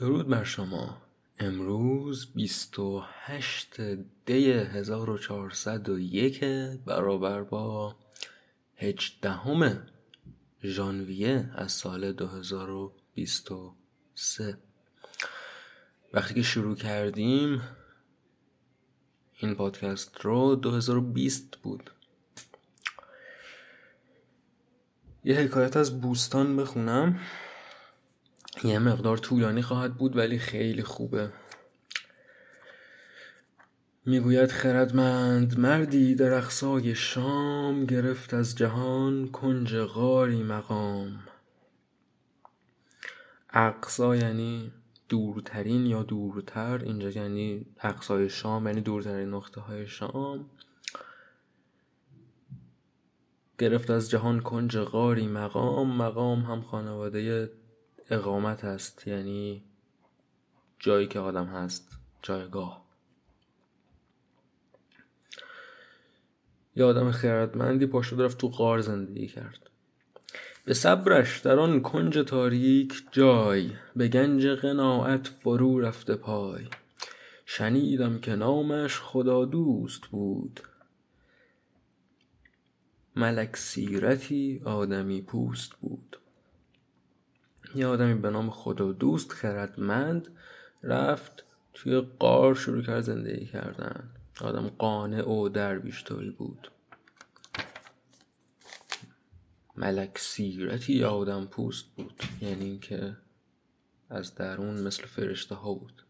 درود 0.00 0.28
بر 0.28 0.44
شما. 0.44 1.02
امروز 1.38 2.26
28 2.34 3.80
دی 4.26 4.52
1401 4.52 6.44
برابر 6.86 7.42
با 7.42 7.96
18 8.76 9.82
ژانویه 10.64 11.50
از 11.54 11.72
سال 11.72 12.12
2023 12.12 14.58
وقتی 16.12 16.34
که 16.34 16.42
شروع 16.42 16.76
کردیم 16.76 17.62
این 19.38 19.54
پادکست 19.54 20.20
رو 20.20 20.56
2020 20.56 21.56
بود. 21.56 21.90
یه 25.24 25.36
حکایت 25.36 25.76
از 25.76 26.00
بوستان 26.00 26.56
بخونم. 26.56 27.20
یه 28.64 28.78
مقدار 28.78 29.16
طولانی 29.16 29.62
خواهد 29.62 29.94
بود 29.94 30.16
ولی 30.16 30.38
خیلی 30.38 30.82
خوبه. 30.82 31.30
می‌گوید 34.06 34.50
خردمند 34.50 35.58
مردی 35.58 36.14
در 36.14 36.32
اقصای 36.32 36.94
شام 36.94 37.84
گرفت 37.84 38.34
از 38.34 38.56
جهان 38.56 39.28
کنج 39.28 39.76
غاری 39.76 40.42
مقام. 40.42 41.20
اقصا 43.50 44.16
یعنی 44.16 44.72
دورترین 45.08 45.86
یا 45.86 46.02
دورتر؟ 46.02 46.80
اینجا 46.84 47.10
یعنی 47.10 47.66
اقصای 47.80 48.28
شام 48.28 48.66
یعنی 48.66 48.80
دورترین 48.80 49.28
نقطه 49.28 49.60
های 49.60 49.86
شام. 49.86 50.50
گرفت 53.58 53.90
از 53.90 54.10
جهان 54.10 54.40
کنج 54.40 54.78
غاری 54.78 55.26
مقام. 55.26 55.96
مقام 55.96 56.40
هم 56.40 56.62
خانواده 56.62 57.50
اقامت 58.10 58.64
هست 58.64 59.08
یعنی 59.08 59.62
جایی 60.78 61.06
که 61.06 61.18
آدم 61.18 61.46
هست 61.46 61.98
جایگاه. 62.22 62.84
یه 66.76 66.84
آدم 66.84 67.10
خیرتمندی 67.10 67.86
پاشو 67.86 68.22
رفت 68.22 68.38
تو 68.38 68.48
غار 68.48 68.80
زندگی 68.80 69.26
کرد. 69.26 69.70
به 70.64 70.74
صبرش 70.74 71.40
در 71.40 71.58
آن 71.58 71.82
کنج 71.82 72.18
تاریک 72.18 73.02
جای 73.12 73.70
به 73.96 74.08
گنج 74.08 74.46
قناعت 74.46 75.26
فرو 75.28 75.80
رفته 75.80 76.16
پای. 76.16 76.66
شنیدم 77.46 78.18
که 78.18 78.34
نامش 78.34 79.00
خدا 79.00 79.44
دوست 79.44 80.06
بود. 80.06 80.60
ملک 83.16 83.56
سیرتی 83.56 84.62
آدمی 84.64 85.22
پوست 85.22 85.74
بود. 85.74 86.19
یه 87.74 87.86
آدمی 87.86 88.14
به 88.14 88.30
نام 88.30 88.50
خدا 88.50 88.92
دوست 88.92 89.32
خردمند 89.32 90.28
رفت 90.82 91.44
توی 91.74 92.00
قار 92.00 92.54
شروع 92.54 92.82
کرد 92.82 93.00
زندگی 93.00 93.46
کردن. 93.46 94.10
آدم 94.40 94.68
قانع 94.68 95.28
و 95.28 95.48
درویشتاری 95.48 96.30
بود. 96.30 96.70
ملک 99.76 100.18
سیرتی 100.18 101.04
آدم 101.04 101.46
پوست 101.46 101.84
بود. 101.96 102.22
یعنی 102.40 102.64
اینکه 102.64 103.16
از 104.10 104.34
درون 104.34 104.80
مثل 104.80 105.06
فرشته 105.06 105.54
ها 105.54 105.74
بود. 105.74 106.02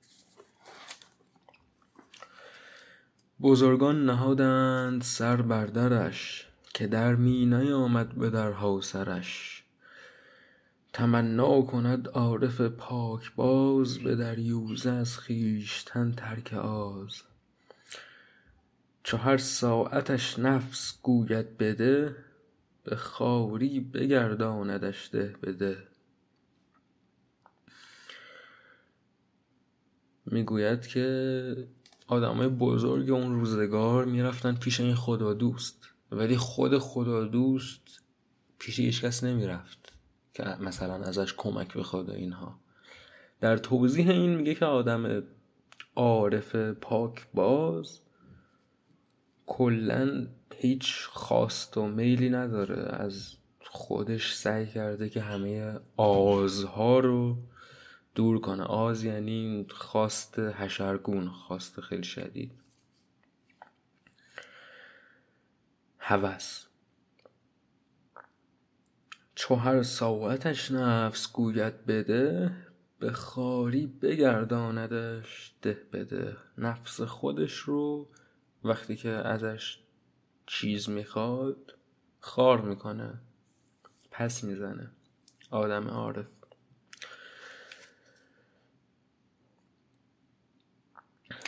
بزرگان 3.40 4.04
نهادند 4.04 5.02
سر 5.02 5.42
بر 5.42 5.66
درش 5.66 6.46
که 6.74 6.86
در 6.86 7.14
می 7.14 7.46
نیامد 7.46 8.08
به 8.14 8.30
درها 8.30 8.80
سرش. 8.80 9.59
تمنا 10.92 11.62
کند 11.62 12.08
عارف 12.08 12.60
باز 13.36 13.98
به 13.98 14.16
دریوزه 14.16 14.90
از 14.90 15.18
خویشتن 15.18 16.12
ترک 16.12 16.52
آز. 16.54 17.22
چو 19.02 19.16
هر 19.16 19.36
ساعتش 19.36 20.38
نفس 20.38 20.98
گوید 21.02 21.58
بده 21.58 22.16
به 22.84 22.96
خواری 22.96 23.80
بگرداندش 23.80 25.10
ده 25.12 25.34
به 25.40 25.76
می‌گوید 30.26 30.86
که 30.86 31.68
آدمای 32.06 32.48
بزرگ 32.48 33.10
اون 33.10 33.34
روزگار 33.34 34.04
می‌رفتن 34.04 34.54
پیش 34.54 34.80
این 34.80 34.94
خدا 34.94 35.34
دوست 35.34 35.88
ولی 36.10 36.36
خود 36.36 36.78
خدا 36.78 37.24
دوست 37.24 38.02
پیش 38.58 38.80
هیچ 38.80 39.04
کس 39.04 39.24
نمی‌رفت. 39.24 39.79
که 40.40 40.62
مثلا 40.62 40.94
ازش 40.94 41.34
کمک 41.36 41.74
بخواد 41.74 42.10
اینها. 42.10 42.58
در 43.40 43.56
توضیح 43.56 44.10
این 44.10 44.34
میگه 44.34 44.54
که 44.54 44.64
آدم 44.64 45.22
عارف 45.96 46.56
پاک 46.56 47.26
باز 47.34 48.00
کلا 49.46 50.26
هیچ 50.54 51.06
خواست 51.06 51.76
و 51.76 51.86
میلی 51.86 52.30
نداره. 52.30 52.96
از 52.96 53.36
خودش 53.60 54.34
سعی 54.34 54.66
کرده 54.66 55.08
که 55.08 55.20
همه 55.20 55.80
آزها 55.96 56.98
رو 56.98 57.36
دور 58.14 58.40
کنه. 58.40 58.62
آز 58.62 59.04
یعنی 59.04 59.66
خواست 59.70 60.38
حشرگون 60.38 61.28
خواست 61.28 61.80
خیلی 61.80 62.04
شدید. 62.04 62.52
هوس 65.98 66.69
چو 69.40 69.54
هر 69.54 69.82
ساعتش 69.82 70.70
نفس 70.70 71.32
گوید 71.32 71.86
بده 71.86 72.50
به 72.98 73.12
خاری 73.12 73.86
بگرداندش 73.86 75.54
ده 75.62 75.78
بده. 75.92 76.36
نفس 76.58 77.00
خودش 77.00 77.54
رو 77.54 78.08
وقتی 78.64 78.96
که 78.96 79.10
ازش 79.10 79.78
چیز 80.46 80.88
می‌خواد 80.88 81.74
خار 82.18 82.60
می‌کنه 82.60 83.20
پس 84.10 84.44
می‌زنه. 84.44 84.90
آدم 85.50 85.88
عارف. 85.88 86.39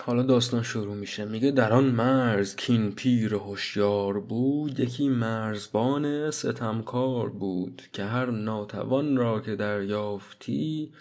حالا 0.04 0.22
داستان 0.22 0.62
شروع 0.62 0.94
میشه. 0.94 1.24
میگه 1.24 1.50
در 1.50 1.72
آن 1.72 1.84
مرز 1.84 2.56
کین 2.56 2.92
پیر 2.92 3.34
هوشیار 3.34 4.20
بود 4.20 4.80
یکی 4.80 5.08
مرزبان 5.08 6.30
ستمکار 6.30 7.30
بود 7.30 7.82
که 7.92 8.04
هر 8.04 8.30
ناتوان 8.30 9.16
را 9.16 9.40
که 9.40 9.56
دریافتی 9.56 10.92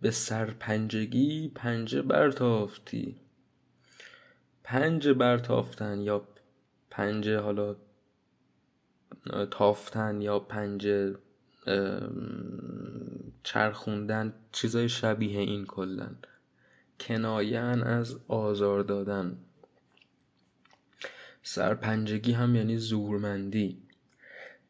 به 0.00 0.10
سرپنجگی 0.10 1.52
پنجه 1.54 2.02
برتافتی. 2.02 3.16
پنجه 4.64 5.12
برتافتن 5.12 6.00
یا 6.00 6.28
پنجه 6.90 7.38
حالا 7.38 7.76
تافتن 9.50 10.22
یا 10.22 10.38
پنجه 10.38 11.14
چرخوندن 13.42 14.34
چیزای 14.52 14.88
شبیه 14.88 15.40
این 15.40 15.66
کلن. 15.66 16.16
کناین 17.00 17.82
از 17.82 18.16
آزار 18.28 18.82
دادن. 18.82 19.38
سرپنجگی 21.42 22.32
هم 22.32 22.54
یعنی 22.54 22.76
زورمندی. 22.78 23.78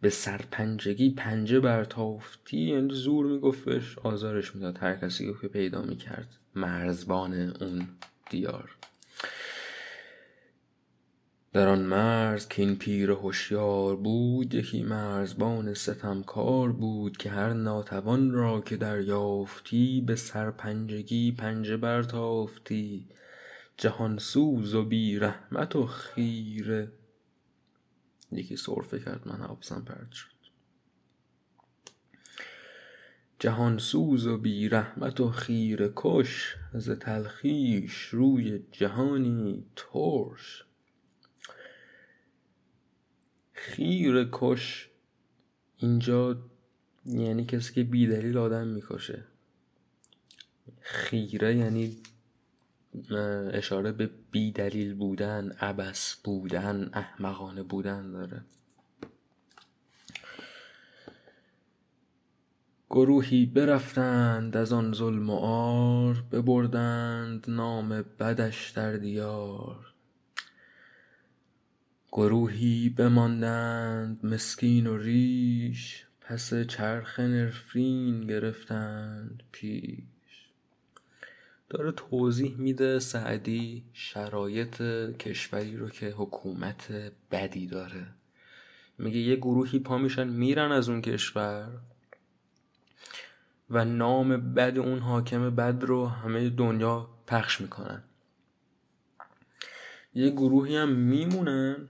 به 0.01 0.11
سرپنجگی 0.11 1.11
پنجه 1.11 1.61
برتافتی 1.61 2.59
یعنی 2.59 2.95
زور 2.95 3.27
میگفتش 3.27 3.99
آزارش 3.99 4.55
می‌داد. 4.55 4.79
هر 4.79 4.95
کسی 4.95 5.35
که 5.43 5.49
پیدا 5.49 5.83
می‌کرد 5.83 6.37
مرزبان 6.55 7.35
اون 7.61 7.89
دیار. 8.31 8.77
در 11.55 11.69
آن 11.69 11.83
مرز 11.83 12.49
که 12.49 12.63
این 12.63 12.77
پیر 12.77 13.11
هوشیار 13.11 13.97
بود 13.97 14.55
یکی 14.55 14.83
مرزبان 14.83 15.75
ستمکار 15.75 16.73
بود 16.73 17.17
که 17.17 17.31
هر 17.31 17.53
ناتوان 17.53 18.33
را 18.33 18.61
که 18.61 18.77
دریافتی 18.77 20.01
به 20.01 20.17
سرپنجگی 20.17 21.33
پنجه 21.33 21.77
برتافتی. 21.77 23.09
جهان 23.77 24.19
سوز 24.19 24.75
و 24.75 24.85
بی 24.85 25.19
رحمت 25.19 25.77
و 25.77 25.87
خیره. 25.87 26.93
یکی 28.33 28.57
سرفه 28.57 29.01
کرد 29.01 29.29
من 29.29 29.37
حواسم 29.37 29.85
پرد 29.85 30.13
شد. 30.13 30.31
جهان 33.39 33.79
سوز 33.79 34.27
و 34.27 34.39
بی 34.39 34.69
رحمت 34.69 35.21
و 35.21 35.31
خیره 35.31 35.93
کش 35.97 36.57
ز 36.75 36.91
تلخیش 36.91 37.95
روی 37.95 38.63
جهانی 38.73 39.65
ترش. 39.77 40.64
خیر 43.65 44.29
کش 44.33 44.89
اینجا 45.77 46.37
یعنی 47.07 47.45
کسی 47.45 47.75
که 47.75 47.85
بیدلیل 47.85 48.39
آدم 48.39 48.67
می‌کشه. 48.67 49.25
خیره 50.81 51.57
یعنی 51.57 51.97
اشاره 53.53 53.93
به 53.93 54.11
بیدلیل 54.31 54.95
بودن 54.95 55.51
عبس 55.51 56.17
بودن 56.25 56.91
احمقانه 56.93 57.63
بودن 57.63 58.13
داره. 58.13 58.45
گروهی 62.91 63.47
برفتند 63.47 64.57
از 64.57 64.73
آن 64.73 64.93
ظلم 64.93 65.31
و 65.31 65.37
عار 65.37 66.25
ببردند 66.33 67.45
نام 67.49 67.89
بدش 68.19 68.71
در 68.71 68.93
دیار. 68.93 69.94
گروهی 72.17 72.89
بماندند 72.89 74.27
مسکین 74.27 74.87
و 74.87 74.97
ریش 74.97 76.07
پس 76.21 76.55
چرخ 76.55 77.21
نفرین 77.21 78.27
گرفتند 78.27 79.43
پیش. 79.53 80.05
داره 81.69 81.93
توضیح 81.93 82.57
میده 82.57 82.99
سعدی 82.99 83.85
شرایط 83.93 84.83
کشوری 85.17 85.77
رو 85.77 85.89
که 85.89 86.11
حکومت 86.11 87.13
بدی 87.31 87.67
داره. 87.67 88.07
میگه 88.99 89.19
یه 89.19 89.37
گروهی 89.37 89.79
پا 89.79 89.99
میشن 89.99 90.29
میرن 90.29 90.73
از 90.73 90.89
اون 90.89 91.01
کشور 91.01 91.69
و 93.71 93.85
نام 93.85 94.55
بد 94.55 94.79
اون 94.79 94.99
حاکم 94.99 95.51
بد 95.51 95.85
رو 95.85 96.07
همه 96.07 96.51
دنیا 96.51 97.09
پخش 97.27 97.61
می‌کنن. 97.61 98.03
یه 100.15 100.31
گروهی 100.31 100.77
هم 100.77 100.89
میمونن 100.89 101.89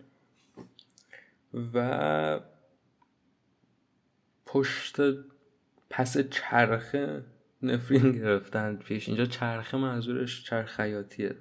و 1.74 2.40
پشت 4.46 4.96
پس 5.90 6.18
چرخه 6.18 7.24
نفرین 7.62 8.12
گرفتن 8.12 8.76
پیش. 8.76 9.08
اینجا 9.08 9.24
چرخه 9.24 9.76
منظورش 9.76 10.44
چرخیاتیه 10.44 11.36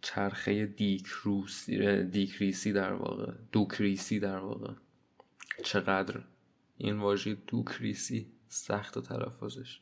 چرخه 0.00 0.66
دیکروسی 0.66 2.02
دیکریسی 2.02 2.72
در 2.72 2.92
واقع 2.92 3.32
دوکریسی 3.52 4.20
در 4.20 4.38
واقع. 4.38 4.72
چقدر 5.64 6.20
این 6.76 6.98
واژه 6.98 7.34
دوکریسی 7.46 8.26
سخت 8.48 8.96
و 8.96 9.00
تلفظش. 9.00 9.80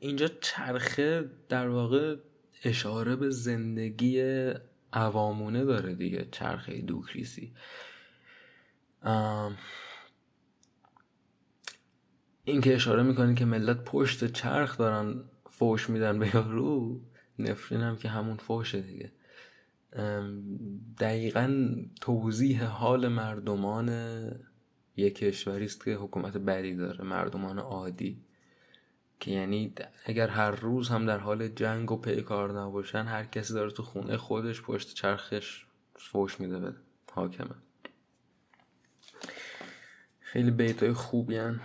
اینجا 0.00 0.28
چرخه 0.40 1.30
در 1.48 1.68
واقع 1.68 2.16
اشاره 2.64 3.16
به 3.16 3.30
زندگی 3.30 4.22
عوامونه 4.96 5.64
داره 5.64 5.94
دیگه 5.94 6.28
چرخه 6.32 6.80
دوکریسی. 6.80 7.54
این 12.44 12.60
که 12.60 12.74
اشاره 12.74 13.02
می‌کنه 13.02 13.34
که 13.34 13.44
ملت 13.44 13.84
پشت 13.84 14.32
چرخ 14.32 14.78
دارن 14.78 15.24
فوش 15.50 15.90
میدن 15.90 16.18
به 16.18 16.30
یارو 16.34 17.00
نفرین 17.38 17.80
هم 17.80 17.96
که 17.96 18.08
همون 18.08 18.36
فوشه 18.36 18.80
دیگه. 18.80 19.12
دقیقا 20.98 21.74
توضیح 22.00 22.64
حال 22.64 23.08
مردمان 23.08 23.90
یک 24.96 25.14
کشوری 25.14 25.64
است 25.64 25.84
که 25.84 25.94
حکومت 25.94 26.36
بدی 26.36 26.74
داره 26.74 27.04
مردمان 27.04 27.58
عادی. 27.58 28.25
که 29.20 29.30
یعنی 29.30 29.74
اگر 30.04 30.28
هر 30.28 30.50
روز 30.50 30.88
هم 30.88 31.06
در 31.06 31.18
حال 31.18 31.48
جنگ 31.48 31.92
و 31.92 31.96
پیکار 31.96 32.60
نباشن 32.60 33.04
هر 33.04 33.24
کسی 33.24 33.54
داره 33.54 33.70
تو 33.70 33.82
خونه 33.82 34.16
خودش 34.16 34.62
پشت 34.62 34.94
چرخش 34.94 35.66
فوش 35.96 36.40
میده 36.40 36.58
به 36.58 36.72
حاکمه. 37.12 37.54
خیلی 40.20 40.50
بیتای 40.50 40.92
خوبی 40.92 41.36
هن. 41.36 41.60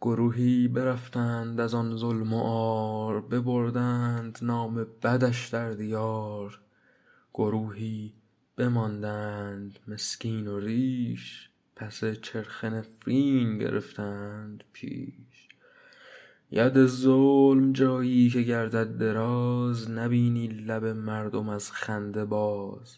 گروهی 0.00 0.68
برفتند 0.68 1.60
از 1.60 1.74
آن 1.74 1.96
ظلم 1.96 2.32
و 2.32 2.42
آر 2.44 3.20
ببردند 3.20 4.38
نام 4.42 4.86
بدش 5.02 5.48
در 5.48 5.70
دیار. 5.70 6.60
گروهی 7.34 8.14
بماندند 8.56 9.78
مسکین 9.88 10.48
و 10.48 10.58
ریش 10.58 11.50
پس 11.76 12.04
چرخ 12.04 12.64
نفرین 12.64 13.58
گرفتند 13.58 14.64
پیش. 14.72 15.48
ید 16.54 16.86
ظلم 16.86 17.72
جایی 17.72 18.30
که 18.30 18.42
گردد 18.42 18.98
دراز 18.98 19.90
نبینی 19.90 20.46
لب 20.46 20.84
مردم 20.84 21.48
از 21.48 21.72
خنده 21.72 22.24
باز. 22.24 22.96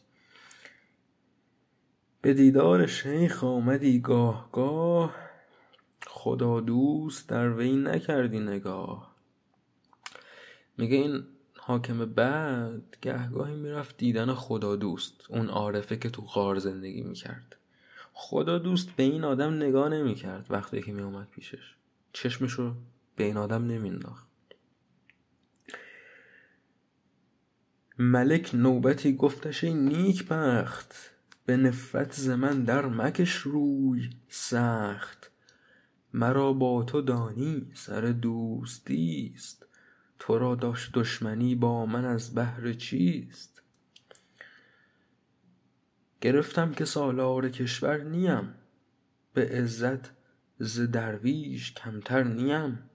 به 2.22 2.34
دیدار 2.34 2.86
شیخ 2.86 3.44
آمدی 3.44 4.00
گاه 4.00 4.48
گاه 4.52 5.16
خدا 6.06 6.60
دوست 6.60 7.28
در 7.28 7.52
وی 7.52 7.76
نکردی 7.76 8.40
نگاه. 8.40 9.14
میگه 10.78 10.96
این 10.96 11.24
حاکم 11.58 12.04
بعد 12.04 12.96
گهگاهی 13.02 13.56
می‌رفت 13.56 13.96
دیدن 13.96 14.34
خدا 14.34 14.76
دوست 14.76 15.14
اون 15.28 15.48
عارفه 15.48 15.96
که 15.96 16.10
تو 16.10 16.22
غار 16.22 16.58
زندگی 16.58 17.02
می‌کرد. 17.02 17.56
خدا 18.12 18.58
دوست 18.58 18.90
به 18.90 19.02
این 19.02 19.24
آدم 19.24 19.54
نگاه 19.54 19.88
نمی‌کرد 19.88 20.46
وقتی 20.50 20.82
که 20.82 20.92
میومد 20.92 21.28
پیشش. 21.30 21.74
چشمشو 22.12 22.74
به 23.16 23.24
این 23.24 23.36
آدم 23.36 23.66
نمینداخت 23.66 24.28
ملک 27.98 28.50
نوبتی 28.54 29.16
گفتش 29.16 29.64
ای 29.64 29.74
نیک 29.74 30.28
بخت 30.28 31.14
به 31.46 31.56
نفرت 31.56 32.12
زمن 32.12 32.64
در 32.64 32.86
مکش 32.86 33.32
روی 33.32 34.10
سخت. 34.28 35.30
مرا 36.12 36.52
با 36.52 36.82
تو 36.82 37.00
دانی 37.00 37.70
سر 37.74 38.00
دوستیست 38.00 39.66
تو 40.18 40.38
را 40.38 40.54
داشت 40.54 40.92
دشمنی 40.92 41.54
با 41.54 41.86
من 41.86 42.04
از 42.04 42.34
بهر 42.34 42.72
چیست؟ 42.72 43.62
گرفتم 46.20 46.72
که 46.72 46.84
سالار 46.84 47.48
کشور 47.48 48.02
نیم. 48.02 48.54
به 49.34 49.48
عزت 49.48 50.10
ز 50.58 50.80
درویش 50.80 51.74
کمتر 51.74 52.22
نیم. 52.22 52.90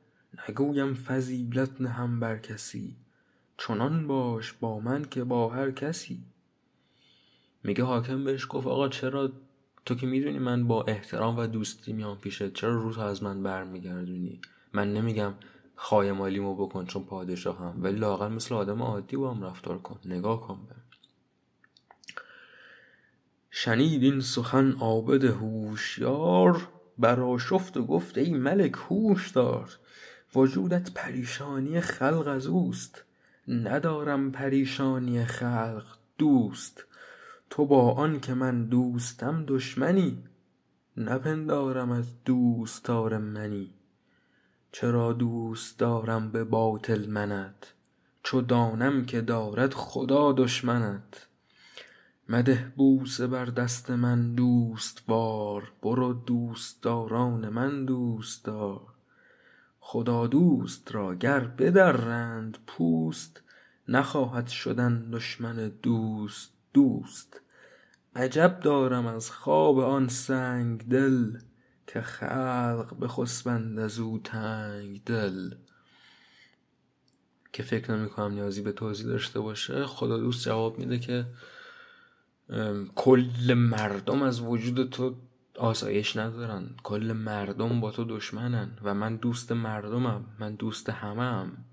نگویم 0.49 0.93
فضیلت 0.93 1.81
نهم 1.81 2.19
بر 2.19 2.37
کسی 2.37 2.95
چنان 3.57 4.07
باش 4.07 4.53
با 4.53 4.79
من 4.79 5.05
که 5.05 5.23
با 5.23 5.49
هر 5.49 5.71
کسی. 5.71 6.23
میگه 7.63 7.83
حاکم 7.83 8.23
بهش 8.23 8.47
گفت 8.49 8.67
آقا 8.67 8.89
چرا 8.89 9.31
تو 9.85 9.95
که 9.95 10.07
می‌دونی 10.07 10.39
من 10.39 10.67
با 10.67 10.83
احترام 10.83 11.37
و 11.37 11.47
دوستی 11.47 11.93
میام 11.93 12.17
پیشت 12.17 12.53
چرا 12.53 12.81
رو 12.81 12.99
از 12.99 13.23
من 13.23 13.43
برمیگردونی؟ 13.43 14.41
من 14.73 14.93
نمیگم 14.93 15.33
خایمالیمو 15.75 16.55
بکن 16.55 16.85
چون 16.85 17.03
پادشاهم 17.03 17.83
ولی 17.83 17.99
لاغر 17.99 18.27
مثل 18.27 18.55
آدم 18.55 18.81
عادی 18.81 19.17
با 19.17 19.33
هم 19.33 19.43
رفتار 19.43 19.77
کن 19.77 19.99
نگاه 20.05 20.41
کن 20.41 20.59
به 20.69 20.75
شنید 23.51 24.03
این 24.03 24.19
سخن 24.19 24.71
عابد 24.71 25.23
هوشیار 25.23 26.67
برآشفت 26.97 27.77
و 27.77 27.85
گفت 27.85 28.17
ای 28.17 28.33
ملک 28.33 28.73
هوش 28.73 29.29
دار 29.29 29.79
وجودت 30.35 30.91
پریشانی 30.91 31.81
خلق 31.81 32.27
از 32.27 32.47
اوست. 32.47 33.03
ندارم 33.47 34.31
پریشانی 34.31 35.25
خلق 35.25 35.83
دوست. 36.17 36.85
تو 37.49 37.65
با 37.65 37.91
آن 37.91 38.19
که 38.19 38.33
من 38.33 38.65
دوستم 38.65 39.43
دشمنی. 39.47 40.23
نپندارم 40.97 41.91
از 41.91 42.23
دوستار 42.25 43.17
منی. 43.17 43.73
چرا 44.71 45.13
دوست 45.13 45.79
دارم 45.79 46.31
به 46.31 46.43
باطل 46.43 47.09
منت؟ 47.09 47.73
چو 48.23 48.41
دانم 48.41 49.05
که 49.05 49.21
دارد 49.21 49.73
خدا 49.73 50.31
دشمنت. 50.31 51.27
مده 52.29 52.73
بوسه 52.75 53.27
بر 53.27 53.45
دست 53.45 53.91
من 53.91 54.35
دوست 54.35 55.03
وار 55.07 55.71
برو 55.81 56.13
دوستداران 56.13 57.49
من 57.49 57.85
دوست 57.85 58.45
دار 58.45 58.81
خدا 59.91 60.27
دوست 60.27 60.91
را 60.91 61.15
گر 61.15 61.39
بدرند 61.39 62.57
پوست 62.67 63.43
نخواهد 63.87 64.47
شدن 64.47 65.11
دشمن 65.11 65.71
دوست 65.83 66.53
دوست. 66.73 67.41
عجب 68.15 68.59
دارم 68.59 69.05
از 69.07 69.31
خواب 69.31 69.79
آن 69.79 70.07
سنگ 70.07 70.87
دل 70.87 71.37
که 71.87 72.01
خلق 72.01 72.99
بخسبند 73.01 73.79
از 73.79 73.99
او 73.99 74.19
تنگ 74.19 75.03
دل. 75.03 75.55
که 77.53 77.63
فکر 77.63 77.95
نمی 77.95 78.09
کنم 78.09 78.31
نیازی 78.31 78.61
به 78.61 78.71
توضیح 78.71 79.07
داشته 79.07 79.39
باشه. 79.39 79.85
خدا 79.85 80.17
دوست 80.17 80.45
جواب 80.45 80.79
میده 80.79 80.99
که 80.99 81.25
کل 82.95 83.53
مردم 83.53 84.21
از 84.21 84.41
وجود 84.41 84.89
تو 84.89 85.15
آسایش 85.59 86.17
ندارن. 86.17 86.69
کل 86.83 87.13
مردم 87.13 87.81
با 87.81 87.91
تو 87.91 88.03
دشمنن 88.03 88.77
و 88.83 88.93
من 88.93 89.15
دوست 89.15 89.51
مردمم. 89.51 90.25
من 90.39 90.55
دوست 90.55 90.89
همه 90.89 91.21
هم 91.21 91.65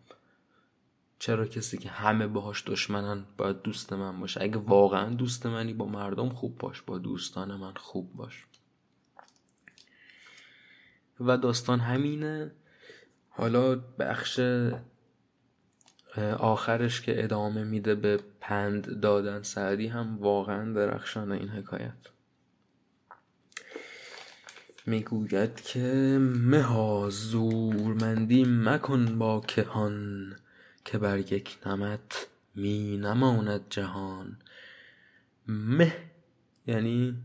چرا 1.19 1.47
کسی 1.47 1.78
که 1.78 1.88
همه 1.88 2.26
باهاش 2.26 2.64
دشمنن 2.66 3.25
باید 3.37 3.62
دوست 3.62 3.93
من 3.93 4.21
باشه؟ 4.21 4.43
اگه 4.43 4.57
واقعا 4.57 5.14
دوست 5.14 5.47
منی 5.47 5.75
با 5.75 5.87
مردم 5.87 6.28
خوب 6.28 6.59
باش. 6.59 6.83
با 6.83 6.99
دوستان 6.99 7.57
من 7.57 7.75
خوب 7.75 8.16
باش. 8.16 8.47
و 11.21 11.37
داستان 11.37 11.81
همینه. 11.81 12.52
حالا 13.28 13.75
بخش 13.75 14.40
آخرش 16.38 17.00
که 17.00 17.25
ادامه 17.25 17.64
میده 17.64 17.95
به 17.95 18.21
پند 18.40 19.00
دادن 19.00 19.43
سعدی 19.43 19.87
هم 19.87 20.19
واقعا 20.19 20.73
درخشانه 20.73 21.35
این 21.35 21.49
حکایت. 21.49 22.15
می‌گوید 24.88 25.61
که 25.61 26.19
مها 26.21 27.11
زورمندی 27.11 28.45
مکن 28.49 29.19
با 29.19 29.40
کهان 29.40 30.37
که 30.85 30.99
بر 30.99 31.19
یک 31.19 31.59
نمط 31.66 32.14
می 32.55 32.97
نماند 32.97 33.66
جهان. 33.71 34.38
مه 35.49 35.97
یعنی 36.66 37.16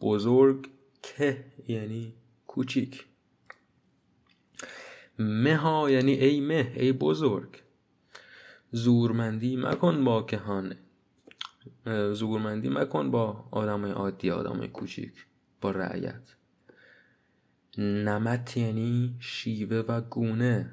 بزرگ 0.00 0.70
که 1.02 1.44
یعنی 1.68 2.14
کوچیک. 2.46 3.06
مها 5.18 5.90
یعنی 5.90 6.12
ای 6.12 6.40
مه 6.40 6.72
ای 6.76 6.92
بزرگ. 6.92 7.62
زورمندی 8.72 9.56
مکن 9.56 10.04
با 10.04 10.22
کهان. 10.22 10.74
زورمندی 12.12 12.68
مکن 12.68 13.10
با 13.10 13.44
آدم 13.50 13.84
عادی 13.84 14.30
آدم 14.30 14.66
کوچیک 14.66 15.26
با 15.60 15.70
رعیت. 15.70 16.41
نمت 17.78 18.56
یعنی 18.56 19.16
شیوه 19.20 19.76
و 19.76 20.00
گونه. 20.00 20.70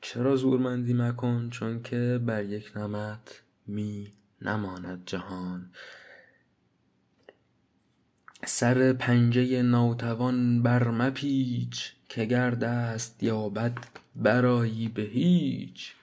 چرا 0.00 0.36
زورمندی 0.36 0.94
مکن؟ 0.94 1.50
چون 1.50 1.82
که 1.82 2.20
بر 2.26 2.44
یک 2.44 2.76
نمت 2.76 3.42
می 3.66 4.12
نماند 4.42 5.02
جهان. 5.06 5.70
سر 8.44 8.92
پنجه 8.92 9.62
ناتوان 9.62 10.62
بر 10.62 10.88
مپیچ 10.88 11.92
که 12.08 12.24
گر 12.24 12.50
دست 12.50 13.22
یابد 13.22 13.78
برآیی 14.16 14.88
به 14.88 15.02
هیچ. 15.02 15.94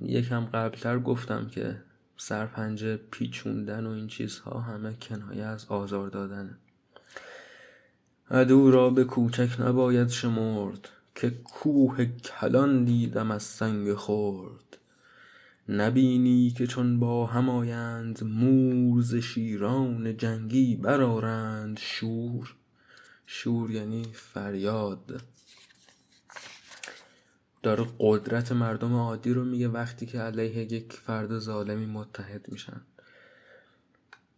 یکم 0.00 0.44
قبلتر 0.44 0.98
گفتم 0.98 1.48
که 1.48 1.82
سرپنجه 2.16 2.96
پیچوندن 2.96 3.86
و 3.86 3.90
این 3.90 4.06
چیزها 4.06 4.60
همه 4.60 4.94
کنایه 4.94 5.44
از 5.44 5.66
آزار 5.66 6.08
دادنه. 6.08 6.58
عدو 8.32 8.70
را 8.70 8.90
به 8.90 9.04
کوچک 9.04 9.60
نباید 9.60 10.08
شمرد 10.08 10.88
که 11.14 11.30
کوه 11.30 12.04
کلان 12.04 12.84
دیدم 12.84 13.30
از 13.30 13.42
سنگ 13.42 13.94
خرد. 13.94 14.78
نبینی 15.68 16.50
که 16.50 16.66
چون 16.66 17.00
با 17.00 17.26
هم 17.26 17.48
آیند 17.48 18.24
مور 18.24 19.20
شیران 19.20 20.16
جنگی 20.16 20.76
برآرند 20.76 21.78
شور. 21.78 22.54
شور 23.26 23.70
یعنی 23.70 24.04
فریاد. 24.12 25.22
داره 27.62 27.86
قدرت 27.98 28.52
مردم 28.52 28.94
عادی 28.94 29.32
رو 29.32 29.44
میگه 29.44 29.68
وقتی 29.68 30.06
که 30.06 30.18
علیه 30.18 30.72
یک 30.72 30.92
فرد 30.92 31.38
ظالمی 31.38 31.86
متحد 31.86 32.48
میشن. 32.48 32.80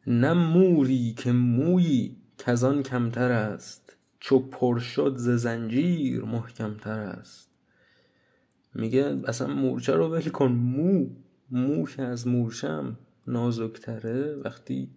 نه 0.07 0.33
موری 0.33 1.15
که 1.19 1.33
مویی 1.33 2.24
کزان 2.39 2.83
کمتر 2.83 3.33
است. 3.33 3.97
چو 4.21 4.39
پر 4.39 4.79
شد 4.79 5.15
ز 5.17 5.29
زنجیر 5.29 6.25
محکمتر 6.25 6.99
است. 6.99 7.51
میگه 8.75 9.21
اصلا 9.27 9.55
مورچه 9.55 9.95
رو 9.95 10.09
ول 10.09 10.29
کن. 10.29 10.53
مو 10.53 11.07
مو 11.51 11.87
که 11.87 12.03
از 12.03 12.27
مورشم 12.27 12.99
نازکتره. 13.27 14.35
وقتی 14.35 14.91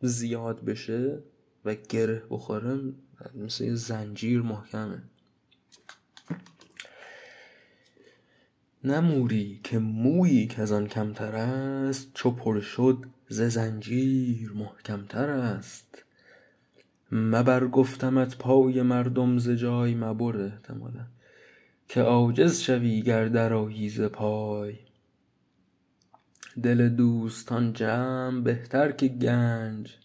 زیاد 0.00 0.64
بشه 0.64 1.22
و 1.64 1.74
گره 1.74 2.22
بخوره 2.30 2.80
مثل 3.34 3.74
زنجیر 3.74 4.42
محکمه 4.42 5.02
نه 8.84 9.00
موری 9.00 9.60
که 9.64 9.78
مویی 9.78 10.46
که 10.46 10.62
از 10.62 10.72
آن 10.72 10.86
کمتر 10.86 11.36
است 11.36 12.10
چو 12.14 12.30
پر 12.30 12.60
شد 12.60 13.04
ز 13.32 13.40
زنجیر 13.42 14.52
محکمتر 14.52 15.30
است. 15.30 16.04
مبر 17.12 17.66
گفتمت 17.66 18.38
پای 18.38 18.82
مردم 18.82 19.38
ز 19.38 19.50
جای 19.50 19.94
مبر 19.94 20.36
احتمالا. 20.36 21.06
که 21.88 22.00
عاجز 22.00 22.60
شوی 22.60 23.02
گر 23.02 23.28
درآیی 23.28 23.88
ز 23.88 24.00
پای. 24.00 24.78
دل 26.62 26.88
دوستان 26.88 27.72
جمع 27.72 28.40
بهتر 28.40 28.92
که 28.92 29.08
گنج. 29.08 29.96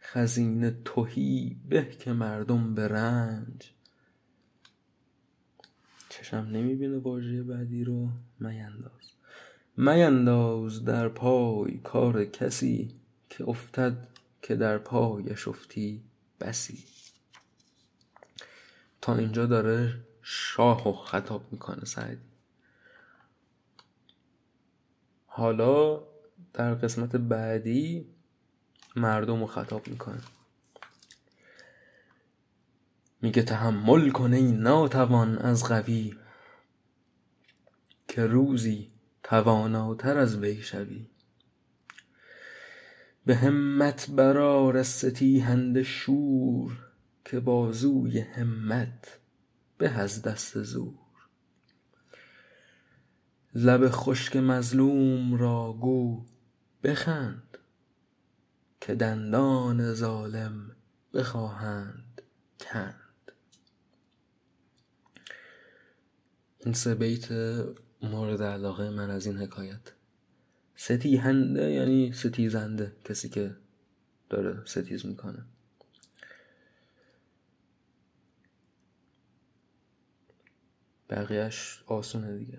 خزینه 0.00 0.76
تهی 0.84 1.56
به 1.68 1.88
که 1.90 2.12
مردم 2.12 2.74
به 2.74 2.88
رنج. 2.88 3.72
چشم 6.08 6.36
نمی‌بینه 6.36 6.98
واژه 6.98 7.42
بعدی 7.42 7.84
رو 7.84 8.08
مینداز 8.40 9.17
مینداز 9.80 10.84
در 10.84 11.08
پای 11.08 11.78
کار 11.78 12.24
کسی 12.24 12.94
که 13.30 13.48
افتد 13.48 14.08
که 14.42 14.56
در 14.56 14.78
پایش 14.78 15.48
افتی 15.48 16.02
بسی. 16.40 16.84
تا 19.00 19.14
اینجا 19.14 19.46
داره 19.46 19.94
شاه 20.22 20.88
و 20.88 20.92
خطاب 20.92 21.52
می‌کنه 21.52 21.84
سعدی 21.84 22.20
حالا 25.26 26.02
در 26.52 26.74
قسمت 26.74 27.16
بعدی 27.16 28.06
مردم 28.96 29.40
رو 29.40 29.46
خطاب 29.46 29.88
می‌کنه. 29.88 30.20
میگه 33.22 33.42
تحمل 33.42 34.10
کن 34.10 34.32
ای 34.32 34.52
ناتوان 34.52 35.38
از 35.38 35.64
قوی 35.64 36.16
که 38.08 38.26
روزی 38.26 38.97
تواناتر 39.28 40.18
از 40.18 40.36
وی 40.36 40.62
شوی. 40.62 41.06
به 43.26 43.36
همت 43.36 44.10
برآر 44.10 44.76
از 44.76 44.86
ستیهنده 44.86 45.82
شور 45.82 46.72
که 47.24 47.40
بازوی 47.40 48.18
همت 48.18 49.18
به 49.78 49.88
از 49.88 50.22
دست 50.22 50.62
زور. 50.62 50.94
لب 53.54 53.88
خشک 53.88 54.36
مظلوم 54.36 55.34
را 55.34 55.72
گو 55.80 56.26
بخند 56.82 57.58
که 58.80 58.94
دندان 58.94 59.94
ظالم 59.94 60.76
بخواهند 61.14 62.22
کند. 62.60 63.32
این 66.58 66.74
سه 66.74 66.94
بیت 66.94 67.28
مورد 68.02 68.42
علاقه 68.42 68.90
من 68.90 69.10
از 69.10 69.26
این 69.26 69.36
حکایت. 69.36 69.92
ستیهنده 70.76 71.70
یعنی 71.70 72.12
ستیزنده 72.12 72.92
کسی 73.04 73.28
که 73.28 73.56
داره 74.30 74.62
ستیز 74.64 75.06
می‌کنه. 75.06 75.44
بقیهش 81.10 81.82
آسونه 81.86 82.38
دیگه. 82.38 82.58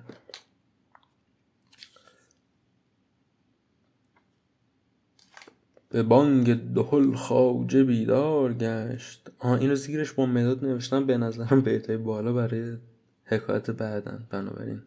به 5.90 6.04
بانگ 6.04 6.74
دهل 6.74 7.16
خواجه 7.16 7.84
بیدار 7.84 8.54
گشت. 8.54 9.32
آها 9.40 9.56
اینو 9.56 9.76
زیرش 9.76 10.12
با 10.12 10.26
مداد 10.26 10.66
نوشتم 10.66 11.06
به 11.06 11.18
نظرم 11.18 11.62
بیتای 11.62 11.98
بالا 11.98 12.34
برای 12.34 12.78
حکایت 13.26 13.72
بعدن. 13.72 14.28
بنابراین 14.30 14.82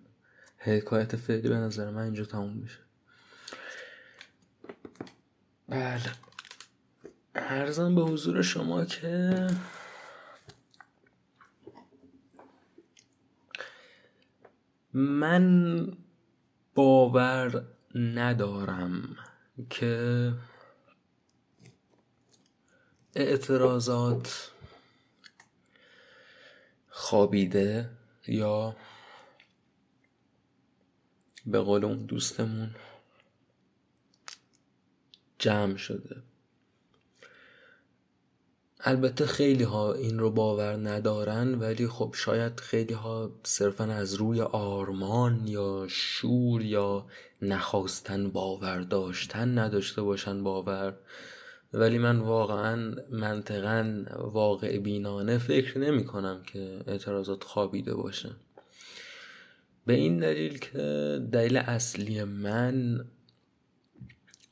حکایت 0.65 1.17
فعلی 1.17 1.49
به 1.49 1.55
نظر 1.55 1.91
من 1.91 2.03
اینجا 2.03 2.25
تموم 2.25 2.53
میشه. 2.53 2.79
بله. 5.69 6.13
ارزم 7.35 7.95
به 7.95 8.03
حضور 8.03 8.43
شما 8.43 8.85
که 8.85 9.47
من 14.93 15.87
باور 16.75 17.65
ندارم 17.95 19.17
که 19.71 20.33
اعتراضات 23.15 24.51
خوابیده 26.89 27.91
یا 28.27 28.77
به 31.47 31.61
قول 31.61 31.85
اون 31.85 31.99
دوستمون 31.99 32.71
جمع 35.39 35.77
شده. 35.77 36.23
البته 38.85 39.27
خیلی 39.27 39.65
ها 39.65 39.93
این 39.93 40.19
رو 40.19 40.31
باور 40.31 40.77
ندارن 40.77 41.55
ولی 41.55 41.89
خب 41.89 42.15
شاید 42.17 42.61
خیلی 42.61 42.95
ها 42.95 43.31
صرفا 43.43 43.85
از 43.85 44.15
روی 44.15 44.41
آرمان 44.41 45.47
یا 45.47 45.87
شور 45.89 46.63
یا 46.63 47.07
نخواستن 47.43 48.31
باور 48.31 48.81
داشتن 48.81 49.59
نداشته 49.59 50.03
باشن 50.03 50.43
باور. 50.43 50.95
ولی 51.73 51.99
من 51.99 52.19
واقعا 52.19 52.95
منطقا 53.11 54.05
واقع 54.19 54.79
بینانه 54.79 55.39
فکر 55.39 55.79
نمی 55.79 56.05
کنم 56.05 56.43
که 56.43 56.81
اعتراضات 56.87 57.45
خوابیده 57.45 57.95
باشه. 57.95 58.31
به 59.87 59.93
این 59.95 60.19
دلیل 60.19 60.59
که 60.59 61.19
دلیل 61.33 61.57
اصلی 61.57 62.25
من 62.25 63.05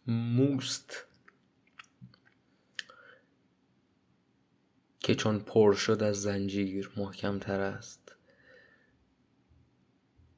موست 0.06 1.04
که 4.98 5.14
چون 5.14 5.38
پر 5.38 5.72
شد 5.72 6.02
از 6.02 6.22
زنجیر 6.22 6.90
محکم 6.96 7.38
تر 7.38 7.60
است. 7.60 8.16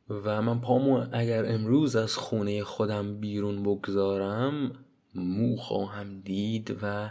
و 0.09 0.43
من 0.43 0.61
پامو 0.61 1.07
اگر 1.13 1.53
امروز 1.53 1.97
از 1.97 2.17
خونه 2.17 2.65
خودم 2.65 3.21
بیرون 3.21 3.63
بگذارم 3.63 4.85
مو 5.15 5.57
خواهم 5.57 6.21
دید 6.21 6.79
و 6.83 7.11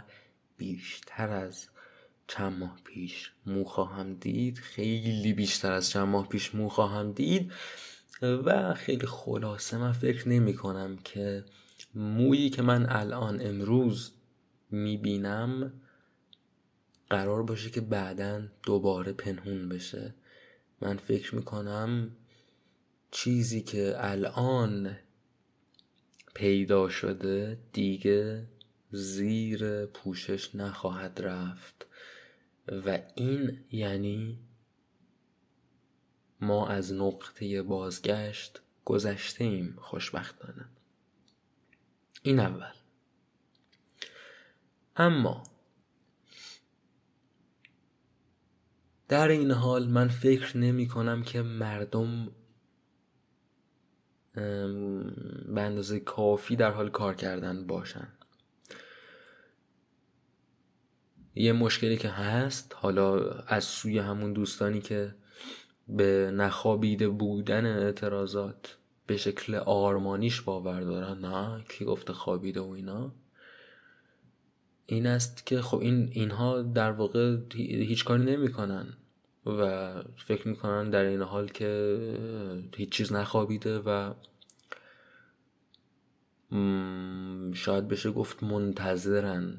بیشتر 0.56 1.28
از 1.28 1.68
چند 2.36 2.58
ماه 2.58 2.78
پیش 2.84 3.30
مو 3.46 3.64
خواهم 3.64 4.14
دید 4.14 4.58
خیلی 4.58 5.32
بیشتر 5.32 5.72
از 5.72 5.90
چند 5.90 6.08
ماه 6.08 6.28
پیش 6.28 6.54
مو 6.54 6.68
خواهم 6.68 7.12
دید 7.12 7.52
و 8.22 8.74
خیلی 8.74 9.06
خلاصه 9.06 9.78
من 9.78 9.92
فکر 9.92 10.28
نمی 10.28 10.54
کنم 10.54 10.96
که 10.96 11.44
مویی 11.94 12.50
که 12.50 12.62
من 12.62 12.86
الان 12.88 13.46
امروز 13.46 14.12
می 14.70 14.96
بینم 14.96 15.72
قرار 17.10 17.42
باشه 17.42 17.70
که 17.70 17.80
بعدا 17.80 18.42
دوباره 18.62 19.12
پنهون 19.12 19.68
بشه. 19.68 20.14
من 20.80 20.96
فکر 20.96 21.34
می 21.34 21.42
کنم 21.42 22.16
چیزی 23.10 23.62
که 23.62 23.94
الان 23.96 24.96
پیدا 26.34 26.88
شده 26.88 27.58
دیگه 27.72 28.46
زیر 28.90 29.86
پوشش 29.86 30.54
نخواهد 30.54 31.20
رفت. 31.22 31.86
و 32.86 32.98
این 33.14 33.64
یعنی 33.70 34.38
ما 36.40 36.68
از 36.68 36.92
نقطه 36.92 37.62
بازگشت 37.62 38.60
گذشته 38.84 39.44
ایم 39.44 39.76
خوشبختانه. 39.80 40.68
این 42.22 42.40
اول. 42.40 42.72
اما 44.96 45.42
در 49.08 49.28
این 49.28 49.50
حال 49.50 49.88
من 49.88 50.08
فکر 50.08 50.56
نمی 50.56 50.88
کنم 50.88 51.22
که 51.22 51.42
مردم 51.42 52.32
به 54.34 55.60
اندازه 55.60 56.00
کافی 56.00 56.56
در 56.56 56.70
حال 56.70 56.90
کار 56.90 57.14
کردن 57.14 57.66
باشن. 57.66 58.08
یه 61.34 61.52
مشکلی 61.52 61.96
که 61.96 62.08
هست 62.08 62.76
حالا 62.78 63.30
از 63.30 63.64
سوی 63.64 63.98
همون 63.98 64.32
دوستانی 64.32 64.80
که 64.80 65.14
به 65.88 66.30
نخوابیده 66.34 67.08
بودن 67.08 67.66
اعتراضات 67.66 68.76
به 69.06 69.16
شکل 69.16 69.54
آرمانیش 69.54 70.40
باور 70.40 70.80
دارن 70.80 71.18
نه 71.18 71.64
کی 71.68 71.84
گفته 71.84 72.12
خوابیده 72.12 72.60
و 72.60 72.70
اینا. 72.70 73.12
این 74.86 75.06
است 75.06 75.46
که 75.46 75.62
خب 75.62 75.78
این 75.78 76.08
اینها 76.12 76.62
در 76.62 76.92
واقع 76.92 77.36
هیچ 77.54 78.04
کاری 78.04 78.24
نمی‌کنن 78.24 78.86
و 79.46 79.92
فکر 80.26 80.48
می‌کنن 80.48 80.90
در 80.90 81.04
این 81.04 81.22
حال 81.22 81.48
که 81.48 82.68
هیچ 82.76 82.88
چیز 82.88 83.12
نخوابیده 83.12 83.78
و 83.78 84.14
شاید 87.52 87.88
بشه 87.88 88.10
گفت 88.10 88.42
منتظرن. 88.42 89.56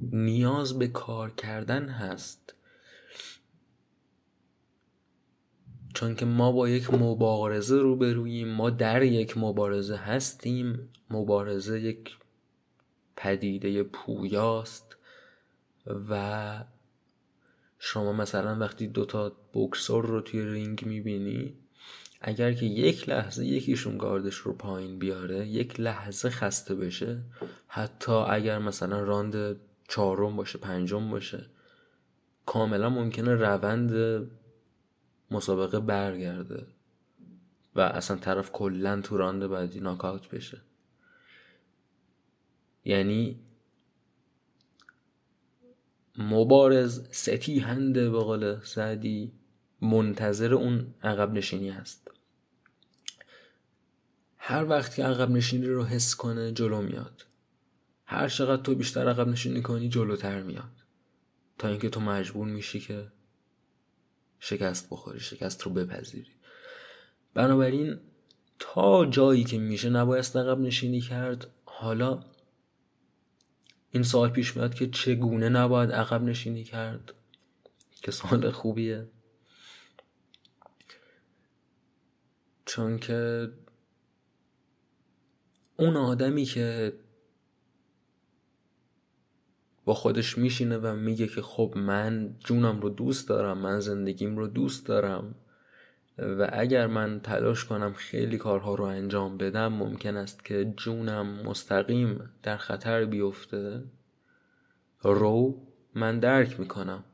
نیاز 0.00 0.78
به 0.78 0.88
کار 0.88 1.30
کردن 1.30 1.88
هست. 1.88 2.54
چون 5.94 6.14
که 6.14 6.24
ما 6.26 6.52
با 6.52 6.68
یک 6.68 6.94
مبارزه 6.94 7.76
روبروییم 7.76 8.48
ما 8.48 8.70
در 8.70 9.02
یک 9.02 9.38
مبارزه 9.38 9.96
هستیم. 9.96 10.88
مبارزه 11.10 11.80
یک 11.80 12.16
پدیده 13.16 13.82
پویاست 13.82 14.96
و 16.10 16.64
شما 17.78 18.12
مثلا 18.12 18.58
وقتی 18.58 18.86
دوتا 18.86 19.32
بکسور 19.54 20.06
رو 20.06 20.20
توی 20.20 20.42
رینگ 20.42 20.86
می‌بینی 20.86 21.54
اگر 22.20 22.52
که 22.52 22.66
یک 22.66 23.08
لحظه 23.08 23.46
یکیشون 23.46 23.98
گاردش 23.98 24.34
رو 24.34 24.52
پایین 24.52 24.98
بیاره 24.98 25.46
یک 25.46 25.80
لحظه 25.80 26.30
خسته 26.30 26.74
بشه 26.74 27.22
حتی 27.68 28.12
اگر 28.12 28.58
مثلا 28.58 29.02
راند 29.02 29.56
چهارم 29.88 30.36
باشه 30.36 30.58
پنجم 30.58 31.10
باشه. 31.10 31.46
کاملا 32.46 32.88
ممکنه 32.88 33.34
روند 33.34 33.92
مسابقه 35.30 35.80
برگرده 35.80 36.66
و 37.74 37.80
اصلا 37.80 38.16
طرف 38.16 38.52
کلا 38.52 39.00
تو 39.00 39.16
راند 39.16 39.46
بعدی 39.46 39.80
ناکاوت 39.80 40.28
بشه. 40.28 40.60
یعنی 42.84 43.40
مبارز 46.18 47.08
ستیهنده 47.10 48.10
به 48.10 48.18
قول 48.18 48.60
سعدی 48.60 49.32
منتظر 49.80 50.54
اون 50.54 50.94
عقب 51.02 51.32
نشینی 51.32 51.70
هست. 51.70 52.10
هر 54.36 54.64
وقت 54.64 54.94
که 54.94 55.04
عقب 55.04 55.30
نشینی 55.30 55.66
رو 55.66 55.84
حس 55.84 56.14
کنه 56.14 56.52
جلو 56.52 56.82
میاد. 56.82 57.26
هر 58.06 58.28
چقدر 58.28 58.62
تو 58.62 58.74
بیشتر 58.74 59.08
عقب 59.08 59.28
نشینی 59.28 59.62
کنی 59.62 59.88
جلوتر 59.88 60.42
میاد. 60.42 60.72
تا 61.58 61.68
اینکه 61.68 61.88
تو 61.88 62.00
مجبور 62.00 62.48
میشی 62.48 62.80
که 62.80 63.12
شکست 64.40 64.90
بخوری 64.90 65.20
شکست 65.20 65.62
رو 65.62 65.72
بپذیری. 65.72 66.30
بنابراین 67.34 67.98
تا 68.58 69.06
جایی 69.06 69.44
که 69.44 69.58
میشه 69.58 69.90
نباید 69.90 70.38
عقب 70.38 70.58
نشینی 70.58 71.00
کرد 71.00 71.46
حالا 71.64 72.24
این 73.90 74.02
سوال 74.02 74.28
پیش 74.28 74.56
میاد 74.56 74.74
که 74.74 74.86
چگونه 74.86 75.48
نباید 75.48 75.92
عقب 75.92 76.22
نشینی 76.22 76.64
کرد؟ 76.64 77.12
که 78.02 78.10
سوال 78.10 78.50
خوبیه. 78.50 79.08
چون 82.66 82.98
که 82.98 83.50
اون 85.76 85.96
آدمی 85.96 86.44
که 86.44 86.92
با 89.86 89.94
خودش 89.94 90.38
میشینه 90.38 90.78
و 90.78 90.96
میگه 90.96 91.26
که 91.26 91.42
خب 91.42 91.72
من 91.76 92.36
جونم 92.44 92.80
رو 92.80 92.88
دوست 92.88 93.28
دارم 93.28 93.58
من 93.58 93.80
زندگیم 93.80 94.36
رو 94.36 94.46
دوست 94.46 94.86
دارم 94.86 95.34
و 96.18 96.48
اگر 96.52 96.86
من 96.86 97.20
تلاش 97.20 97.64
کنم 97.64 97.92
خیلی 97.92 98.38
کارها 98.38 98.74
رو 98.74 98.84
انجام 98.84 99.38
بدم 99.38 99.72
ممکن 99.72 100.16
است 100.16 100.44
که 100.44 100.74
جونم 100.76 101.26
مستقیم 101.26 102.30
در 102.42 102.56
خطر 102.56 103.04
بیفته. 103.04 103.84
رو 105.02 105.62
من 105.94 106.18
درک 106.18 106.60
می‌کنم. 106.60 107.04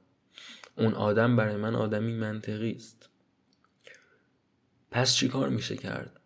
اون 0.78 0.94
آدم 0.94 1.36
برای 1.36 1.56
من 1.56 1.74
آدمی 1.74 2.12
منطقی 2.12 2.72
است. 2.72 3.08
پس 4.90 5.14
چی 5.14 5.28
کار 5.28 5.48
میشه 5.48 5.76
کرد؟ 5.76 6.20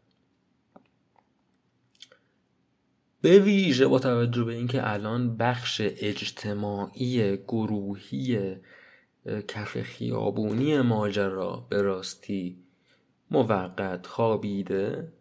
به 3.26 3.38
ویژه 3.38 3.86
با 3.86 3.98
توجه 3.98 4.44
به 4.44 4.54
اینکه 4.54 4.92
الان 4.92 5.36
بخش 5.36 5.80
اجتماعی 5.84 7.36
گروهی 7.36 8.56
کف 9.48 9.82
خیابونی 9.82 10.80
ماجرا 10.80 11.66
به 11.70 11.82
راستی 11.82 12.56
موقت 13.30 14.06
خوابیده 14.06 15.12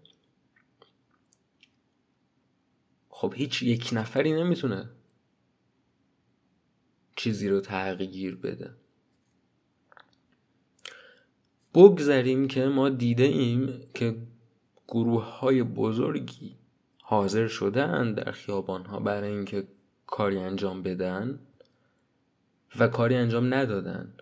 خب 3.09 3.33
هیچ 3.35 3.61
یک 3.61 3.89
نفری 3.93 4.33
نمی‌تونه 4.33 4.89
چیزی 7.15 7.49
رو 7.49 7.61
تغییر 7.61 8.35
بده. 8.35 8.73
بگذاریم 11.73 12.47
که 12.47 12.65
ما 12.65 12.89
دیده 12.89 13.23
ایم 13.23 13.81
که 13.93 14.17
گروه 14.87 15.23
های 15.23 15.63
بزرگی 15.63 16.64
حاضر 17.07 17.47
شدن 17.47 18.13
در 18.13 18.31
خیابان 18.31 18.85
ها 18.85 18.99
برای 18.99 19.31
اینکه 19.31 19.67
کاری 20.07 20.37
انجام 20.37 20.83
بدن 20.83 21.39
و 22.79 22.87
کاری 22.87 23.15
انجام 23.15 23.53
ندادن. 23.53 24.13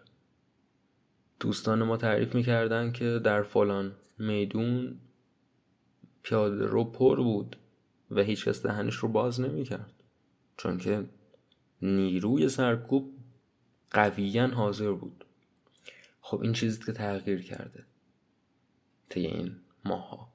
دوستان 1.39 1.83
ما 1.83 1.97
تعریف 1.97 2.35
می‌کردن 2.35 2.91
که 2.91 3.19
در 3.23 3.43
فلان 3.43 3.95
میدون 4.17 4.99
پیاده 6.23 6.65
رو 6.65 6.83
پر 6.83 7.15
بود 7.15 7.57
و 8.11 8.21
هیچ 8.21 8.47
کس 8.47 8.65
دهنش 8.65 8.95
رو 8.95 9.09
باز 9.09 9.41
نمی‌کرد. 9.41 9.93
چون 10.57 10.77
که 10.77 11.05
نیروی 11.81 12.49
سرکوب 12.49 13.13
قویا 13.91 14.47
حاضر 14.47 14.91
بود. 14.91 15.25
خب 16.21 16.41
این 16.41 16.53
چیزی 16.53 16.83
که 16.85 16.91
تغییر 16.91 17.41
کرده. 17.41 17.85
طی 19.09 19.25
این 19.25 19.55
ماها 19.85 20.32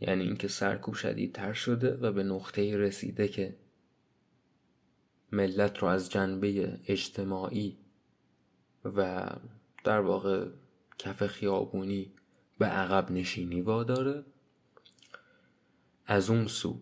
یعنی 0.00 0.24
اینکه 0.24 0.48
سرکوب 0.48 0.94
شدیدتر 0.94 1.52
شده 1.52 1.96
و 1.96 2.12
به 2.12 2.22
نقطه 2.22 2.76
رسیده 2.76 3.28
که 3.28 3.56
ملت 5.32 5.78
رو 5.78 5.88
از 5.88 6.10
جنبه 6.10 6.78
اجتماعی 6.86 7.78
و 8.84 9.30
در 9.84 10.00
واقع 10.00 10.48
کف 10.98 11.26
خیابونی 11.26 12.12
به 12.58 12.66
عقب 12.66 13.10
نشینی 13.10 13.60
واداره 13.60 14.24
از 16.06 16.30
اون 16.30 16.46
سو 16.46 16.80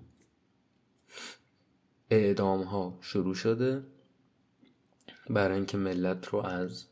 اعدام 2.10 2.62
ها 2.62 2.98
شروع 3.00 3.34
شده 3.34 3.84
برای 5.30 5.56
اینکه 5.56 5.76
ملت 5.76 6.26
رو 6.26 6.38
از 6.38 6.86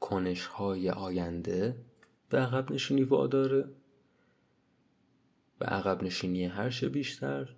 کنش 0.00 0.46
های 0.46 0.90
آینده 0.90 1.84
به 2.28 2.38
عقب 2.38 2.72
نشینی 2.72 3.02
واداره. 3.02 3.68
به 5.58 5.66
عقب 5.66 6.02
نشینی 6.02 6.44
هرش 6.44 6.84
بیشتر 6.84 7.54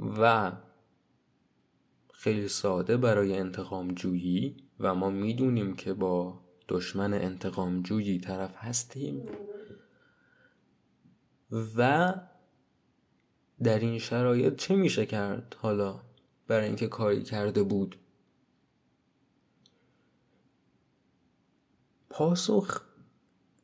و 0.00 0.52
خیلی 2.12 2.48
ساده 2.48 2.96
برای 2.96 3.38
انتقام 3.38 3.94
جویی 3.94 4.56
و 4.80 4.94
ما 4.94 5.10
می‌دونیم 5.10 5.74
که 5.74 5.94
با 5.94 6.40
دشمن 6.68 7.14
انتقام 7.14 7.82
جویی 7.82 8.20
طرف 8.20 8.54
هستیم 8.56 9.26
و 11.76 12.14
در 13.62 13.78
این 13.78 13.98
شرایط 13.98 14.56
چه 14.56 14.76
میشه 14.76 15.06
کرد؟ 15.06 15.56
حالا 15.58 16.00
برای 16.46 16.66
اینکه 16.66 16.88
کاری 16.88 17.22
کرده 17.22 17.62
بود. 17.62 17.96
پاسخ 22.10 22.80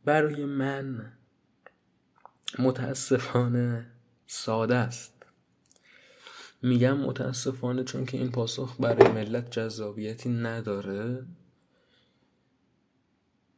برای 0.04 0.44
من 0.44 1.17
متاسفانه 2.58 3.86
ساده 4.26 4.74
است. 4.74 5.12
میگم 6.62 6.96
متاسفانه 6.96 7.84
چون 7.84 8.06
که 8.06 8.18
این 8.18 8.30
پاسخ 8.30 8.76
برای 8.80 9.12
ملت 9.12 9.50
جذابیتی 9.50 10.28
نداره 10.28 11.26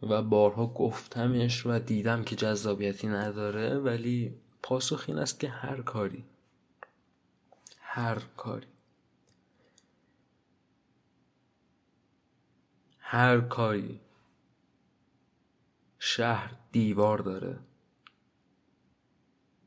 و 0.03 0.23
بارها 0.23 0.67
گفتمش 0.67 1.67
و 1.67 1.79
دیدم 1.79 2.25
که 2.25 2.37
جذابیتی 2.37 3.07
نداره 3.07 3.79
ولی 3.79 4.35
پاسخ 4.63 5.05
این 5.09 5.19
است 5.19 5.41
که 5.41 5.49
هر 5.49 5.83
کاری 5.83 6.25
هر 7.81 8.19
کاری 8.37 8.67
هر 12.99 13.41
کاری 13.41 14.01
شهر 15.99 16.57
دیوار 16.73 17.19
داره. 17.19 17.59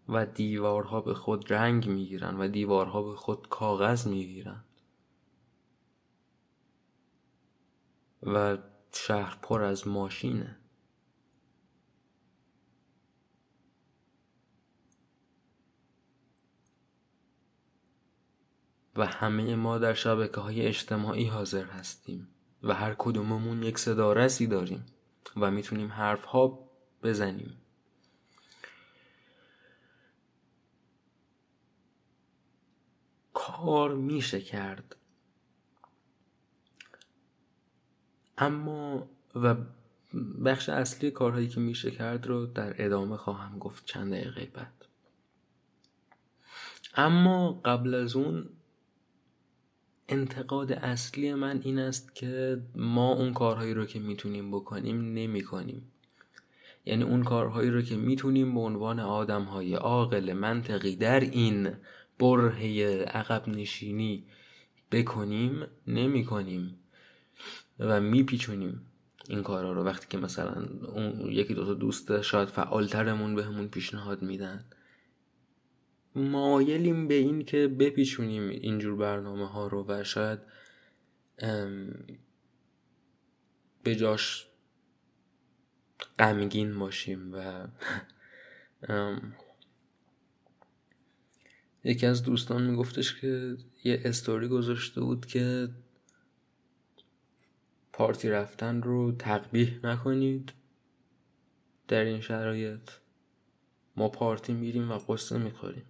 و 0.10 0.26
دیوارها 0.26 1.02
به 1.02 1.14
خود 1.14 1.54
رنگ 1.54 1.90
می‌گیرن 1.90 2.40
و 2.40 2.48
دیوارها 2.48 3.04
به 3.04 3.16
خود 3.16 3.50
کاغذ 3.50 4.08
می‌گیرن. 4.08 4.64
و 8.24 8.58
شهر 8.94 9.40
پر 9.42 9.62
از 9.62 9.88
ماشینه. 9.88 10.60
و 18.96 19.06
همه 19.06 19.56
ما 19.56 19.78
در 19.78 19.94
شبکه 19.94 20.42
های 20.42 20.62
اجتماعی 20.62 21.26
حاضر 21.26 21.66
هستیم 21.66 22.28
و 22.64 22.74
هر 22.74 22.96
کدوممون 22.98 23.64
یک 23.64 23.78
صدارسی 23.80 24.48
داریم 24.48 24.86
و 25.38 25.52
می‌تونیم 25.52 25.92
حرف 25.92 26.26
ها 26.26 26.70
بزنیم. 27.04 27.63
کار 33.48 33.96
میشه 33.96 34.42
کرد. 34.42 34.96
اما 38.38 39.10
و 39.36 39.56
بخش 40.46 40.70
اصلی 40.70 41.12
کارهایی 41.12 41.48
که 41.48 41.60
میشه 41.60 41.92
کرد 41.92 42.28
رو 42.28 42.46
در 42.46 42.86
ادامه 42.86 43.18
خواهم 43.18 43.60
گفت 43.60 43.86
چند 43.86 44.14
دقیقه 44.14 44.46
بعد. 44.54 44.86
اما 46.96 47.62
قبل 47.66 47.94
از 47.94 48.16
اون 48.16 48.50
انتقاد 50.10 50.72
اصلی 50.72 51.34
من 51.34 51.62
این 51.64 51.80
است 51.80 52.16
که 52.16 52.62
ما 52.76 53.14
اون 53.14 53.34
کارهایی 53.34 53.74
رو 53.74 53.86
که 53.86 54.00
می‌تونیم 54.00 54.52
بکنیم 54.52 55.14
نمی 55.14 55.44
کنیم 55.44 55.92
یعنی 56.86 57.04
اون 57.04 57.24
کارهایی 57.24 57.70
رو 57.70 57.82
که 57.82 57.96
می‌تونیم 57.96 58.54
به 58.54 58.60
عنوان 58.60 59.00
آدم 59.00 59.44
های 59.44 59.76
عاقل 59.76 60.34
منطقی 60.34 60.96
در 60.96 61.20
این 61.20 61.76
برهه 62.24 63.04
عقب 63.08 63.50
نشینی 63.50 64.26
بکنیم 64.92 65.68
نمی 65.88 66.26
کنیم 66.26 66.80
و 67.80 68.02
میپیچونیم 68.02 68.82
این 69.30 69.44
کارها 69.44 69.72
رو. 69.72 69.84
وقتی 69.84 70.08
که 70.10 70.18
مثلا 70.18 70.68
اون 70.94 71.32
یکی 71.32 71.54
دوتا 71.54 71.74
دوست 71.74 72.22
شاید 72.22 72.50
فعالترمون 72.50 73.36
بهمون 73.36 73.68
پیشنهاد 73.68 74.22
میدن. 74.22 74.66
مایلیم 76.16 77.08
به 77.08 77.14
این 77.14 77.46
که 77.46 77.68
بپیچونیم 77.68 78.50
اینجور 78.50 78.96
برنامه 78.96 79.48
ها 79.50 79.68
رو 79.68 79.86
و 79.88 80.04
شاید 80.04 80.40
به 83.84 83.96
جاش 83.96 84.48
غمگین 86.20 86.80
باشیم 86.80 87.34
و 87.34 87.68
یکی 91.84 92.06
از 92.06 92.24
دوستان 92.24 92.64
میگفتش 92.64 93.22
که 93.22 93.58
یه 93.84 94.02
استوری 94.06 94.48
گذاشته 94.48 95.02
بود 95.02 95.26
که 95.26 95.70
پارتی 97.94 98.30
رفتن 98.30 98.82
رو 98.82 99.12
تقبیح 99.12 99.80
نکنید 99.84 100.54
در 101.88 102.04
این 102.04 102.22
شرایط. 102.22 102.92
ما 103.96 104.10
پارتی 104.10 104.54
میریم 104.54 104.92
و 104.92 104.98
قصه 104.98 105.38
می‌خوریم. 105.38 105.86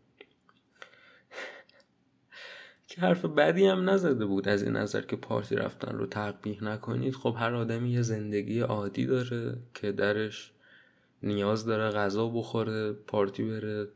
که 2.88 3.02
حرف 3.02 3.26
بدی 3.26 3.66
هم 3.66 3.90
نزده 3.90 4.26
بود 4.26 4.48
از 4.48 4.64
این 4.64 4.72
نظر 4.76 5.02
که 5.02 5.16
پارتی 5.16 5.56
رفتن 5.56 5.98
رو 5.98 6.08
تقبیح 6.08 6.64
نکنید. 6.64 7.16
خب 7.16 7.36
هر 7.40 7.56
آدمی 7.56 7.92
یه 7.92 8.02
زندگی 8.02 8.60
عادی 8.60 9.06
داره 9.06 9.58
که 9.74 9.92
درش 9.92 10.52
نیاز 11.24 11.66
داره 11.66 11.90
غذا 11.90 12.28
بخوره 12.28 12.94
پارتی 12.94 13.44
بره. 13.44 13.88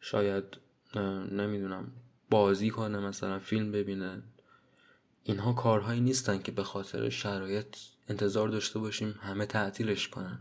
شاید 0.00 0.44
نمی‌دونم 1.32 1.92
بازی 2.30 2.70
کنه 2.70 2.98
مثلا 2.98 3.38
فیلم 3.38 3.72
ببینه. 3.72 4.22
اینها 5.24 5.52
کارهایی 5.52 6.00
نیستن 6.00 6.38
که 6.38 6.52
به 6.52 6.64
خاطر 6.64 7.08
شرایط 7.08 7.76
انتظار 8.08 8.48
داشته 8.48 8.78
باشیم 8.78 9.18
همه 9.22 9.46
تعطیلش 9.46 10.08
کنن. 10.08 10.38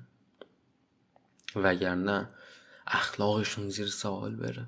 وگرنه 1.55 2.29
اخلاقشون 2.87 3.69
زیر 3.69 3.87
سوال 3.87 4.35
بره. 4.35 4.67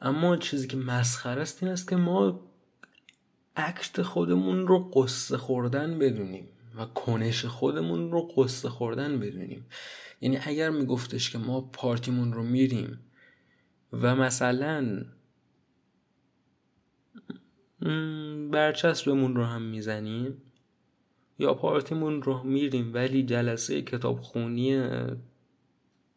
اما 0.00 0.36
چیزی 0.36 0.66
که 0.66 0.76
مسخره 0.76 1.42
است 1.42 1.62
این 1.62 1.72
است 1.72 1.88
که 1.88 1.96
ما 1.96 2.40
عکت 3.56 4.02
خودمون 4.02 4.66
رو 4.66 4.90
قصه 4.90 5.36
خوردن 5.36 5.98
بدونیم 5.98 6.48
و 6.76 6.84
کنش 6.84 7.44
خودمون 7.44 8.12
رو 8.12 8.28
قصه 8.36 8.68
خوردن 8.68 9.20
بدونیم. 9.20 9.66
یعنی 10.20 10.38
اگر 10.42 10.70
میگفتش 10.70 11.30
که 11.30 11.38
ما 11.38 11.60
پارتیمون 11.60 12.32
رو 12.32 12.42
میریم 12.42 13.09
و 13.92 14.16
مثلا 14.16 15.04
برچسبمون 18.50 19.36
رو 19.36 19.44
هم 19.44 19.62
می‌زنیم 19.62 20.42
یا 21.38 21.54
پارتیمون 21.54 22.22
رو 22.22 22.42
میریم 22.42 22.94
ولی 22.94 23.22
جلسه 23.22 23.82
کتابخونی 23.82 24.82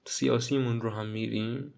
سیاسیمون 0.06 0.82
رو 0.82 0.90
هم 0.90 1.08
میریم 1.08 1.74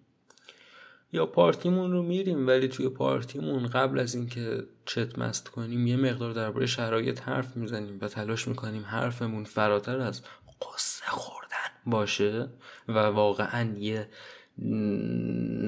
یا 1.13 1.25
پارتیمون 1.25 1.91
رو 1.91 2.03
میریم 2.03 2.47
ولی 2.47 2.67
توی 2.67 2.89
پارتیمون 2.89 3.67
قبل 3.67 3.99
از 3.99 4.15
اینکه 4.15 4.63
چت 4.85 5.19
مست 5.19 5.49
کنیم 5.49 5.87
یه 5.87 5.97
مقدار 5.97 6.33
درباره 6.33 6.65
شرایط 6.65 7.21
حرف 7.21 7.57
می‌زنیم 7.57 7.97
و 8.01 8.07
تلاش 8.07 8.47
می‌کنیم 8.47 8.83
حرفمون 8.83 9.43
فراتر 9.43 9.99
از 9.99 10.21
قصه 10.61 11.05
خوردن 11.05 11.45
باشه 11.85 12.49
و 12.87 12.93
واقعا 12.93 13.75
یه 13.77 14.09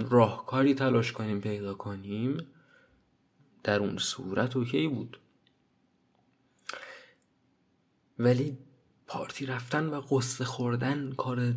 راهکاری 0.10 0.74
تلاش 0.74 1.12
کنیم 1.12 1.42
پیدا 1.42 1.74
کنیم 1.74 2.38
در 3.64 3.80
اون 3.80 3.98
صورت 3.98 4.56
اوکی 4.56 4.88
بود. 4.88 5.20
ولی 8.20 8.58
پارتی 9.08 9.46
رفتن 9.46 9.88
و 9.88 10.02
قصه 10.02 10.46
خوردن 10.46 11.14
کار 11.18 11.54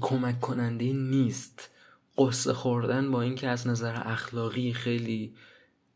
کمک 0.00 0.40
کننده 0.40 0.92
نیست. 0.92 1.70
قصه 2.18 2.52
خوردن 2.52 3.10
با 3.10 3.22
اینکه 3.22 3.48
از 3.48 3.66
نظر 3.66 4.02
اخلاقی 4.04 4.72
خیلی 4.72 5.34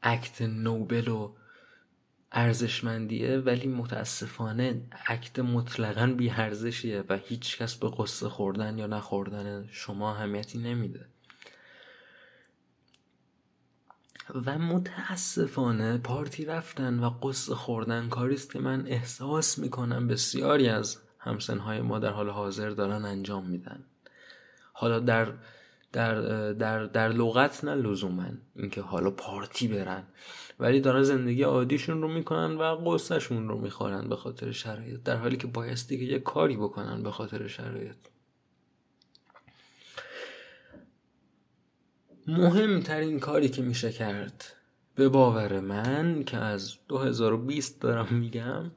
اکت 0.03 0.43
نوبل 0.43 1.09
و 1.09 1.33
ارزشمندیه 2.33 3.39
ولی 3.39 3.69
متاسفانه 3.69 4.83
اکت 5.07 5.39
مطلقا 5.39 6.07
بی 6.07 6.31
ارزشیه 6.31 7.05
و 7.09 7.17
هیچ 7.17 7.59
کس 7.59 7.75
به 7.75 7.91
قصه 7.99 8.29
خوردن 8.29 8.79
یا 8.79 8.87
نخوردن 8.87 9.69
شما 9.71 10.15
اهمیتی 10.15 10.59
نمیده. 10.59 11.07
و 14.47 14.59
متاسفانه 14.59 15.99
پارتی 15.99 16.45
رفتن 16.45 16.99
و 16.99 17.11
قصه 17.11 17.55
خوردن 17.55 18.09
کاریست 18.09 18.53
که 18.53 18.59
من 18.59 18.87
احساس 18.87 19.59
می‌کنم 19.59 20.07
بسیاری 20.07 20.69
از 20.69 20.99
همسنهای 21.19 21.81
ما 21.81 21.99
در 21.99 22.11
حال 22.11 22.31
حاضر 22.31 22.71
دارن 22.71 23.05
انجام 23.05 23.47
میدن. 23.47 23.85
حالا 24.73 25.01
در 25.01 25.33
در, 25.93 26.53
در, 26.53 26.85
در 26.85 27.09
لغت 27.09 27.65
نه 27.65 27.75
لزومن 27.75 28.39
اینکه 28.57 28.83
حالا 28.83 29.11
پارتی 29.11 29.69
برن. 29.69 30.03
ولی 30.61 30.81
دارن 30.81 31.03
زندگی 31.03 31.43
عادیشون 31.43 32.03
رو 32.03 32.09
می‌کنن 32.09 32.57
و 32.57 32.63
قصهشون 32.63 33.49
رو 33.49 33.61
می‌خورن 33.61 34.09
به 34.09 34.17
خاطر 34.17 34.53
شرایط 34.53 35.03
در 35.03 35.17
حالی 35.17 35.37
که 35.37 35.47
بایستی 35.47 35.99
که 35.99 36.05
یه 36.05 36.19
کاری 36.19 36.57
بکنن 36.57 37.03
به 37.03 37.11
خاطر 37.11 37.47
شرایط. 37.47 37.97
مهمترین 42.27 43.21
کاری 43.21 43.49
که 43.49 43.63
میشه 43.63 43.93
کرد 43.93 44.45
به 44.95 45.09
باور 45.09 45.61
من 45.61 46.25
که 46.25 46.37
از 46.37 46.75
2020 46.89 47.81
دارم 47.81 48.15
میگم 48.15 48.71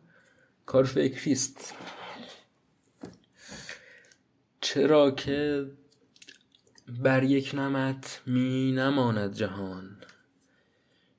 کار 0.65 0.83
فکریست 0.83 1.75
چرا 4.61 5.11
که 5.11 5.65
بر 6.87 7.23
یک 7.23 7.51
نمت 7.53 8.21
می 8.25 8.71
نماند 8.71 9.33
جهان. 9.33 9.97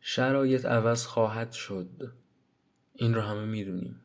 شرایط 0.07 0.67
عوض 0.67 1.07
خواهد 1.07 1.53
شد. 1.53 2.13
این 2.95 3.15
رو 3.15 3.21
همه 3.21 3.45
می‌دونیم. 3.45 4.01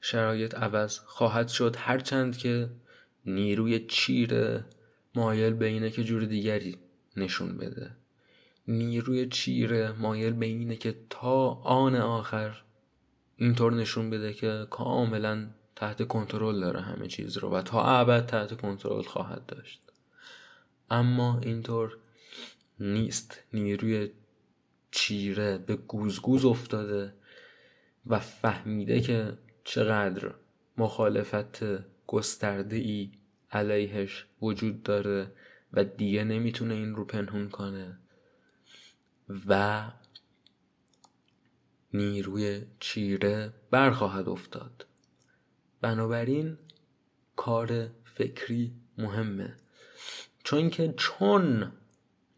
شرایط 0.00 0.54
عوض 0.54 0.98
خواهد 0.98 1.48
شد 1.48 1.76
هرچند 1.78 2.36
که 2.36 2.70
نیروی 3.26 3.86
چیر 3.86 4.60
مایل 5.14 5.52
به 5.52 5.66
اینه 5.66 5.90
که 5.90 6.04
جور 6.04 6.24
دیگری 6.24 6.78
نشون 7.16 7.56
بده. 7.58 7.96
نیروی 8.68 9.28
چیر 9.28 9.92
مایل 9.92 10.32
به 10.32 10.46
اینه 10.46 10.76
که 10.76 10.94
تا 11.10 11.48
آن 11.54 11.96
آخر 11.96 12.62
اینطور 13.36 13.72
نشون 13.72 14.10
بده 14.10 14.32
که 14.32 14.66
کاملا 14.70 15.50
تحت 15.76 16.08
کنترل 16.08 16.60
داره 16.60 16.80
همه 16.80 17.08
چیز 17.08 17.36
رو 17.36 17.50
و 17.50 17.62
تا 17.62 17.82
ابد 17.82 18.26
تحت 18.26 18.60
کنترل 18.60 19.02
خواهد 19.02 19.46
داشت. 19.46 19.82
اما 20.90 21.40
اینطور 21.42 21.98
نیست. 22.80 23.42
نیروی 23.52 24.10
چیره 24.90 25.58
به 25.58 25.76
گوزگوز 25.76 26.44
افتاده 26.44 27.14
و 28.06 28.18
فهمیده 28.18 29.00
که 29.00 29.38
چقدر 29.64 30.34
مخالفت 30.76 31.64
گسترده 32.06 32.76
ای 32.76 33.10
علیهش 33.50 34.26
وجود 34.42 34.82
داره 34.82 35.32
و 35.72 35.84
دیگه 35.84 36.24
نمی‌تونه 36.24 36.74
این 36.74 36.94
رو 36.94 37.04
پنهون 37.04 37.48
کنه 37.48 37.98
و 39.46 39.82
نیروی 41.94 42.62
چیره 42.80 43.52
برخواهد 43.70 44.28
افتاد. 44.28 44.86
بنابراین 45.80 46.58
کار 47.36 47.90
فکری 48.04 48.72
مهمه. 48.98 49.56
چون 50.44 50.70
که 50.70 50.94
چون 50.96 51.72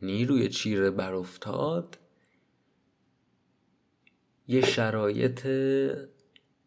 نیروی 0.05 0.49
چیره 0.49 0.90
بر 0.90 1.14
افتاد 1.14 1.99
یه 4.49 4.61
شرایط 4.67 5.47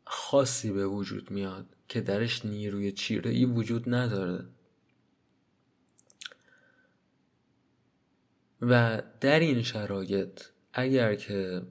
خاصی 0.03 0.71
به 0.71 0.87
وجود 0.87 1.31
میاد 1.31 1.75
که 1.87 2.01
درش 2.01 2.45
نیروی 2.45 2.91
چیره 2.91 3.31
ای 3.31 3.45
وجود 3.45 3.93
نداره. 3.93 4.45
و 8.61 9.03
در 9.21 9.39
این 9.39 9.61
شرایط 9.61 10.43
اگر 10.73 11.15
که 11.15 11.61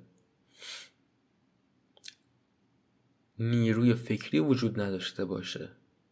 نیروی 3.38 3.94
فکری 3.94 4.40
وجود 4.40 4.80
نداشته 4.80 5.24
باشه 5.24 5.70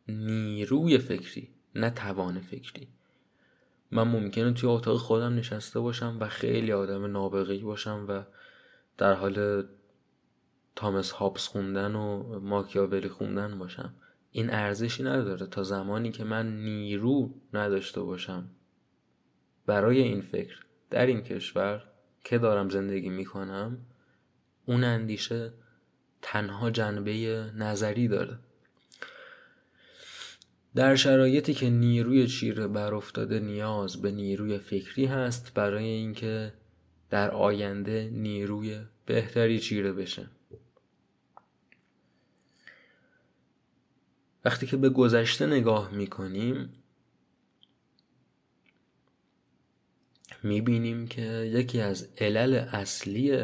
نیروی 0.08 0.98
فکری 0.98 1.48
نه 1.74 1.90
توان 1.90 2.40
فکری 2.40 2.88
من 3.94 4.02
ممکنه 4.02 4.52
توی 4.52 4.68
اتاق 4.68 4.96
خودم 4.98 5.34
نشسته 5.34 5.80
باشم 5.80 6.16
و 6.20 6.28
خیلی 6.28 6.72
آدم 6.72 7.06
نابغه‌ای 7.06 7.58
باشم 7.58 8.06
و 8.08 8.22
در 8.98 9.14
حال 9.14 9.64
تامس 10.76 11.10
هابس 11.10 11.46
خوندن 11.46 11.94
و 11.94 12.40
ماکیاولی 12.40 13.08
خوندن 13.08 13.58
باشم. 13.58 13.94
این 14.30 14.50
ارزشی 14.50 15.02
نداره. 15.02 15.46
تا 15.46 15.62
زمانی 15.62 16.10
که 16.10 16.24
من 16.24 16.64
نیرو 16.64 17.34
نداشته 17.52 18.00
باشم 18.00 18.50
برای 19.66 20.00
این 20.00 20.20
فکر 20.20 20.56
در 20.90 21.06
این 21.06 21.22
کشور 21.22 21.84
که 22.24 22.38
دارم 22.38 22.68
زندگی 22.68 23.08
می‌کنم 23.08 23.78
اون 24.66 24.84
اندیشه 24.84 25.52
تنها 26.22 26.70
جنبه 26.70 27.12
نظری 27.56 28.08
داره. 28.08 28.38
در 30.74 30.94
شرایطی 30.96 31.54
که 31.54 31.70
نیروی 31.70 32.26
چیره 32.26 32.66
بر 32.66 32.94
افتاده 32.94 33.40
نیاز 33.40 34.02
به 34.02 34.10
نیروی 34.10 34.58
فکری 34.58 35.06
هست 35.06 35.54
برای 35.54 35.84
اینکه 35.84 36.52
در 37.10 37.30
آینده 37.30 38.10
نیروی 38.12 38.80
بهتری 39.06 39.60
چیره 39.60 39.92
بشه. 39.92 40.26
وقتی 44.44 44.66
که 44.66 44.76
به 44.76 44.88
گذشته 44.88 45.46
نگاه 45.46 45.94
می‌کنیم 45.94 46.72
می‌بینیم 50.42 51.06
که 51.06 51.22
یکی 51.54 51.80
از 51.80 52.08
علل 52.18 52.54
اصلی 52.54 53.38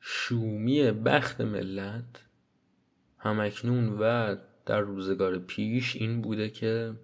شومی 0.00 0.90
بخت 0.92 1.40
ملت 1.40 2.25
همکنون 3.26 3.98
و 4.00 4.36
در 4.66 4.80
روزگار 4.80 5.38
پیش 5.38 5.96
این 5.96 6.22
بوده 6.22 6.50
که 6.50 6.94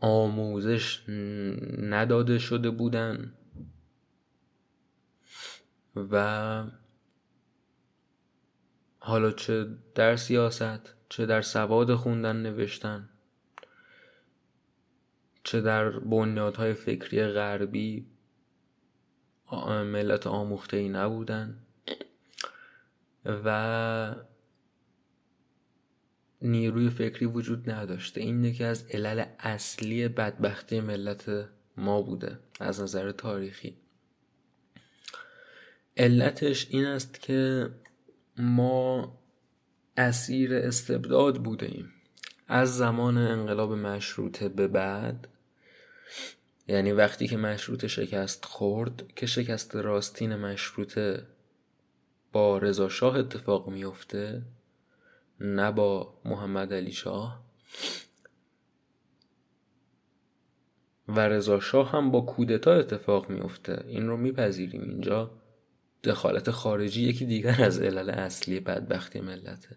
آموزش 0.00 1.02
نداده 1.78 2.38
شده 2.38 2.70
بودن 2.70 3.32
و 5.96 6.64
حالا 8.98 9.30
چه 9.30 9.66
در 9.94 10.16
سیاست 10.16 10.94
چه 11.08 11.26
در 11.26 11.42
سواد 11.42 11.94
خوندن 11.94 12.36
نوشتن 12.36 13.08
چه 15.44 15.60
در 15.60 15.90
بنیادهای 15.90 16.74
فکری 16.74 17.26
غربی 17.26 18.06
ملت 19.66 20.26
آموخته 20.26 20.76
ای 20.76 20.88
نبودن. 20.88 21.58
و 23.24 24.14
نیروی 26.42 26.90
فکری 26.90 27.26
وجود 27.26 27.70
نداشته. 27.70 28.20
این 28.20 28.44
یکی 28.44 28.64
از 28.64 28.86
علل 28.90 29.24
اصلی 29.38 30.08
بدبختی 30.08 30.80
ملت 30.80 31.48
ما 31.76 32.02
بوده 32.02 32.38
از 32.60 32.80
نظر 32.80 33.12
تاریخی. 33.12 33.76
علتش 35.96 36.66
این 36.70 36.86
است 36.86 37.20
که 37.20 37.70
ما 38.36 39.18
اسیر 39.96 40.54
استبداد 40.54 41.42
بوده 41.42 41.66
ایم 41.66 41.92
از 42.48 42.76
زمان 42.76 43.18
انقلاب 43.18 43.72
مشروطه 43.72 44.48
به 44.48 44.68
بعد 44.68 45.28
یعنی 46.68 46.92
وقتی 46.92 47.28
که 47.28 47.36
مشروطه 47.36 47.88
شکست 47.88 48.44
خورد 48.44 49.14
که 49.16 49.26
شکست 49.26 49.76
راستین 49.76 50.36
مشروطه 50.36 51.26
با 52.32 52.58
رضا 52.58 52.88
شاه 52.88 53.16
اتفاق 53.16 53.68
میفته 53.68 54.42
نه 55.40 55.72
با 55.72 56.20
محمد 56.24 56.74
علی 56.74 56.92
شاه. 56.92 57.44
و 61.08 61.20
رضا 61.28 61.60
شاه 61.60 61.92
هم 61.92 62.10
با 62.10 62.20
کودتا 62.20 62.72
اتفاق 62.72 63.30
میفته. 63.30 63.84
این 63.86 64.08
رو 64.08 64.16
میپذیریم 64.16 64.82
اینجا. 64.82 65.30
دخالت 66.04 66.50
خارجی 66.50 67.02
یکی 67.02 67.26
دیگر 67.26 67.64
از 67.64 67.80
علل 67.80 68.10
اصلی 68.10 68.60
بدبختی 68.60 69.20
ملته. 69.20 69.76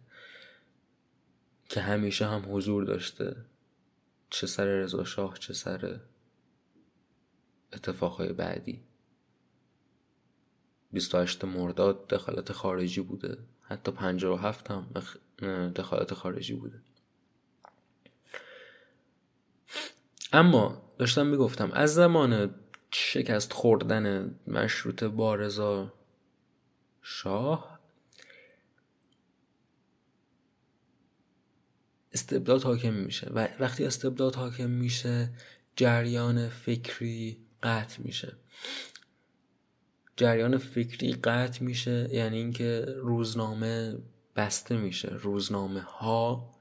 که 1.70 1.82
همیشه 1.82 2.26
هم 2.26 2.56
حضور 2.56 2.84
داشته. 2.84 3.36
چه 4.30 4.48
سر 4.48 4.66
رضا 4.66 5.04
شاه 5.04 5.38
چه 5.39 5.54
سر 5.54 6.00
اتفاقهای 7.74 8.34
بعدی. 8.34 8.84
28 10.93 11.45
مرداد 11.45 12.08
دخالت 12.08 12.51
خارجی 12.51 13.01
بوده. 13.01 13.38
حتی 13.62 13.91
57 13.91 14.71
هم 14.71 15.03
دخالت 15.75 16.13
خارجی 16.13 16.53
بوده. 16.53 16.82
اما 20.34 20.89
داشتم 20.97 21.27
می‌گفتم 21.27 21.71
از 21.71 21.93
زمان 21.93 22.56
شکست 22.91 23.53
خوردن 23.53 24.36
مشروط 24.47 25.03
بارزا 25.03 25.93
شاه 27.01 27.79
استبداد 32.12 32.63
حاکم 32.63 32.93
میشه. 32.93 33.32
و 33.34 33.47
وقتی 33.60 33.86
استبداد 33.86 34.36
حاکم 34.36 34.69
میشه 34.69 35.29
جریان 35.75 36.49
فکری 36.49 37.38
قطع 37.63 38.01
میشه. 38.01 38.38
جریان 40.17 40.58
فکری 40.58 41.13
قطع 41.13 41.63
میشه 41.63 42.10
یعنی 42.12 42.38
اینکه 42.38 42.86
روزنامه 42.97 43.97
بسته 44.36 44.78
میشه. 44.78 45.10
روزنامه 45.21 45.82
ها 45.82 46.54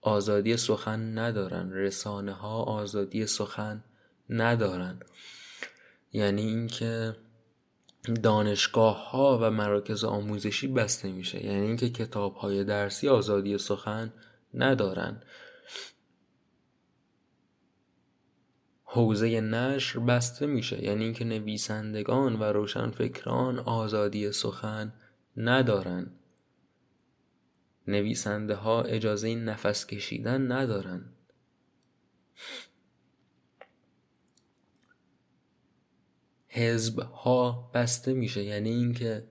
آزادی 0.00 0.56
سخن 0.56 1.18
ندارن 1.18 1.72
رسانه 1.72 2.32
ها 2.32 2.62
آزادی 2.62 3.26
سخن 3.26 3.84
ندارن. 4.30 5.00
یعنی 6.12 6.42
اینکه 6.42 7.16
دانشگاه 8.22 9.10
ها 9.10 9.38
و 9.42 9.50
مراکز 9.50 10.04
آموزشی 10.04 10.66
بسته 10.66 11.12
میشه. 11.12 11.44
یعنی 11.44 11.66
اینکه 11.66 11.88
کتاب 11.90 12.34
های 12.34 12.64
درسی 12.64 13.08
آزادی 13.08 13.58
سخن 13.58 14.12
ندارن. 14.54 15.22
حوزه 18.96 19.40
نشر 19.40 19.98
بسته 19.98 20.46
میشه. 20.46 20.84
یعنی 20.84 21.04
اینکه 21.04 21.24
نویسندگان 21.24 22.36
و 22.36 22.42
روشنفکران 22.42 23.58
آزادی 23.58 24.32
سخن 24.32 24.92
ندارن. 25.36 26.10
نویسنده 27.86 28.54
ها 28.54 28.82
اجازه 28.82 29.34
نفس 29.34 29.86
کشیدن 29.86 30.52
ندارن. 30.52 31.04
حزب 36.48 36.98
ها 36.98 37.70
بسته 37.74 38.12
میشه. 38.12 38.42
یعنی 38.44 38.70
اینکه 38.70 39.28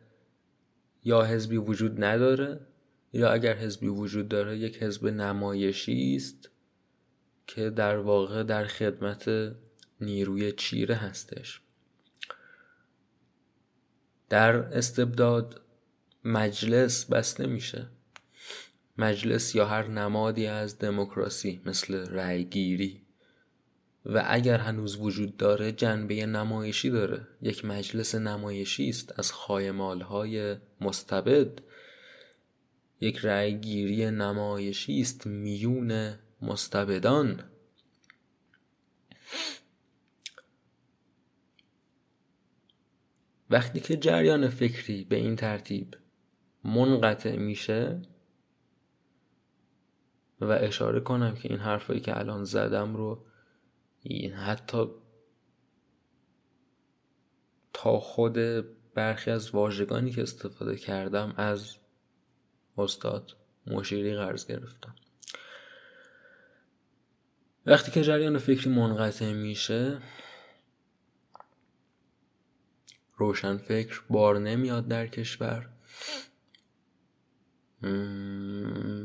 یا 1.04 1.23
حزبی 1.23 1.58
وجود 1.58 2.04
نداره 2.04 2.67
یا 3.13 3.32
اگر 3.32 3.58
حزبی 3.58 3.88
وجود 3.88 4.28
داره 4.28 4.58
یک 4.58 4.84
حزب 4.84 5.08
نمایشی 5.08 6.15
است. 6.15 6.55
که 7.47 7.69
در 7.69 7.97
واقع 7.97 8.43
در 8.43 8.65
خدمت 8.65 9.53
نیروی 10.01 10.51
چیره 10.51 10.95
هستش. 10.95 11.62
در 14.29 14.55
استبداد 14.55 15.62
مجلس 16.23 17.05
بسته 17.05 17.47
میشه. 17.47 17.88
مجلس 18.97 19.55
یا 19.55 19.65
هر 19.65 19.88
نمادی 19.88 20.47
از 20.47 20.79
دموکراسی 20.79 21.62
مثل 21.65 21.95
رأیگیری. 21.95 23.01
و 24.05 24.23
اگر 24.27 24.58
هنوز 24.58 24.97
وجود 24.97 25.38
داره 25.38 25.71
جنبه 25.71 26.25
نمایشی 26.25 26.89
داره. 26.89 27.27
یک 27.41 27.65
مجلس 27.65 28.15
نمایشی 28.15 28.89
است 28.89 29.19
از 29.19 29.31
خایمال 29.31 30.01
های 30.01 30.55
مستبد. 30.81 31.60
یک 33.01 33.17
رأیگیری 33.17 34.12
نمایشی 34.12 35.01
است 35.01 35.27
میون 35.27 36.15
مستبدان. 36.41 37.43
وقتی 43.50 43.80
که 43.80 43.98
جریان 43.98 44.50
فکری 44.50 45.04
به 45.04 45.15
این 45.15 45.36
ترتیب 45.36 45.98
منقطع 46.63 47.36
میشه 47.36 48.02
و 50.41 50.52
اشاره 50.52 51.00
کنم 51.00 51.36
که 51.36 51.50
این 51.50 51.60
حرفایی 51.60 52.00
که 52.00 52.19
الان 52.19 52.43
زدم 52.43 52.95
رو 52.95 53.26
حتی 54.36 54.86
تا 57.74 58.00
خود 58.00 58.38
برخی 58.93 59.32
از 59.32 59.52
واژگانی 59.52 60.12
که 60.12 60.21
استفاده 60.21 60.76
کردم 60.76 61.34
از 61.38 61.76
استاد 62.78 63.32
مشیری 63.67 64.15
قرض 64.15 64.48
گرفتم. 64.48 64.95
وقتی 67.65 67.91
که 67.91 68.04
جریان 68.04 68.38
فکری 68.38 68.69
منقطع 68.69 69.34
میشه 69.34 70.01
روشن 73.17 73.58
فکر 73.58 74.04
بار 74.10 74.39
نمیاد 74.39 74.88
در 74.88 75.08
کشور. 75.08 75.69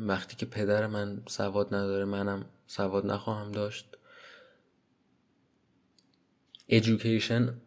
وقتی 0.07 0.37
که 0.37 0.47
پدر 0.47 0.87
من 0.87 1.23
سواد 1.27 1.75
نداره 1.75 2.05
منم 2.05 2.47
سواد 2.67 3.07
نخواهم 3.07 3.53
داشت. 3.53 3.97
ایژوکیشن 6.67 7.61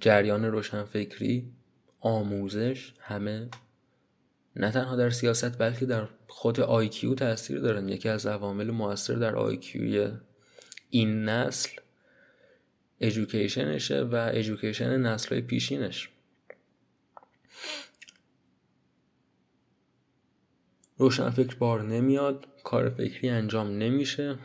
جریان 0.00 0.44
روشنفکری 0.44 1.52
آموزش 2.00 2.94
همه 3.00 3.48
نه 4.56 4.70
تنها 4.70 4.96
در 4.96 5.10
سیاست 5.10 5.58
بلکه 5.58 5.86
در 5.86 6.08
خود 6.28 6.60
آیکیو 6.60 7.14
تاثیر 7.14 7.58
دارن. 7.60 7.88
یکی 7.88 8.08
از 8.08 8.26
عوامل 8.26 8.70
موثر 8.70 9.14
در 9.14 9.36
آیکیوی 9.36 10.12
این 10.90 11.24
نسل 11.24 11.70
ایژوکیشنشه 12.98 14.02
و 14.02 14.14
ایژوکیشن 14.14 15.00
نسل 15.00 15.40
پیشینش. 15.40 16.08
روشن 20.96 21.30
فکر 21.30 21.56
بار 21.56 21.82
نمیاد 21.82 22.46
کار 22.64 22.90
فکری 22.90 23.28
انجام 23.28 23.70
نمیشه. 23.70 24.38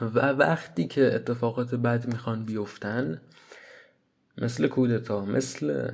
و 0.00 0.18
وقتی 0.18 0.86
که 0.86 1.14
اتفاقات 1.14 1.74
بد 1.74 2.06
می‌خوان 2.06 2.44
بیفتن 2.44 3.20
مثل 4.38 4.68
کودتا 4.68 5.24
مثل 5.24 5.90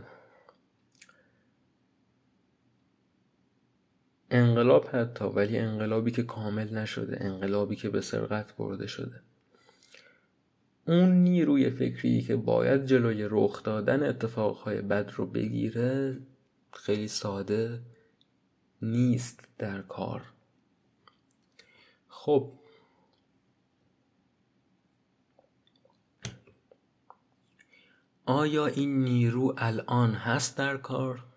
انقلاب 4.34 4.88
حتی 4.92 5.24
ولی 5.24 5.58
انقلابی 5.58 6.10
که 6.10 6.22
کامل 6.22 6.74
نشده 6.74 7.24
انقلابی 7.24 7.76
که 7.76 7.90
به 7.90 8.00
سرقت 8.00 8.56
برده 8.56 8.86
شده. 8.86 9.20
اون 10.86 11.12
نیروی 11.12 11.70
فکری 11.70 12.22
که 12.22 12.36
باید 12.36 12.86
جلوی 12.86 13.28
رخ 13.30 13.62
دادن 13.62 14.02
اتفاقهای 14.02 14.82
بد 14.82 15.10
رو 15.16 15.26
بگیره 15.26 16.18
خیلی 16.72 17.08
ساده 17.08 17.80
نیست 18.82 19.48
در 19.58 19.82
کار. 19.82 20.22
خب. 22.08 22.52
آیا 28.26 28.66
این 28.66 29.04
نیرو 29.04 29.54
الان 29.58 30.10
هست 30.10 30.58
در 30.58 30.76
کار؟ 30.76 31.31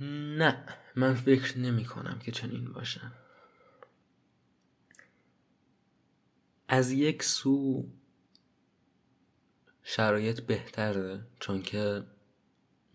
نه 0.00 0.64
من 0.96 1.14
فکر 1.14 1.58
نمی 1.58 1.84
کنم 1.84 2.18
که 2.18 2.32
چنین 2.32 2.72
باشه 2.72 3.00
از 6.68 6.90
یک 6.90 7.22
سو 7.22 7.88
شرایط 9.82 10.40
بهتره 10.40 11.26
چون 11.40 11.62
که 11.62 12.04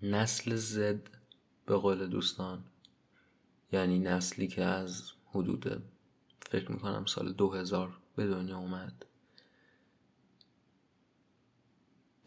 نسل 0.02 0.56
زد 0.56 1.10
به 1.66 1.76
قول 1.76 2.08
دوستان 2.08 2.64
یعنی 3.72 4.00
نسلی 4.00 4.48
که 4.48 4.64
از 4.64 5.12
حدود 5.26 5.84
فکر 6.52 6.72
می‌کنم 6.72 7.06
سال 7.06 7.34
2000 7.34 7.98
به 8.16 8.28
دنیا 8.28 8.58
اومد. 8.58 9.06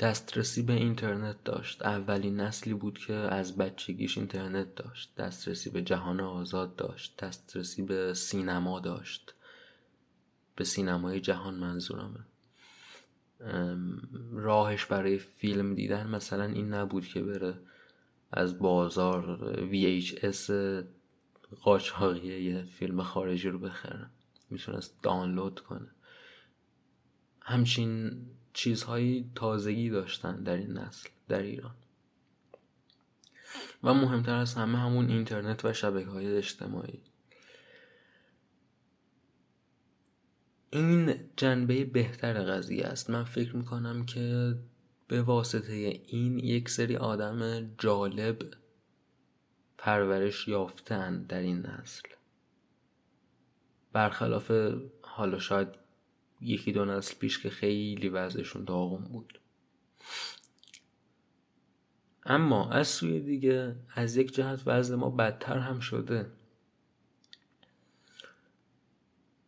دسترسی 0.01 0.63
به 0.63 0.73
اینترنت 0.73 1.45
داشت. 1.45 1.83
اولین 1.83 2.41
نسلی 2.41 2.75
بود 2.75 2.99
که 2.99 3.15
از 3.15 3.57
بچگیش 3.57 4.19
اینترنت 4.19 4.75
داشت. 4.75 5.15
دسترسی 5.15 5.71
به 5.71 5.83
جهان 5.83 6.21
آزاد 6.21 6.77
داشت. 6.77 7.17
دسترسی 7.17 7.83
به 7.83 8.15
سینما 8.15 8.81
داشت. 8.81 9.35
به 10.57 10.65
سینمای 10.65 11.21
جهان 11.21 11.55
منظورمه. 11.55 12.21
راهش 14.33 14.85
برای 14.85 15.19
فیلم 15.19 15.75
دیدن 15.75 16.07
مثلا 16.07 16.45
این 16.45 16.75
نبود 16.75 17.07
که 17.07 17.23
بره 17.23 17.55
از 18.33 18.59
بازار 18.59 19.39
VHS 19.73 20.51
قاچاقی 21.63 22.43
یه 22.43 22.63
فیلم 22.63 23.03
خارجی 23.03 23.49
رو 23.49 23.59
بخره. 23.59 24.07
می‌تونست 24.51 25.03
دانلود 25.03 25.61
کنه. 25.61 25.91
همچین 27.41 28.17
چیزهایی 28.53 29.31
تازگی 29.35 29.91
داشتن 29.91 30.43
در 30.43 30.57
این 30.57 30.73
نسل 30.73 31.09
در 31.29 31.43
ایران. 31.43 31.75
و 33.83 33.95
مهمتر 33.95 34.35
از 34.35 34.55
همه 34.55 34.79
همون 34.79 35.09
اینترنت 35.09 35.65
و 35.65 35.73
شبکه 35.73 36.11
های 36.11 36.37
اجتماعی. 36.37 37.03
این 40.71 41.15
جنبه 41.37 41.85
بهتر 41.85 42.45
قضیه 42.45 42.87
است. 42.87 43.11
من 43.11 43.25
فکر 43.25 43.57
می‌کنم 43.57 44.07
که 44.07 44.55
به 45.09 45.23
واسطه 45.23 45.73
این 46.07 46.39
یک 46.39 46.69
سری 46.69 46.97
آدم 46.97 47.71
جالب 47.79 48.39
پرورش 49.79 50.49
یافتن 50.49 51.23
در 51.23 51.39
این 51.41 51.67
نسل. 51.67 52.09
برخلاف 53.93 54.53
حالا 55.03 55.39
شاید 55.39 55.69
یکی 56.41 56.73
دو 56.73 56.85
نسل 56.85 57.15
پیش 57.15 57.39
که 57.39 57.51
خیلی 57.51 58.09
وضعشون 58.09 58.65
داغون 58.65 59.05
بود. 59.05 59.41
اما 62.25 62.71
از 62.71 62.89
سوی 62.89 63.21
دیگه 63.21 63.77
از 63.95 64.17
یک 64.17 64.35
جهت 64.35 64.63
وضع 64.67 64.95
ما 64.95 65.11
بدتر 65.11 65.59
هم 65.59 65.81
شده. 65.81 66.31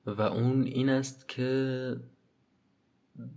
و 0.07 0.23
اون 0.23 0.63
این 0.63 0.89
است 0.89 1.29
که 1.29 1.97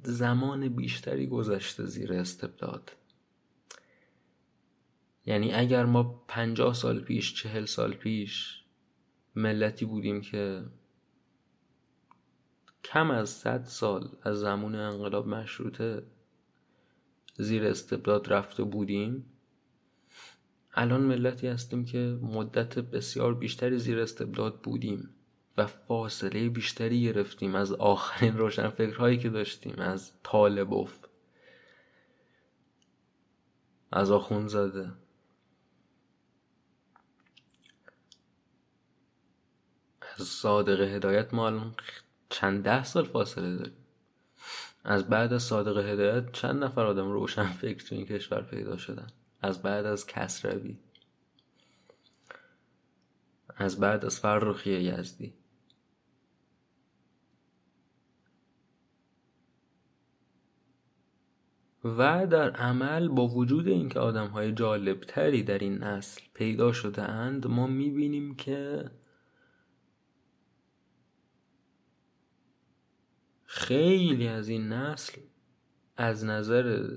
زمان 0.03 0.69
بیشتری 0.69 1.27
گذشته 1.27 1.85
زیر 1.85 2.13
استبداد 2.13 2.91
یعنی 5.25 5.53
اگر 5.53 5.85
ما 5.85 6.03
پنجاه 6.27 6.73
سال 6.73 6.99
پیش 6.99 7.33
چهل 7.33 7.65
سال 7.65 7.93
پیش 7.93 8.63
ملتی 9.35 9.85
بودیم 9.85 10.21
که 10.21 10.63
کم 12.83 13.11
از 13.11 13.29
صد 13.29 13.65
سال 13.65 14.09
از 14.23 14.39
زمان 14.39 14.75
انقلاب 14.75 15.27
مشروطه 15.27 16.03
زیر 17.37 17.67
استبداد 17.67 18.33
رفته 18.33 18.63
بودیم. 18.63 19.25
الان 20.73 21.01
ملتی 21.01 21.47
هستیم 21.47 21.85
که 21.85 22.19
مدت 22.21 22.79
بسیار 22.79 23.33
بیشتری 23.33 23.79
زیر 23.79 23.99
استبداد 23.99 24.61
بودیم 24.61 25.09
و 25.57 25.67
فاصله 25.67 26.49
بیشتری 26.49 27.03
گرفتیم 27.03 27.55
از 27.55 27.71
آخرین 27.71 28.37
روشنفکرهایی 28.37 29.17
که 29.17 29.29
داشتیم 29.29 29.79
از 29.79 30.11
طالبوف 30.23 30.93
از 33.91 34.07
زاده 34.47 34.91
از 40.17 40.27
صادق 40.27 40.81
هدایت 40.81 41.33
ما 41.33 41.47
الان 41.47 41.75
چند 42.33 42.63
ده 42.63 42.83
سال 42.83 43.03
فاصله 43.03 43.55
داریم 43.55 43.73
از 44.83 45.09
بعد 45.09 45.33
از 45.33 45.43
صادق 45.43 45.77
هدایت 45.77 46.31
چند 46.31 46.63
نفر 46.63 46.85
آدم 46.85 47.11
روشن 47.11 47.43
فکر 47.43 47.85
تو 47.87 47.95
این 47.95 48.05
کشور 48.05 48.41
پیدا 48.41 48.77
شدن؟ 48.77 49.07
از 49.41 49.61
بعد 49.61 49.85
از 49.85 50.07
کسروی. 50.07 50.77
از 53.55 53.79
بعد 53.79 54.05
از 54.05 54.19
فرخی 54.19 54.71
یزدی. 54.71 55.33
و 61.83 62.27
در 62.27 62.51
عمل 62.51 63.07
با 63.07 63.27
وجود 63.27 63.67
اینکه 63.67 63.99
آدم 63.99 64.27
های 64.27 64.51
جالب 64.51 64.99
تری 64.99 65.43
در 65.43 65.57
این 65.57 65.77
نسل 65.77 66.21
پیدا 66.33 66.71
شده 66.71 67.01
اند 67.01 67.47
ما 67.47 67.67
می‌بینیم 67.67 68.35
که 68.35 68.91
خیلی 73.55 74.27
از 74.27 74.49
این 74.49 74.67
نسل 74.67 75.21
از 75.97 76.25
نظر 76.25 76.87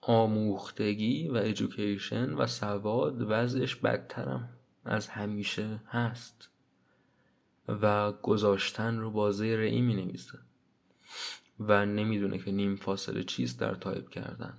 آموختگی 0.00 1.28
و 1.28 1.36
ایژوکیشن 1.36 2.34
و 2.34 2.46
سواد 2.46 3.16
وضعش 3.28 3.76
بدترم 3.76 4.48
از 4.84 5.08
همیشه 5.08 5.82
هست 5.86 6.50
و 7.68 8.12
گذاشتن 8.12 8.98
رو 8.98 9.10
با 9.10 9.30
زیر 9.30 9.58
ای 9.58 9.80
می 9.80 9.94
نویسه 9.94 10.38
و 11.60 11.86
نمی‌دونه 11.86 12.38
که 12.38 12.52
نیم 12.52 12.76
فاصله 12.76 13.22
چیست 13.22 13.60
در 13.60 13.74
تایپ 13.74 14.10
کردن. 14.10 14.58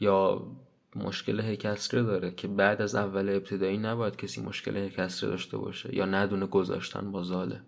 یا 0.00 0.46
مشکل 0.96 1.40
هکسره 1.40 2.02
داره 2.02 2.30
که 2.30 2.48
بعد 2.48 2.82
از 2.82 2.94
اول 2.94 3.28
ابتدایی 3.28 3.78
نباید 3.78 4.16
کسی 4.16 4.40
مشکل 4.40 4.76
هکسره 4.76 5.30
داشته 5.30 5.56
باشه 5.56 5.96
یا 5.96 6.04
ندونه 6.04 6.46
گذاشتن 6.46 7.12
با 7.12 7.22
زاله. 7.22 7.62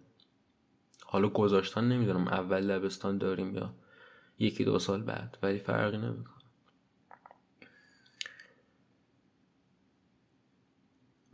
حالا 1.13 1.29
گذاشتن 1.29 1.85
نمی‌دونم 1.85 2.29
اول 2.29 2.61
لبستان 2.61 3.19
داریم 3.19 3.55
یا 3.55 3.75
یکی 4.39 4.65
دو 4.65 4.79
سال 4.79 5.03
بعد 5.03 5.39
ولی 5.43 5.59
فرقی 5.59 5.99
نمی‌کنه. 5.99 6.35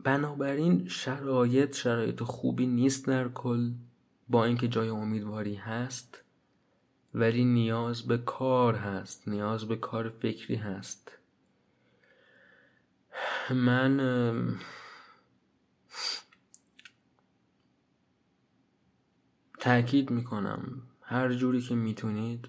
بنابراین 0.03 0.87
شرایط 0.87 1.75
شرایط 1.75 2.23
خوبی 2.23 2.65
نیست 2.67 3.07
در 3.07 3.29
کل 3.29 3.71
با 4.29 4.45
اینکه 4.45 4.67
جای 4.67 4.89
امیدواری 4.89 5.55
هست 5.55 6.23
ولی 7.13 7.45
نیاز 7.45 8.07
به 8.07 8.17
کار 8.17 8.75
هست 8.75 9.27
نیاز 9.27 9.67
به 9.67 9.75
کار 9.75 10.09
فکری 10.09 10.55
هست. 10.55 11.11
من 13.51 13.99
تاکید 19.59 20.09
می‌کنم. 20.09 20.81
هر 21.01 21.33
جوری 21.33 21.61
که 21.61 21.75
می‌تونید. 21.75 22.47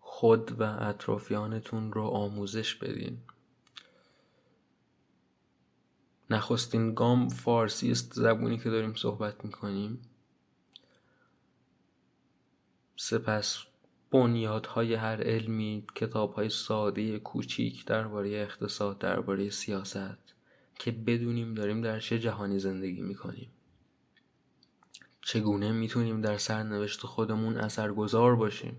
خود 0.00 0.60
و 0.60 0.62
اطرافیانتون 0.62 1.92
رو 1.92 2.02
آموزش 2.02 2.74
بدین. 2.74 3.18
نخستین 6.30 6.94
گام 6.94 7.28
فارسی 7.28 7.90
است 7.90 8.14
زبونی 8.14 8.58
که 8.58 8.70
داریم 8.70 8.94
صحبت 8.94 9.44
می‌کنیم. 9.44 10.02
سپس 12.96 13.58
بنیادهای 14.10 14.94
هر 14.94 15.22
علمی 15.22 15.86
کتابهای 15.94 16.48
ساده 16.48 17.18
کوچیک 17.18 17.84
درباره 17.84 18.28
اقتصاد 18.30 18.98
درباره 18.98 19.50
سیاست 19.50 20.34
که 20.74 20.90
بدونیم 20.90 21.54
داریم 21.54 21.82
در 21.82 22.00
چه 22.00 22.18
جهانی 22.18 22.58
زندگی 22.58 23.00
می‌کنیم. 23.00 23.50
چگونه 25.22 25.72
می‌تونیم 25.72 26.20
در 26.20 26.36
سرنوشت 26.36 27.00
خودمون 27.00 27.56
اثرگذار 27.56 28.36
باشیم؟ 28.36 28.78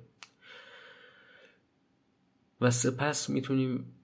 و 2.61 2.71
سپس 2.71 3.29
می‌تونیم 3.29 3.95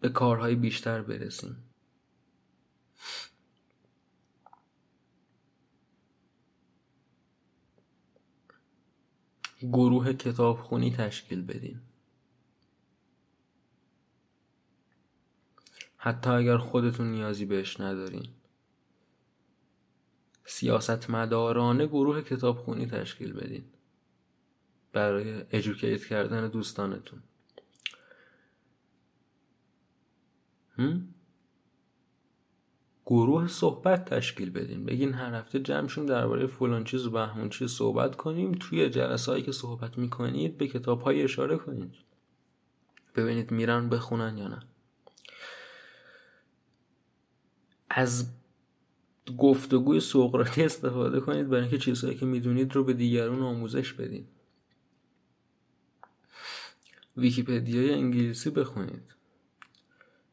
به 0.00 0.08
کارهای 0.08 0.54
بیشتر 0.54 1.02
برسیم. 1.02 1.56
گروه 9.62 10.12
کتابخونی 10.12 10.92
تشکیل 10.92 11.42
بدین. 11.42 11.80
حتی 15.96 16.30
اگر 16.30 16.56
خودتون 16.56 17.10
نیازی 17.10 17.44
بهش 17.44 17.80
ندارین. 17.80 18.39
سیاستمدارانه 20.50 21.86
گروه 21.86 22.22
کتابخونی 22.22 22.86
تشکیل 22.86 23.32
بدین. 23.32 23.64
برای 24.92 25.44
ادوکییت 25.50 26.04
کردن 26.04 26.48
دوستانتون. 26.48 27.22
گروه 33.06 33.46
صحبت 33.46 34.04
تشکیل 34.04 34.50
بدین. 34.50 34.84
بگین 34.86 35.12
هر 35.12 35.34
هفته 35.34 35.60
جمع 35.60 35.88
درباره 35.88 36.46
فلان 36.46 36.84
چیز 36.84 37.06
و 37.06 37.10
بهمون 37.10 37.48
چیز 37.48 37.70
صحبت 37.70 38.16
کنیم. 38.16 38.52
توی 38.52 38.90
جلسه 38.90 39.32
هایی 39.32 39.44
که 39.44 39.52
صحبت 39.52 39.98
می‌کنید 39.98 40.58
به 40.58 40.68
کتاب 40.68 41.00
های 41.00 41.22
اشاره 41.22 41.56
کنید. 41.56 41.94
ببینید 43.16 43.50
میرن 43.50 43.88
بخونن 43.88 44.38
یا 44.38 44.48
نه. 44.48 44.60
از 47.90 48.39
گفتگوی 49.36 50.00
سقراطی 50.00 50.62
استفاده 50.62 51.20
کنید 51.20 51.48
برای 51.48 51.62
اینکه 51.62 51.78
چیزهایی 51.78 52.16
که 52.16 52.26
می‌دونید 52.26 52.74
رو 52.74 52.84
به 52.84 52.92
دیگرون 52.92 53.42
آموزش 53.42 53.92
بدین. 53.92 54.26
ویکیپدیای 57.16 57.94
انگلیسی 57.94 58.50
بخونید. 58.50 59.14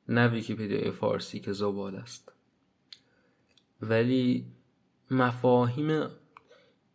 نه 0.09 0.27
ویکیپدیای 0.27 0.91
فارسی 0.91 1.39
که 1.39 1.53
زباله 1.53 1.95
است. 1.95 2.31
ولی 3.81 4.45
مفاهیم 5.11 6.07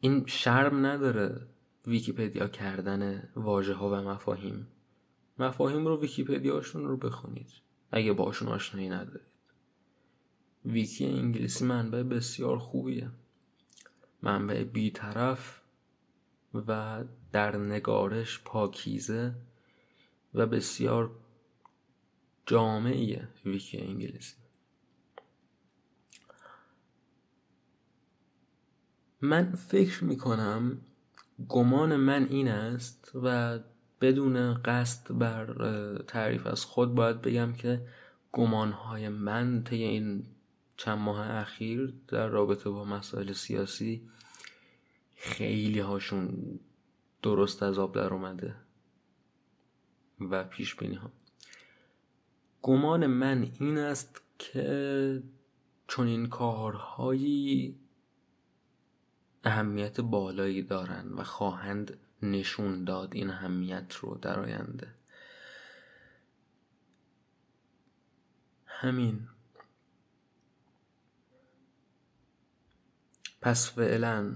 این 0.00 0.26
شرم 0.26 0.86
نداره 0.86 1.46
ویکیپدیا 1.86 2.48
کردن 2.48 3.28
واژه 3.36 3.74
ها 3.74 3.90
و 3.90 3.94
مفاهیم. 3.94 4.66
مفاهیم 5.38 5.86
رو 5.86 6.00
ویکیپدیاشون 6.00 6.84
رو 6.84 6.96
بخونید. 6.96 7.50
اگه 7.90 8.12
باشون 8.12 8.48
آشنایی 8.48 8.88
ندارید. 8.88 9.32
ویکی 10.65 11.07
انگلیسی 11.07 11.65
منبع 11.65 12.03
بسیار 12.03 12.59
خوبیه. 12.59 13.11
منبع 14.23 14.65
بیطرف 14.65 15.61
و 16.55 17.05
در 17.33 17.57
نگارش 17.57 18.41
پاکیزه 18.45 19.35
و 20.35 20.47
بسیار 20.47 21.11
جامعیه 22.47 23.29
ویکی 23.45 23.79
انگلیسی. 23.79 24.37
من 29.21 29.55
فکر 29.55 30.05
می‌کنم 30.05 30.79
گمان 31.49 31.97
من 31.97 32.25
این 32.25 32.49
است 32.49 33.11
و 33.15 33.59
بدون 34.01 34.55
قصد 34.55 35.19
بر 35.19 35.55
تعریف 36.09 36.47
از 36.47 36.65
خود 36.65 36.95
باید 36.95 37.23
بگم 37.23 37.53
که 37.53 37.87
گمانهای 38.33 39.09
من 39.09 39.65
طی 39.65 39.83
این 39.83 40.27
چند 40.85 40.99
ماه 40.99 41.30
اخیر 41.30 41.95
در 42.09 42.26
رابطه 42.26 42.70
با 42.70 42.85
مسائل 42.85 43.33
سیاسی 43.33 44.11
خیلی 45.16 45.80
هاشون 45.80 46.59
درست 47.22 47.62
از 47.62 47.78
آب 47.78 47.95
در 47.95 48.14
اومده 48.14 48.55
و 50.20 50.45
پیش 50.45 50.76
بینی 50.76 50.95
ها. 50.95 51.11
گمان 52.62 53.07
من 53.07 53.51
این 53.61 53.78
است 53.78 54.22
که 54.39 55.22
چون 55.89 56.07
این 56.07 56.28
کارهایی 56.28 57.78
اهمیت 59.45 60.01
بالایی 60.01 60.62
دارند 60.62 61.18
و 61.18 61.24
خواهند 61.24 61.99
نشون 62.22 62.85
داد 62.85 63.14
این 63.14 63.30
اهمیت 63.30 63.95
رو 63.95 64.18
در 64.22 64.41
آینده. 64.41 64.95
همین. 68.66 69.28
پس 73.43 73.72
فعلا 73.72 74.34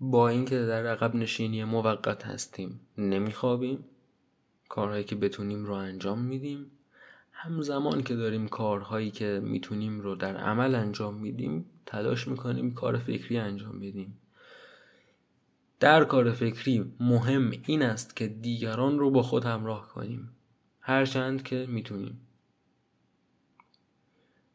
با 0.00 0.28
اینکه 0.28 0.58
در 0.58 0.86
عقب 0.86 1.14
نشینی 1.14 1.64
موقت 1.64 2.26
هستیم 2.26 2.80
نمیخوابیم 2.98 3.84
کارهایی 4.68 5.04
که 5.04 5.16
بتونیم 5.16 5.64
رو 5.64 5.72
انجام 5.72 6.18
میدیم. 6.18 6.70
همزمان 7.32 8.02
که 8.02 8.16
داریم 8.16 8.48
کارهایی 8.48 9.10
که 9.10 9.40
می‌تونیم 9.44 10.00
رو 10.00 10.14
در 10.14 10.36
عمل 10.36 10.74
انجام 10.74 11.14
میدیم 11.14 11.64
تلاش 11.86 12.28
می‌کنیم 12.28 12.74
کار 12.74 12.98
فکری 12.98 13.38
انجام 13.38 13.80
بدیم. 13.80 14.18
در 15.80 16.04
کار 16.04 16.32
فکری 16.32 16.92
مهم 17.00 17.50
این 17.66 17.82
است 17.82 18.16
که 18.16 18.28
دیگران 18.28 18.98
رو 18.98 19.10
با 19.10 19.22
خود 19.22 19.44
همراه 19.44 19.88
کنیم. 19.88 20.30
هرچند 20.80 21.42
که 21.42 21.66
می‌تونیم. 21.68 22.20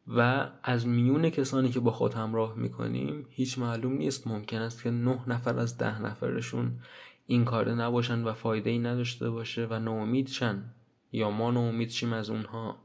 و 0.08 0.48
از 0.62 0.86
میون 0.86 1.30
کسانی 1.30 1.68
که 1.68 1.80
با 1.80 1.90
خود 1.90 2.14
همراه 2.14 2.54
می‌کنیم 2.54 3.26
هیچ 3.30 3.58
معلوم 3.58 3.92
نیست 3.92 4.26
ممکن 4.26 4.58
است 4.58 4.82
که 4.82 4.90
نه 4.90 5.20
نفر 5.26 5.58
از 5.58 5.78
ده 5.78 6.02
نفرشون 6.02 6.78
این 7.26 7.44
کاره 7.44 7.74
نباشن 7.74 8.24
و 8.24 8.32
فایده 8.32 8.70
ای 8.70 8.78
نداشته 8.78 9.30
باشه 9.30 9.66
و 9.70 9.78
ناامید 9.78 10.28
شن 10.28 10.64
یا 11.12 11.30
ما 11.30 11.50
ناامید 11.50 11.90
شیم 11.90 12.12
از 12.12 12.30
اونها. 12.30 12.76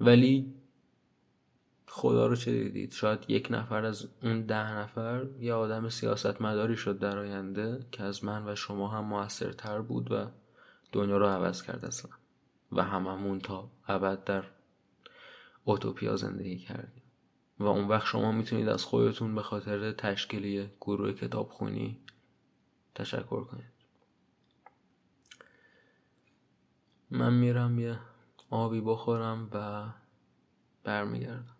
ولی 0.00 0.54
خدا 1.86 2.26
رو 2.26 2.36
چه 2.36 2.52
دیدید؟ 2.52 2.92
شاید 2.92 3.24
یک 3.28 3.48
نفر 3.50 3.84
از 3.84 4.08
اون 4.22 4.42
ده 4.42 4.72
نفر 4.72 5.26
یه 5.40 5.54
آدم 5.54 5.88
سیاست 5.88 6.42
مداری 6.42 6.76
شد 6.76 6.98
در 6.98 7.18
آینده 7.18 7.86
که 7.90 8.02
از 8.02 8.24
من 8.24 8.48
و 8.48 8.54
شما 8.54 8.88
هم 8.88 9.04
موثرتر 9.04 9.80
بود 9.80 10.12
و 10.12 10.26
دنیا 10.92 11.16
رو 11.16 11.26
عوض 11.26 11.62
کرد 11.62 11.84
اصلا. 11.84 12.10
و 12.72 12.82
هممون 12.82 13.38
تا 13.38 13.70
ابد 13.88 14.24
در 14.24 14.44
اوتوپیا 15.64 16.16
زندگی 16.16 16.58
کردیم 16.58 17.02
و 17.58 17.64
اون 17.64 17.88
وقت 17.88 18.06
شما 18.06 18.32
می‌تونید 18.32 18.68
از 18.68 18.84
خودتون 18.84 19.34
به 19.34 19.42
خاطر 19.42 19.92
تشکیلی 19.92 20.70
گروه 20.80 21.12
کتابخونی 21.12 22.00
تشکر 22.94 23.44
کنید. 23.44 23.72
من 27.10 27.34
میرم 27.34 27.78
یه 27.78 27.98
آبی 28.50 28.80
بخورم 28.80 29.48
و 29.52 29.88
برمیگردم. 30.84 31.51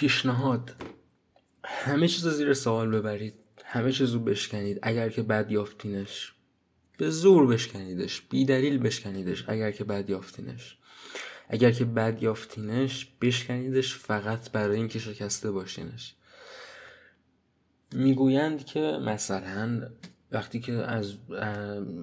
پیشنهاد. 0.00 0.74
همه 1.64 2.08
چیز 2.08 2.26
زیر 2.28 2.54
سوال 2.54 2.90
ببرید. 2.90 3.34
همه 3.64 3.92
چیز 3.92 4.10
رو 4.10 4.20
بشکنید. 4.20 4.78
اگر 4.82 5.08
که 5.08 5.22
بد 5.22 5.50
یافتینش 5.50 6.32
به 6.98 7.10
زور 7.10 7.46
بشکنیدش 7.46 8.20
بی 8.20 8.44
دلیل 8.44 8.78
بشکنیدش 8.78 9.44
اگر 9.48 9.70
که 9.70 9.84
بد 9.84 10.10
یافتینش 10.10 10.76
اگر 11.48 11.70
که 11.70 11.84
بد 11.84 12.22
یافتینش 12.22 13.08
بشکنیدش 13.20 13.94
فقط 13.94 14.50
برای 14.50 14.76
اینکه 14.76 14.98
شکسته 14.98 15.50
باشینش. 15.50 16.14
می‌گویند 17.92 18.64
که 18.64 18.80
مثلا 18.80 19.90
وقتی 20.32 20.60
که 20.60 20.72
از 20.72 21.14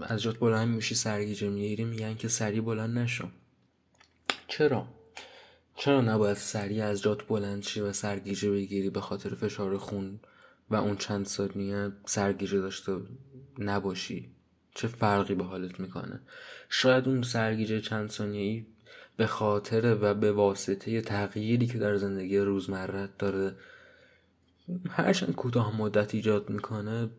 از 0.02 0.22
جات 0.22 0.39
بلند 0.39 0.68
میشی 0.76 0.95
سرگیجه 0.95 1.50
می‌گیری 1.50 1.84
میگن 1.84 2.16
که 2.16 2.28
سری 2.28 2.62
بلند 2.62 2.98
نشو. 2.98 3.30
چرا؟ 4.48 4.97
چرا 5.80 6.01
نباید 6.01 6.38
سریع 6.38 6.86
از 6.86 7.01
جات 7.01 7.28
بلند 7.28 7.63
شی 7.63 7.82
و 7.82 7.93
سرگیجه 7.93 8.51
بگیری 8.51 8.89
به 8.89 9.01
خاطر 9.01 9.30
فشار 9.30 9.78
خون 9.78 10.19
و 10.69 10.75
اون 10.75 10.97
چند 10.97 11.25
ثانیه 11.25 11.91
سرگیجه 12.05 12.59
داشته 12.59 12.97
نباشی؟ 13.59 14.30
چه 14.75 14.88
فرقی 14.88 15.36
به 15.36 15.43
حالت 15.43 15.80
می‌کنه؟ 15.80 16.19
شاید 16.69 17.07
اون 17.07 17.21
سرگیجه 17.21 17.82
چند 17.82 18.09
ثانیه 18.09 18.65
به 19.17 19.28
خاطر 19.28 19.97
و 20.01 20.13
به 20.13 20.32
واسطه 20.32 21.01
تغییری 21.01 21.67
که 21.67 21.78
در 21.78 21.95
زندگی 21.95 22.38
روزمرت 22.38 23.17
داره 23.17 23.55
هرچند 24.89 25.36
کوتاه 25.36 25.78
مدت 25.78 26.15
ایجاد 26.15 26.49
می‌کنه 26.49 27.09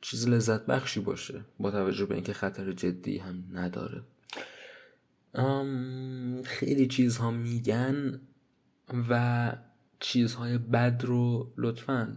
چیز 0.00 0.28
لذت 0.28 0.66
بخشی 0.66 1.00
باشه 1.00 1.44
با 1.58 1.70
توجه 1.70 2.06
به 2.06 2.14
اینکه 2.14 2.32
خطر 2.32 2.72
جدی 2.72 3.18
هم 3.18 3.44
نداره. 3.52 4.02
خیلی 6.44 6.86
چیزها 6.86 7.30
میگن 7.30 8.20
و 9.10 9.52
چیزهای 10.00 10.58
بد 10.58 11.02
رو 11.04 11.52
لطفا 11.56 12.16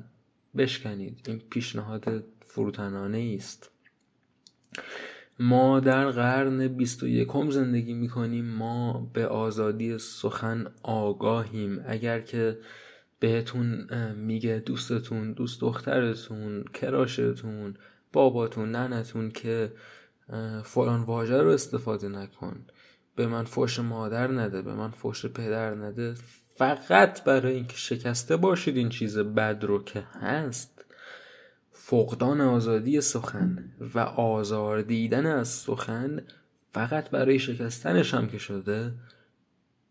بشکنید. 0.58 1.26
این 1.28 1.42
پیشنهاد 1.50 2.24
فروتنانه 2.42 3.36
است 3.38 3.72
ما 5.40 5.80
در 5.80 6.12
قرن 6.12 6.68
بیست 6.68 7.04
و 7.04 7.08
یکم 7.08 7.50
زندگی 7.50 7.94
می‌کنیم. 7.94 8.46
ما 8.46 9.10
به 9.14 9.28
آزادی 9.28 9.98
سخن 9.98 10.68
آگاهیم. 10.84 11.82
اگر 11.88 12.22
که 12.22 12.58
بهتون 13.20 13.88
میگه 14.14 14.64
دوستتون 14.66 15.34
دوست 15.34 15.62
دخترتون 15.62 16.64
کراشتون 16.74 17.78
باباتون 18.14 18.72
ننتون 18.72 19.32
که 19.32 19.74
فلان 20.64 21.02
واژه 21.02 21.38
رو 21.38 21.50
استفاده 21.50 22.10
نکن. 22.10 22.66
به 23.20 23.28
من 23.28 23.44
فوش 23.44 23.80
مادر 23.80 24.32
نده 24.32 24.62
به 24.62 24.74
من 24.74 24.92
فوش 24.92 25.26
پدر 25.26 25.76
نده. 25.76 26.16
فقط 26.58 27.24
برای 27.24 27.54
اینکه 27.54 27.78
شکسته 27.78 28.38
باشید 28.38 28.78
این 28.78 28.90
چیز 28.90 29.18
بد 29.18 29.64
رو 29.64 29.84
که 29.84 30.04
هست. 30.22 30.86
فقدان 31.72 32.42
آزادی 32.42 33.02
سخن 33.02 33.72
و 33.96 34.00
آزار 34.00 34.82
دیدن 34.82 35.26
از 35.26 35.48
سخن 35.48 36.22
فقط 36.74 37.10
برای 37.10 37.40
شکستنش 37.40 38.14
هم 38.14 38.28
که 38.28 38.38
شده. 38.38 38.92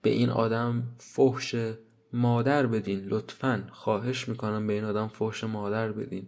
به 0.03 0.11
این 0.11 0.31
آدم 0.31 0.83
فحش 0.99 1.55
مادر 2.13 2.67
بدین. 2.67 3.05
لطفا 3.05 3.69
خواهش 3.73 4.29
می‌کنم 4.29 4.67
به 4.67 4.73
این 4.73 4.85
آدم 4.85 5.09
فحش 5.09 5.45
مادر 5.45 5.93
بدین. 5.93 6.27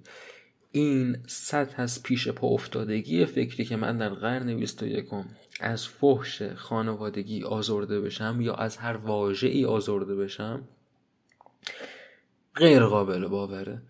این 0.73 1.17
سطح 1.27 1.83
از 1.83 2.03
پیش 2.03 2.29
پا 2.29 2.47
افتادگی 2.47 3.27
فکری 3.27 3.65
که 3.65 3.77
من 3.77 3.99
در 3.99 4.09
قرن 4.09 4.57
21 4.57 5.09
از 5.61 5.89
فحش 5.89 6.43
خانوادگی 6.43 7.45
آزرده 7.45 8.01
بشم 8.01 8.41
یا 8.41 8.55
از 8.55 8.77
هر 8.77 8.97
واژه 8.97 9.49
ای 9.49 9.65
آزرده 9.65 10.17
بشم 10.17 10.69
غیر 12.55 12.85
قابل 12.85 13.27
باوره. 13.27 13.83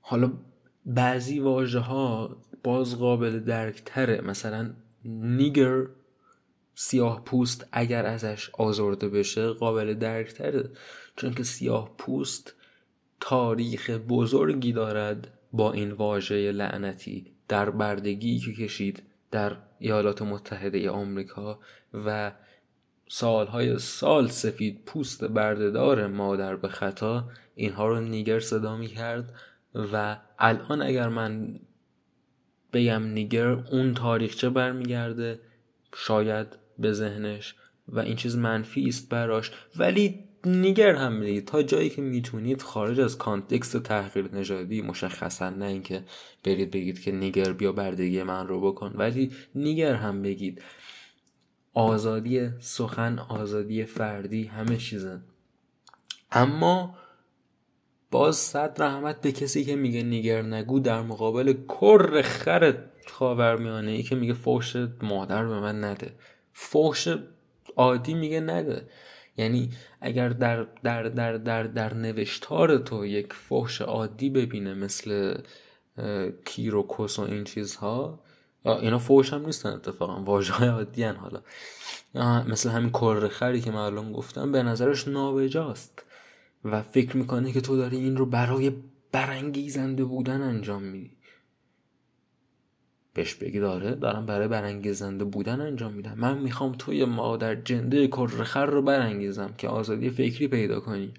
حالا 0.00 0.32
بعضی 0.86 1.40
واژه 1.40 1.78
ها 1.78 2.36
باز 2.64 2.98
قابل 2.98 3.40
درک 3.40 3.82
تره 3.84 4.20
مثلا 4.20 4.74
نیگر 5.04 5.86
سیاه 6.74 7.24
پوست 7.24 7.66
اگر 7.72 8.06
ازش 8.06 8.50
آزرده 8.52 9.08
بشه 9.08 9.48
قابل 9.48 9.94
درک 9.94 10.32
تره 10.32 10.70
چون 11.16 11.34
که 11.34 11.42
سیاه 11.42 11.94
پوست 11.98 12.54
تاریخ 13.20 13.90
بزرگی 13.90 14.72
دارد 14.72 15.38
با 15.52 15.72
این 15.72 15.92
واژه 15.92 16.52
لعنتی 16.52 17.32
در 17.48 17.70
بردگی 17.70 18.38
که 18.38 18.52
کشید. 18.52 19.02
در 19.30 19.56
ایالات 19.78 20.22
متحده 20.22 20.90
آمریکا 20.90 21.58
و 22.04 22.32
سالهای 23.08 23.78
سال 23.78 24.28
سفید 24.28 24.84
پوست 24.84 25.24
بردهدار 25.24 26.06
مادر 26.06 26.56
به 26.56 26.68
خطا 26.68 27.28
اینها 27.54 27.88
رو 27.88 28.00
نیگر 28.00 28.40
صدا 28.40 28.76
می 28.76 28.86
کرد 28.86 29.34
و 29.74 30.16
الان 30.38 30.82
اگر 30.82 31.08
من 31.08 31.60
بگم 32.72 33.02
نیگر 33.02 33.48
اون 33.48 33.94
تاریخچه 33.94 34.50
برمیگرده؟ 34.50 35.40
شاید 35.94 36.46
به 36.78 36.92
ذهنش 36.92 37.54
و 37.88 38.00
این 38.00 38.16
چیز 38.16 38.36
منفی 38.36 38.88
است 38.88 39.08
براش. 39.08 39.50
ولی 39.76 40.27
نیگر 40.44 40.94
هم 40.94 41.12
می‌دید 41.12 41.44
تا 41.44 41.62
جایی 41.62 41.90
که 41.90 42.02
می‌تونید 42.02 42.62
خارج 42.62 43.00
از 43.00 43.18
کانتکست 43.18 43.76
تحقیر 43.76 44.34
نژادی 44.34 44.82
مشخصا 44.82 45.50
نه 45.50 45.64
اینکه 45.64 46.04
برید 46.44 46.70
بگید 46.70 47.00
که 47.00 47.12
نیگر 47.12 47.52
بیا 47.52 47.72
بردگی 47.72 48.22
من 48.22 48.46
رو 48.46 48.60
بکن 48.60 48.92
ولی 48.96 49.32
نیگر 49.54 49.94
هم 49.94 50.22
بگید. 50.22 50.62
آزادی 51.74 52.50
سخن 52.60 53.18
آزادی 53.18 53.84
فردی 53.84 54.44
همه 54.44 54.76
چیزه. 54.76 55.20
اما 56.32 56.94
باز 58.10 58.36
صد 58.36 58.82
رحمت 58.82 59.20
به 59.20 59.32
کسی 59.32 59.64
که 59.64 59.76
میگه 59.76 60.02
نیگر 60.02 60.42
نگو 60.42 60.80
در 60.80 61.02
مقابل 61.02 61.52
کر 61.68 62.22
خر 62.22 62.74
خاورمیانه 63.06 63.90
ای 63.90 64.02
که 64.02 64.14
میگه 64.14 64.34
فوش 64.34 64.76
مادر 65.02 65.46
به 65.46 65.60
من 65.60 65.84
نده. 65.84 66.12
فوش 66.52 67.08
عادی 67.76 68.14
میگه 68.14 68.40
نده. 68.40 68.88
یعنی 69.38 69.70
اگر 70.00 70.28
در 70.28 70.66
در 70.82 71.02
در 71.02 71.36
در 71.36 71.62
در 71.62 71.94
نوشتار 71.94 72.78
تو 72.78 73.06
یک 73.06 73.32
فحش 73.32 73.80
عادی 73.80 74.30
ببینه 74.30 74.74
مثل 74.74 75.38
کیر 76.44 76.74
و 76.74 76.86
کس 76.98 77.18
و 77.18 77.22
این 77.22 77.44
چیزها 77.44 78.20
اینا 78.64 78.98
فوش 78.98 79.32
هم 79.32 79.46
نیستن 79.46 79.68
اتفاقا 79.68 80.22
واژه 80.22 80.52
های 80.52 80.68
عادی 80.68 81.02
هن 81.02 81.16
حالا. 81.16 81.42
مثل 82.44 82.70
همین 82.70 82.90
کرخری 82.90 83.60
که 83.60 83.70
من 83.70 84.12
گفتم 84.12 84.52
به 84.52 84.62
نظرش 84.62 85.08
نابجاست 85.08 86.02
و 86.64 86.82
فکر 86.82 87.16
می‌کنه 87.16 87.52
که 87.52 87.60
تو 87.60 87.76
داری 87.76 87.96
این 87.96 88.16
رو 88.16 88.26
برای 88.26 88.72
برانگیزنده 89.12 90.04
بودن 90.04 90.40
انجام 90.40 90.82
میدی. 90.82 91.17
بهش 93.18 93.34
بگی 93.34 93.60
داره 93.60 93.94
دارم 93.94 94.26
برای 94.26 94.48
برانگیزنده 94.48 95.24
بودن 95.24 95.60
انجام 95.60 95.92
میدم. 95.92 96.14
من 96.16 96.38
می‌خوام 96.38 96.72
توی 96.78 97.04
مادر 97.04 97.54
جنده 97.54 98.08
کرخر 98.08 98.66
رو 98.66 98.82
برانگیزم 98.82 99.54
که 99.58 99.68
آزادی 99.68 100.10
فکری 100.10 100.48
پیدا 100.48 100.80
کنی. 100.80 101.14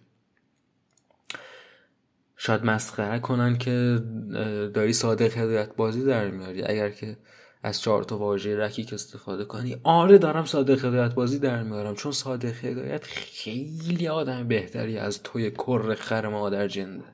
شاید 2.37 2.65
مسخره 2.65 3.19
کنن 3.19 3.57
که 3.57 3.99
داری 4.73 4.93
صادق 4.93 5.37
هدایت 5.37 5.75
بازی 5.75 6.05
در 6.05 6.31
میاری. 6.31 6.63
اگر 6.63 6.89
که 6.89 7.17
از 7.63 7.81
چهار 7.81 8.03
تا 8.03 8.17
واژه 8.17 8.57
رکیک 8.57 8.93
استفاده 8.93 9.45
کنی 9.45 9.77
آره 9.83 10.17
دارم 10.17 10.45
صادق 10.45 10.85
هدایت 10.85 11.13
بازی 11.13 11.39
در 11.39 11.63
میارم. 11.63 11.95
چون 11.95 12.11
صادق 12.11 12.65
هدایت 12.65 13.03
خیلی 13.03 14.07
آدم 14.07 14.47
بهتری 14.47 14.97
از 14.97 15.23
توی 15.23 15.51
کر 15.51 15.95
خر 15.95 16.27
مادر 16.27 16.67
جنده. 16.67 17.05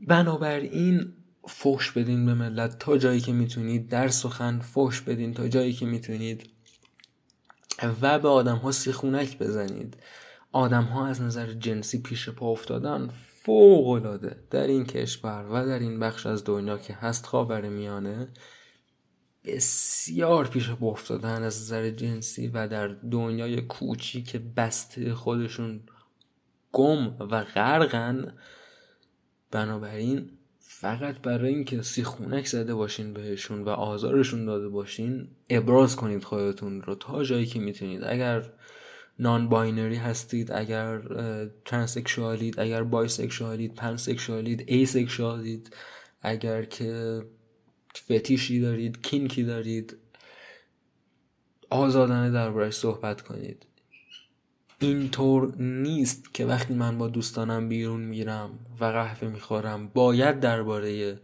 بنابراین 0.00 1.12
فوش 1.48 1.92
بدین 1.92 2.26
به 2.26 2.34
ملت. 2.34 2.78
تا 2.78 2.98
جایی 2.98 3.20
که 3.20 3.32
می‌تونید 3.32 3.88
در 3.88 4.08
سخن 4.08 4.58
فوش 4.58 5.00
بدین 5.00 5.34
تا 5.34 5.48
جایی 5.48 5.72
که 5.72 5.86
می‌تونید 5.86 6.50
و 8.02 8.18
به 8.18 8.28
آدم 8.28 8.56
ها 8.56 8.72
سیخونک 8.72 9.38
بزنید. 9.38 9.96
آدم 10.52 10.84
ها 10.84 11.06
از 11.06 11.22
نظر 11.22 11.52
جنسی 11.52 11.98
پیش 11.98 12.28
پا 12.28 12.46
افتادن 12.46 13.10
فوق 13.42 13.88
العاده 13.88 14.36
در 14.50 14.66
این 14.66 14.84
کشور 14.84 15.46
و 15.50 15.66
در 15.66 15.78
این 15.78 16.00
بخش 16.00 16.26
از 16.26 16.44
دنیا 16.44 16.78
که 16.78 16.94
هست 16.94 17.26
خاور 17.26 17.68
میانه 17.68 18.28
بسیار 19.44 20.48
پیش 20.48 20.70
پا 20.70 20.86
افتادن 20.86 21.42
از 21.42 21.62
نظر 21.62 21.90
جنسی 21.90 22.48
و 22.48 22.68
در 22.68 22.88
دنیای 22.88 23.60
کوچیک 23.62 24.36
بسته 24.36 25.14
خودشون 25.14 25.80
گم 26.72 27.16
و 27.18 27.44
غرقن. 27.44 28.34
بنابراین 29.50 30.30
فقط 30.80 31.18
برای 31.18 31.54
اینکه 31.54 31.82
سیخونک 31.82 32.46
زده 32.46 32.74
باشین 32.74 33.12
بهشون 33.12 33.62
و 33.62 33.68
آزارشون 33.68 34.44
داده 34.44 34.68
باشین 34.68 35.28
ابراز 35.50 35.96
کنید 35.96 36.24
خودتون 36.24 36.82
رو 36.82 36.94
تا 36.94 37.24
جایی 37.24 37.46
که 37.46 37.60
می‌تونید. 37.60 38.04
اگر 38.04 38.52
non-binary 39.18 39.96
هستید 39.96 40.52
اگر 40.52 41.02
transsexual 41.64 42.45
ید 42.45 42.60
اگر 42.60 42.82
bisexual 42.82 43.56
ید 43.56 43.74
pansexual 43.74 44.48
ید 44.48 44.64
asexual 44.66 44.86
ید 44.86 45.76
اگر 46.22 46.64
که 46.64 47.22
فتیشی 47.98 48.60
دارید 48.60 49.02
kink 49.02 49.34
ی 49.34 49.42
دارید 49.42 49.96
آزادانه 51.70 52.30
دربارش 52.30 52.74
صحبت 52.74 53.22
کنید. 53.22 53.66
اینطور 54.78 55.54
نیست 55.56 56.34
که 56.34 56.46
وقتی 56.46 56.74
من 56.74 56.98
با 56.98 57.08
دوستانم 57.08 57.68
بیرون 57.68 58.00
میرم 58.00 58.58
و 58.80 58.84
قهوه 58.84 59.28
می‌خورم 59.28 59.88
باید 59.88 60.40
درباره 60.40 61.20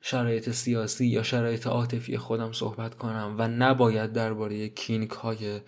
شرایط 0.00 0.50
سیاسی 0.50 1.06
یا 1.06 1.22
شرایط 1.22 1.66
عاطفی 1.66 2.18
خودم 2.18 2.52
صحبت 2.52 2.94
کنم 2.94 3.34
و 3.38 3.48
نباید 3.48 4.12
درباره 4.12 4.68
kink 4.68 5.10
های 5.10 5.60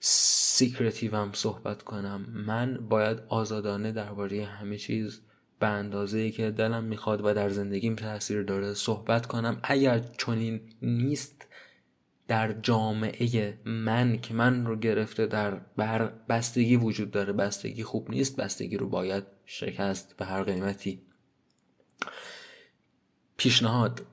secretive 0.00 1.17
م 1.17 1.30
صحبت 1.32 1.82
کنم. 1.82 2.26
من 2.46 2.78
باید 2.88 3.18
آزادانه 3.28 3.92
درباره 3.92 4.44
همه 4.44 4.76
چیز 4.76 5.20
به 5.58 5.66
اندازه 5.66 6.18
ای 6.18 6.30
که 6.30 6.50
دلم 6.50 6.84
می‌خواد 6.84 7.20
و 7.24 7.34
در 7.34 7.48
زندگیم 7.48 7.96
تاثیر 7.96 8.42
داره 8.42 8.74
صحبت 8.74 9.26
کنم. 9.26 9.60
اگر 9.62 9.98
چنین 10.18 10.60
نیست 10.82 11.46
در 12.28 12.52
جامعه 12.52 13.58
من 13.64 14.18
که 14.18 14.34
من 14.34 14.66
رو 14.66 14.76
گرفته 14.76 15.26
در 15.26 15.54
بر 15.54 16.06
بستگی 16.06 16.76
وجود 16.76 17.10
داره 17.10 17.32
بستگی 17.32 17.82
خوب 17.82 18.10
نیست 18.10 18.36
بستگی 18.36 18.76
رو 18.76 18.88
باید 18.88 19.24
شکست 19.46 20.16
به 20.16 20.24
هر 20.24 20.42
قیمتی. 20.42 21.02
پیشنهاد. 23.36 24.06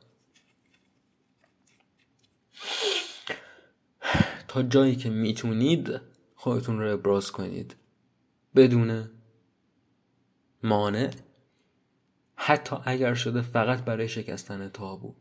تا 4.47 4.63
جایی 4.63 4.95
که 4.95 5.09
می‌تونید 5.09 6.01
خودتون 6.35 6.79
رو 6.79 6.93
ابراز 6.93 7.31
کنید. 7.31 7.75
بدون 8.55 9.09
مانع. 10.63 11.11
حتی 12.35 12.75
اگر 12.85 13.13
شده 13.13 13.41
فقط 13.41 13.85
برای 13.85 14.09
شکستن 14.09 14.69
تابو. 14.69 15.15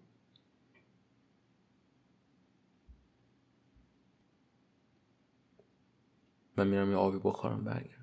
من 6.60 6.68
میرم 6.68 6.90
یه 6.90 6.96
آبی 6.96 7.18
بخورم 7.24 7.64
برگرد 7.64 7.99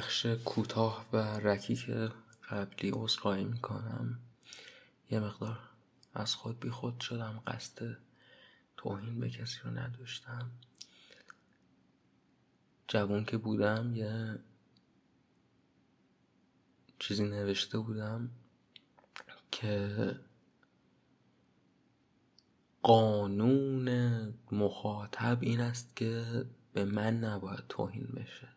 بخش 0.00 0.26
کوتاه 0.26 1.06
و 1.12 1.16
رکیک 1.16 1.90
قبلی 2.50 2.90
عذرخواهی 2.94 3.44
می‌کنم 3.44 4.18
یه 5.10 5.20
مقدار 5.20 5.58
از 6.14 6.34
خود 6.34 6.60
بی 6.60 6.70
خود 6.70 7.00
شدم 7.00 7.42
قصد 7.46 7.96
توهین 8.76 9.20
به 9.20 9.30
کسی 9.30 9.58
رو 9.64 9.70
نداشتم. 9.70 10.50
جوان 12.88 13.24
که 13.24 13.36
بودم 13.36 13.96
یه 13.96 14.38
چیزی 16.98 17.24
نوشته 17.24 17.78
بودم 17.78 18.30
که 19.50 20.16
قانون 22.82 23.88
مخاطب 24.52 25.38
این 25.40 25.60
است 25.60 25.96
که 25.96 26.44
به 26.72 26.84
من 26.84 27.16
نباید 27.16 27.64
توهین 27.68 28.06
بشه. 28.06 28.49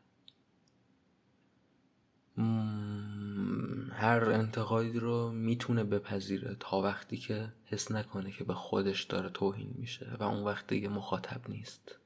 هر 3.91 4.23
انتقادی 4.23 4.99
رو 4.99 5.31
می‌تونه 5.31 5.83
بپذیره 5.83 6.55
تا 6.59 6.81
وقتی 6.81 7.17
که 7.17 7.53
حس 7.65 7.91
نکنه 7.91 8.31
که 8.31 8.43
به 8.43 8.53
خودش 8.53 9.03
داره 9.03 9.29
توهین 9.29 9.73
میشه 9.75 10.17
و 10.19 10.23
اون 10.23 10.43
وقت 10.43 10.67
دیگه 10.67 10.89
مخاطب 10.89 11.49
نیست. 11.49 11.99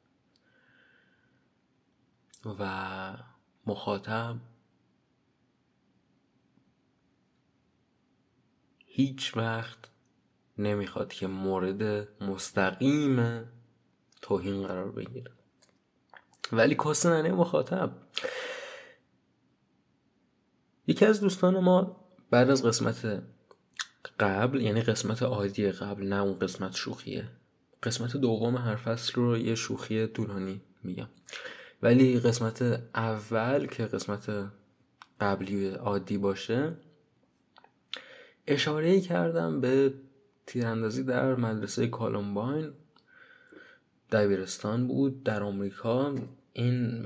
و 2.60 3.18
مخاطب 3.66 4.36
هیچ 8.86 9.38
وقت 9.38 9.78
نمی‌خواد 10.58 11.14
که 11.14 11.28
مورد 11.28 12.08
مستقیم 12.24 13.46
توهین 14.22 14.68
قرار 14.68 14.92
بگیره. 14.92 15.32
ولی 16.52 16.76
کسننه 16.76 17.32
مخاطب. 17.32 17.92
یکی 20.88 21.06
از 21.06 21.22
دوستان 21.22 21.60
ما 21.60 22.06
بعد 22.32 22.50
از 22.50 22.66
قسمت 22.66 23.24
قبل 24.20 24.62
یعنی 24.62 24.82
قسمت 24.82 25.24
عادی 25.24 25.72
قبل 25.72 26.08
نه 26.08 26.22
اون 26.22 26.40
قسمت 26.40 26.76
شوخیه. 26.76 27.28
قسمت 27.84 28.18
دوم 28.18 28.56
هر 28.56 28.76
فصل 28.76 29.14
رو 29.14 29.38
یه 29.38 29.56
شوخی 29.56 30.08
طولانی 30.08 30.62
میگم. 30.84 31.08
ولی 31.82 32.20
قسمت 32.20 32.62
اول 32.96 33.66
که 33.66 33.86
قسمت 33.86 34.52
قبلی 35.22 35.70
عادی 35.70 36.18
باشه 36.18 36.74
اشاره 38.48 39.02
کردم 39.02 39.62
به 39.62 39.94
تیراندازی 40.46 41.04
در 41.04 41.36
مدرسه 41.36 41.88
کالومباین. 41.88 42.74
دبیرستان 44.12 44.88
بود 44.88 45.24
در 45.24 45.44
آمریکا. 45.44 46.16
این 46.54 47.02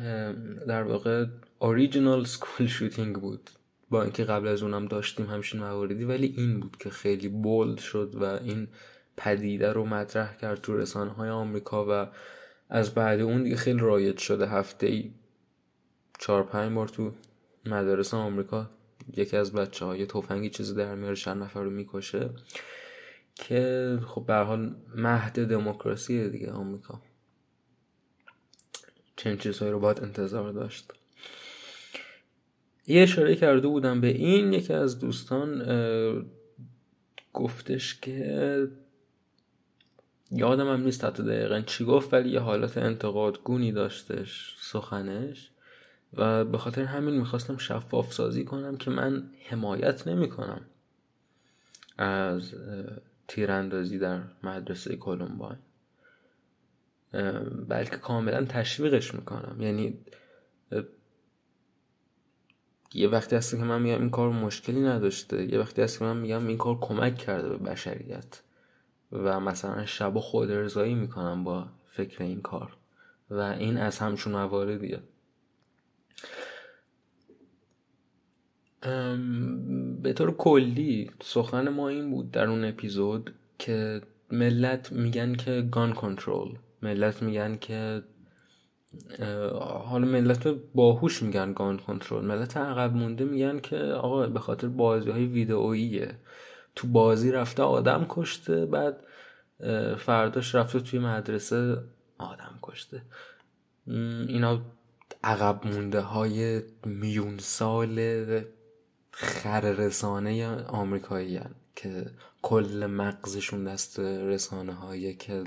در 0.66 0.84
واقع 0.84 1.26
original 1.60 2.26
school 2.26 2.68
shooting 2.68 3.16
بود. 3.16 3.50
با 3.92 4.04
اینکه 4.04 4.24
قبل 4.24 4.48
از 4.48 4.64
اونم 4.64 4.86
داشتیم 4.86 5.26
همچین 5.26 5.60
مواردی 5.60 6.04
ولی 6.04 6.34
این 6.38 6.60
بود 6.60 6.78
که 6.78 6.90
خیلی 6.90 7.30
bold 7.30 7.78
شد 7.78 8.16
و 8.16 8.24
این 8.24 8.68
پدیده 9.18 9.74
رو 9.74 9.86
مطرح 9.86 10.38
کرد 10.38 10.62
تو 10.62 10.78
رسانه 10.78 11.12
های 11.12 11.30
آمریکا 11.30 11.86
و 11.90 12.08
از 12.70 12.94
بعد 12.94 13.20
اون 13.20 13.44
دیگه 13.44 13.56
خیلی 13.56 13.80
رایج 13.80 14.18
شده. 14.18 14.48
هفته 14.48 14.88
ای 14.88 15.12
چهار 16.20 16.44
پنج 16.44 16.74
بار 16.74 16.88
تو 16.88 17.12
مدارس 17.66 18.14
آمریکا 18.14 18.70
یکی 19.18 19.38
از 19.38 19.54
بچه 19.54 19.86
های 19.86 20.06
توفنگی 20.06 20.50
چیزی 20.50 20.76
در 20.76 20.96
میاره 20.96 21.16
چند 21.16 21.44
نفر 21.44 21.64
رو 21.64 21.70
می‌کشه 21.70 22.30
که 23.36 24.00
خب 24.06 24.26
به 24.26 24.36
حال 24.36 24.76
مهد 24.96 25.48
دموکراسی 25.48 26.30
دیگه 26.30 26.52
آمریکا. 26.52 27.02
چنین 29.16 29.38
چیزهایی 29.38 29.72
رو 29.72 29.80
باید 29.80 30.04
انتظار 30.04 30.52
داشت. 30.52 30.94
یه 32.88 33.04
اشاره 33.04 33.36
کرده 33.36 33.68
بودم 33.68 34.02
به 34.02 34.08
این 34.08 34.54
یکی 34.54 34.74
از 34.74 35.00
دوستان 35.00 35.66
گفتش 37.34 38.00
که 38.00 38.68
یادم 40.32 40.74
هم 40.74 40.82
نیست 40.84 41.06
حتی 41.06 41.24
دقیقا 41.24 41.62
چی 41.62 41.86
گفت 41.86 42.14
ولی 42.14 42.30
یه 42.30 42.40
حالت 42.40 42.78
انتقادگونی 42.78 43.72
داشتش 43.72 44.56
سخنش. 44.60 45.52
و 46.14 46.46
به 46.46 46.58
خاطر 46.58 46.84
همین 46.84 47.18
می‌خواستم 47.18 47.58
شفاف 47.58 48.14
سازی 48.14 48.46
کنم 48.46 48.78
که 48.78 48.92
من 48.92 49.30
حمایت 49.50 50.08
نمی 50.08 50.30
کنم 50.30 50.62
از 51.98 52.54
تیراندازی 53.28 54.00
در 54.00 54.22
مدرسه 54.44 54.96
کلمباین 54.96 55.58
بلکه 57.68 57.98
کاملا 57.98 58.46
تشویقش 58.46 59.14
می‌کنم. 59.14 59.58
یعنی 59.60 59.98
یه 62.94 63.08
وقتی 63.08 63.36
هست 63.36 63.56
که 63.56 63.64
من 63.64 63.82
میگم 63.82 64.00
این 64.00 64.10
کار 64.10 64.30
مشکلی 64.30 64.82
نداشته 64.82 65.54
یه 65.54 65.60
وقتی 65.60 65.82
هست 65.82 66.00
که 66.00 66.06
من 66.06 66.18
میگم 66.18 66.48
این 66.48 66.58
کار 66.58 66.78
کمک 66.82 67.18
کرده 67.18 67.50
به 67.50 67.58
بشریت 67.58 68.42
و 69.12 69.40
مثلا 69.40 69.86
شب 69.86 70.20
خود 70.20 70.52
ارزایی 70.52 70.96
می‌کنم 70.96 71.44
با 71.44 71.68
فکر 71.86 72.24
این 72.24 72.42
کار 72.42 72.78
و 73.30 73.40
این 73.40 73.78
از 73.78 74.00
همچون 74.00 74.34
مواردیه. 74.34 75.00
به 80.02 80.14
طور 80.14 80.36
کلی 80.38 81.12
سخن 81.22 81.70
ما 81.70 81.90
این 81.90 82.12
بود 82.12 82.32
در 82.32 82.46
اون 82.46 82.66
اپیزود 82.66 83.34
که 83.60 84.02
ملت 84.32 84.92
میگن 84.92 85.36
که 85.36 85.68
گان 85.72 85.94
کنترل 85.94 86.50
ملت 86.82 87.24
میگن 87.24 87.58
که 87.62 88.04
حالا 89.86 90.08
ملت 90.08 90.48
باهوش 90.48 91.24
میگن 91.24 91.54
گان 91.54 91.78
کنترل. 91.78 92.26
ملت 92.26 92.58
عقب 92.58 92.96
مونده 92.96 93.26
میگن 93.26 93.60
که 93.60 93.78
آقا 93.78 94.28
به 94.28 94.40
خاطر 94.40 94.68
بازی 94.68 95.12
های 95.12 95.26
ویدئوییه. 95.26 96.12
تو 96.76 96.88
بازی 96.88 97.32
رفته 97.32 97.64
آدم 97.64 98.06
کشته 98.10 98.66
بعد 98.66 99.04
فرداش 99.98 100.56
رفته 100.56 100.80
توی 100.80 101.00
مدرسه 101.00 101.84
آدم 102.18 102.60
کشته. 102.62 103.02
اینا 104.28 104.62
عقب 105.24 105.68
مونده 105.68 106.02
های 106.02 106.62
میون 106.86 107.38
سال 107.38 108.42
خر 109.12 109.92
آمریکایی 110.68 111.38
هن 111.38 111.56
که 111.76 112.06
کل 112.42 112.86
مغزشون 112.86 113.64
دست 113.64 114.00
رسانه 114.00 114.74
هایی 114.74 115.14
که 115.14 115.44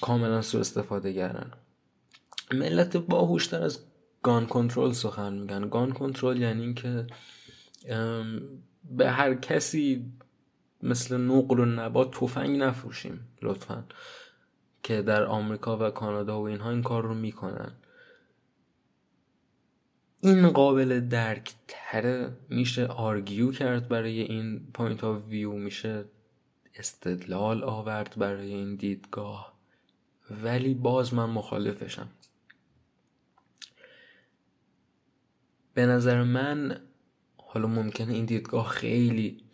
کاملا 0.00 0.42
سو 0.42 0.58
استفاده 0.58 1.12
گرن 1.12 1.50
ملت 2.52 2.96
باهوشتر 2.96 3.62
از 3.62 3.84
گان 4.22 4.46
کنترل 4.46 4.92
سخن 4.92 5.32
میگن. 5.32 5.68
گان 5.68 5.92
کنترل 5.92 6.40
یعنی 6.40 6.62
اینکه 6.62 7.06
به 8.84 9.10
هر 9.10 9.34
کسی 9.34 10.12
مثل 10.82 11.16
نقل 11.16 11.60
و 11.60 11.64
نبات 11.64 12.16
تفنگ 12.16 12.58
نفروشیم 12.58 13.28
لطفا 13.42 13.84
که 14.82 15.02
در 15.02 15.24
آمریکا 15.24 15.78
و 15.78 15.90
کانادا 15.90 16.40
و 16.40 16.46
اینها 16.46 16.70
این 16.70 16.82
کار 16.82 17.02
رو 17.02 17.14
می‌کنن. 17.14 17.72
این 20.20 20.50
قابل 20.50 21.00
درک 21.00 21.54
تره 21.68 22.36
میشه 22.48 22.86
argue 22.86 23.52
کرد 23.52 23.88
برای 23.88 24.20
این 24.20 24.66
point 24.74 25.04
of 25.04 25.28
view 25.28 25.52
میشه 25.52 26.04
استدلال 26.78 27.64
آورد 27.64 28.14
برای 28.18 28.54
این 28.54 28.74
دیدگاه 28.74 29.56
ولی 30.30 30.74
باز 30.74 31.14
من 31.14 31.30
مخالفشم. 31.30 32.08
به 35.74 35.86
نظر 35.86 36.22
من 36.22 36.80
حالا 37.36 37.66
ممکنه 37.66 38.12
این 38.12 38.24
دیدگاه 38.24 38.68
خیلی 38.68 39.44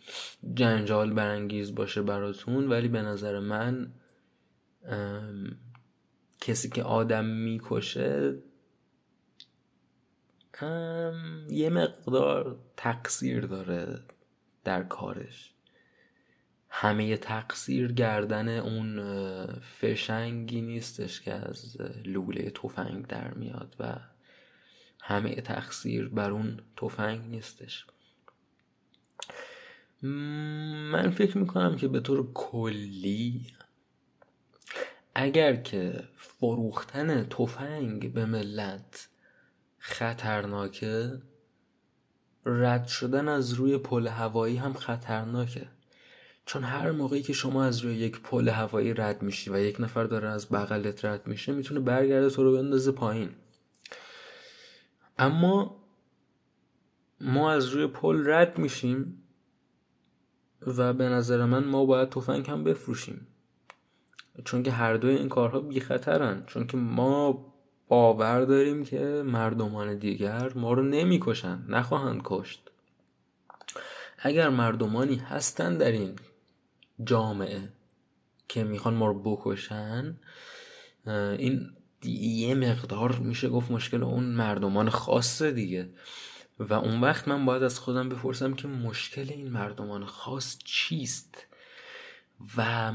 جنجال 0.53 1.13
برانگیز 1.13 1.75
باشه 1.75 2.01
براتون 2.01 2.67
ولی 2.67 2.87
به 2.87 3.01
نظر 3.01 3.39
من 3.39 3.93
کسی 6.41 6.69
که 6.69 6.83
آدم 6.83 7.25
می‌کشه 7.25 8.39
یه 11.49 11.69
مقدار 11.69 12.59
تقصیر 12.77 13.45
داره 13.45 13.99
در 14.63 14.83
کارش. 14.83 15.52
همه 16.75 17.17
تقصیر 17.17 17.91
گردن 17.91 18.59
اون 18.59 18.99
فشنگی 19.59 20.61
نیستش 20.61 21.21
که 21.21 21.33
از 21.33 21.77
لوله 22.05 22.49
تفنگ 22.49 23.07
در 23.07 23.33
میاد 23.33 23.75
و 23.79 23.95
همه 25.01 25.35
تقصیر 25.35 26.09
بر 26.09 26.31
اون 26.31 26.59
تفنگ 26.77 27.25
نیستش. 27.25 27.85
من 30.01 31.09
فکر 31.09 31.37
می‌کنم 31.37 31.75
که 31.75 31.87
به 31.87 31.99
طور 31.99 32.33
کلی 32.33 33.47
اگر 35.15 35.55
که 35.55 36.03
فروختن 36.17 37.23
تفنگ 37.23 38.13
به 38.13 38.25
ملت 38.25 39.09
خطرناکه 39.77 41.21
رد 42.45 42.87
شدن 42.87 43.27
از 43.27 43.53
روی 43.53 43.77
پل 43.77 44.07
هوایی 44.07 44.57
هم 44.57 44.73
خطرناکه. 44.73 45.67
چون 46.45 46.63
هر 46.63 46.91
موقعی 46.91 47.21
که 47.21 47.33
شما 47.33 47.63
از 47.63 47.79
روی 47.79 47.95
یک 47.95 48.21
پل 48.21 48.49
هوایی 48.49 48.93
رد 48.93 49.21
میشی 49.21 49.49
و 49.49 49.57
یک 49.59 49.81
نفر 49.81 50.03
داره 50.03 50.29
از 50.29 50.49
بغلت 50.49 51.05
رد 51.05 51.27
میشه 51.27 51.51
می‌تونه 51.51 51.79
برگرده 51.79 52.29
تو 52.29 52.43
رو 52.43 52.53
بندازه 52.53 52.91
پایین. 52.91 53.29
اما 55.17 55.83
ما 57.21 57.51
از 57.51 57.67
روی 57.67 57.87
پل 57.87 58.27
رد 58.27 58.57
میشیم 58.57 59.23
و 60.67 60.93
به 60.93 61.09
نظر 61.09 61.45
من 61.45 61.63
ما 61.63 61.85
باید 61.85 62.09
تفنگ 62.09 62.49
هم 62.49 62.63
بفروشیم. 62.63 63.27
چون 64.45 64.63
که 64.63 64.71
هر 64.71 64.93
دوی 64.93 65.15
این 65.15 65.29
کارها 65.29 65.59
بی 65.59 65.79
خطرن 65.79 66.43
چون 66.47 66.67
که 66.67 66.77
ما 66.77 67.53
باور 67.87 68.41
داریم 68.41 68.85
که 68.85 69.23
مردمان 69.25 69.97
دیگر 69.97 70.53
ما 70.55 70.73
رو 70.73 70.83
نمی‌کشند 70.83 71.65
نخواهند 71.69 72.21
کشت. 72.23 72.69
اگر 74.17 74.49
مردمانی 74.49 75.15
هستند 75.15 75.79
در 75.79 75.91
این 75.91 76.15
جامعه 77.05 77.69
که 78.47 78.63
می‌خوان 78.63 78.93
ما 78.93 79.07
رو 79.07 79.35
بکشن 79.35 80.17
این 81.07 81.71
یه 82.05 82.55
مقدار 82.55 83.15
میشه 83.15 83.49
گفت 83.49 83.71
مشکل 83.71 84.03
اون 84.03 84.23
مردمان 84.23 84.89
خاصه 84.89 85.51
دیگه. 85.51 85.89
و 86.59 86.73
اون 86.73 87.01
وقت 87.01 87.27
من 87.27 87.45
باید 87.45 87.63
از 87.63 87.79
خودم 87.79 88.09
بپرسم 88.09 88.53
که 88.53 88.67
مشکل 88.67 89.29
این 89.29 89.49
مردمان 89.49 90.05
خاص 90.05 90.57
چیست؟ 90.63 91.45
و 92.57 92.91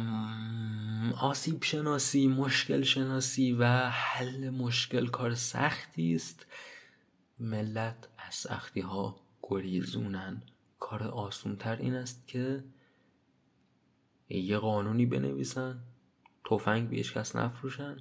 آسیب 1.20 1.64
شناسی 1.64 2.26
مشکل 2.26 2.82
شناسی 2.82 3.52
و 3.52 3.66
حل 3.88 4.50
مشکل 4.50 5.06
کار 5.06 5.34
سختی 5.34 6.14
است 6.14 6.46
ملت 7.40 8.08
از 8.28 8.34
سختی 8.34 8.80
ها 8.80 9.20
گریزونن. 9.42 10.42
کار 10.78 11.02
آسون 11.02 11.56
تر 11.56 11.76
این 11.76 11.94
است 11.94 12.28
که 12.28 12.64
یه 14.28 14.58
قانونی 14.58 15.06
بنویسن 15.06 15.80
تفنگ 16.50 16.90
به 16.90 17.02
کس 17.02 17.36
نفروشن. 17.36 17.96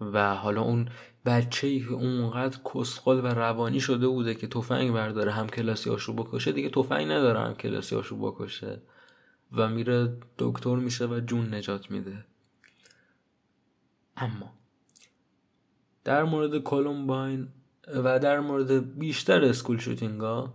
و 0.00 0.34
حالا 0.34 0.62
اون 0.62 0.88
بچه 1.26 1.66
ای 1.66 1.80
که 1.80 1.92
اونقدر 1.92 2.58
کسخل 2.74 3.20
و 3.24 3.26
روانی 3.26 3.80
شده 3.80 4.08
بوده 4.08 4.34
که 4.34 4.46
تفنگ 4.46 4.92
برداره 4.92 5.32
هم 5.32 5.46
کلاسی 5.46 5.90
هاشو 5.90 6.12
بکشه 6.12 6.52
دیگه 6.52 6.70
تفنگ 6.70 7.12
نداره 7.12 7.40
هم 7.40 7.54
کلاسی 7.54 7.94
هاشو 7.94 8.16
بکشه. 8.16 8.82
و 9.52 9.68
میره 9.68 10.16
دکتر 10.38 10.76
میشه 10.76 11.06
و 11.06 11.20
جون 11.20 11.54
نجات 11.54 11.90
میده. 11.90 12.24
اما 14.16 14.52
در 16.04 16.24
مورد 16.24 16.58
کولومباین 16.58 17.48
و 17.86 18.18
در 18.18 18.40
مورد 18.40 18.98
بیشتر 18.98 19.44
اسکول 19.44 19.78
شوتینگا 19.78 20.54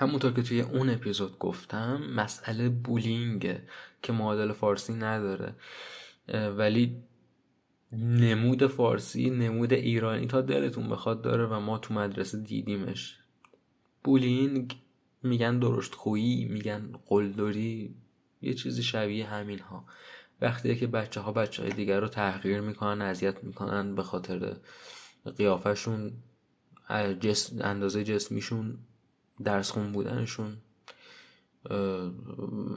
همونطور 0.00 0.32
که 0.32 0.42
توی 0.42 0.60
اون 0.60 0.90
اپیزود 0.90 1.38
گفتم 1.38 2.02
مسئله 2.16 2.68
بولینگه 2.68 3.62
که 4.02 4.12
معادل 4.12 4.52
فارسی 4.52 4.92
نداره. 4.92 5.54
ولی 6.56 7.02
نمود 7.92 8.66
فارسی 8.66 9.30
نمود 9.30 9.72
ایرانی 9.72 10.26
تا 10.26 10.40
دلتون 10.40 10.88
بخواد 10.88 11.22
داره 11.22 11.46
و 11.46 11.60
ما 11.60 11.78
تو 11.78 11.94
مدرسه 11.94 12.38
دیدیمش. 12.38 13.18
بولینگ 14.04 14.76
میگن 15.22 15.58
درشت 15.58 15.94
خویی 15.94 16.44
میگن 16.44 16.92
قلدری 17.06 17.94
یه 18.42 18.54
چیزی 18.54 18.82
شبیه 18.82 19.26
همین 19.26 19.58
ها 19.58 19.84
وقتی 20.40 20.76
که 20.76 20.86
بچه 20.86 21.20
ها 21.20 21.32
بچه 21.32 21.62
های 21.62 21.72
دیگر 21.72 22.00
رو 22.00 22.08
تحقیر 22.08 22.60
می‌کنن 22.60 23.02
اذیت 23.02 23.44
می‌کنن 23.44 23.94
به 23.94 24.02
خاطر 24.02 24.56
قیافشون 25.36 26.12
جسم، 27.20 27.56
اندازه 27.60 28.04
جسمیشون 28.04 28.78
درس 29.44 29.70
خون 29.70 29.92
بودنشون 29.92 30.56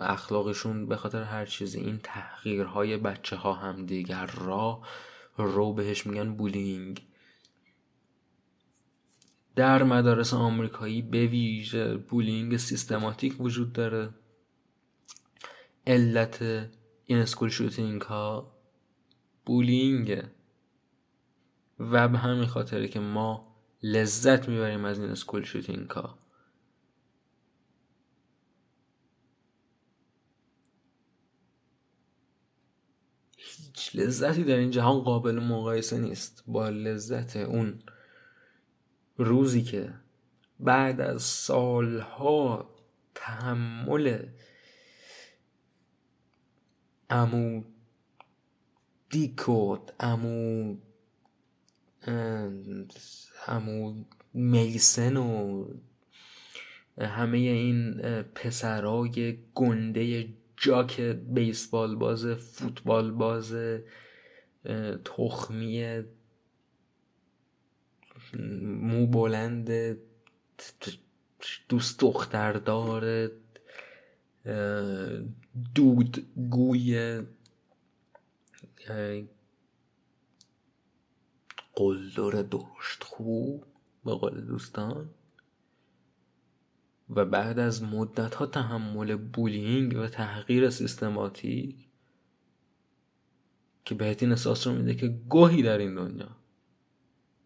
اخلاقشون 0.01 0.85
به 0.85 0.95
خاطر 0.95 1.23
هر 1.23 1.45
چیزی 1.45 1.79
این 1.79 1.99
تحقیرهای 2.03 2.97
بچه 2.97 3.35
ها 3.35 3.53
هم 3.53 3.85
دیگر 3.85 4.25
را 4.25 4.81
رو 5.37 5.73
بهش 5.73 6.07
میگن 6.07 6.33
bullying. 6.33 7.07
در 9.55 9.83
مدارس 9.83 10.33
آمریکایی 10.33 11.01
به 11.01 11.25
ویژه 11.27 11.97
bullying 11.97 12.57
سیستماتیک 12.57 13.41
وجود 13.41 13.73
داره. 13.73 14.09
علت 15.87 16.41
این 17.05 17.17
school 17.17 17.49
shooting 17.49 18.01
ها 18.01 18.51
بولینگ 19.45 20.23
و 21.79 22.07
به 22.07 22.17
همین 22.17 22.45
خاطره 22.45 22.87
که 22.87 22.99
ما 22.99 23.55
لذت 23.83 24.49
می‌بریم 24.49 24.85
از 24.85 24.99
این 24.99 25.09
اسکول 25.09 25.43
شوتینگ 25.43 25.89
ها 25.89 26.22
هیچ 33.73 33.95
لذتی 33.95 34.43
در 34.43 34.55
این 34.55 34.71
جهان 34.71 34.99
قابل 34.99 35.39
مقایسه 35.39 35.97
نیست 35.97 36.43
با 36.47 36.69
لذت 36.69 37.35
اون 37.35 37.79
روزی 39.17 39.61
که 39.61 39.93
بعد 40.59 41.01
از 41.01 41.21
سالها 41.21 42.69
تحمل 43.15 44.25
امو 47.09 47.63
دیکوت 49.09 49.93
امو 49.99 50.75
امو 53.47 54.03
میسن 54.33 55.17
و 55.17 55.65
همه 56.97 57.37
این 57.37 58.01
پسرای 58.21 59.37
گنده 59.55 60.27
جاک 60.63 60.99
بیسبال 61.35 61.95
باز 61.95 62.25
فوتبال 62.25 63.11
باز 63.11 63.55
تخمی 65.05 66.03
مو 68.61 69.07
بلند 69.07 69.97
دوست 71.69 71.99
دختر 71.99 72.53
داره 72.53 73.31
دود 75.75 76.27
گوی 76.49 77.21
قلدر 81.75 82.41
درشت 82.41 83.03
خوب 83.03 83.65
به 84.05 84.11
قول 84.11 84.41
دوستان. 84.41 85.09
و 87.15 87.25
بعد 87.25 87.59
از 87.59 87.83
مدت 87.83 88.35
ها 88.35 88.45
تحمل 88.45 89.15
بولینگ 89.15 89.97
و 89.97 90.07
تحقیر 90.07 90.69
سیستماتیک 90.69 91.75
که 93.85 93.95
بهت 93.95 94.23
این 94.23 94.31
احساس 94.31 94.67
رو 94.67 94.73
میده 94.73 94.95
که 94.95 95.07
گوهی 95.07 95.63
در 95.63 95.77
این 95.77 95.95
دنیا 95.95 96.29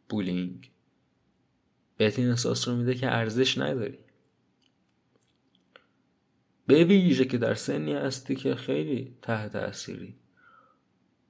بولینگ 0.10 0.72
بهت 1.98 2.20
این 2.20 2.30
احساس 2.30 2.68
رو 2.68 2.76
میده 2.76 2.96
که 2.96 3.08
ارزش 3.08 3.58
نداری. 3.58 3.98
به 6.68 6.84
ویژه 6.84 7.26
که 7.26 7.38
در 7.38 7.54
سنی 7.54 7.94
هستی 7.94 8.36
که 8.36 8.56
خیلی 8.56 9.16
تحت 9.22 9.54
تأثیری. 9.54 10.16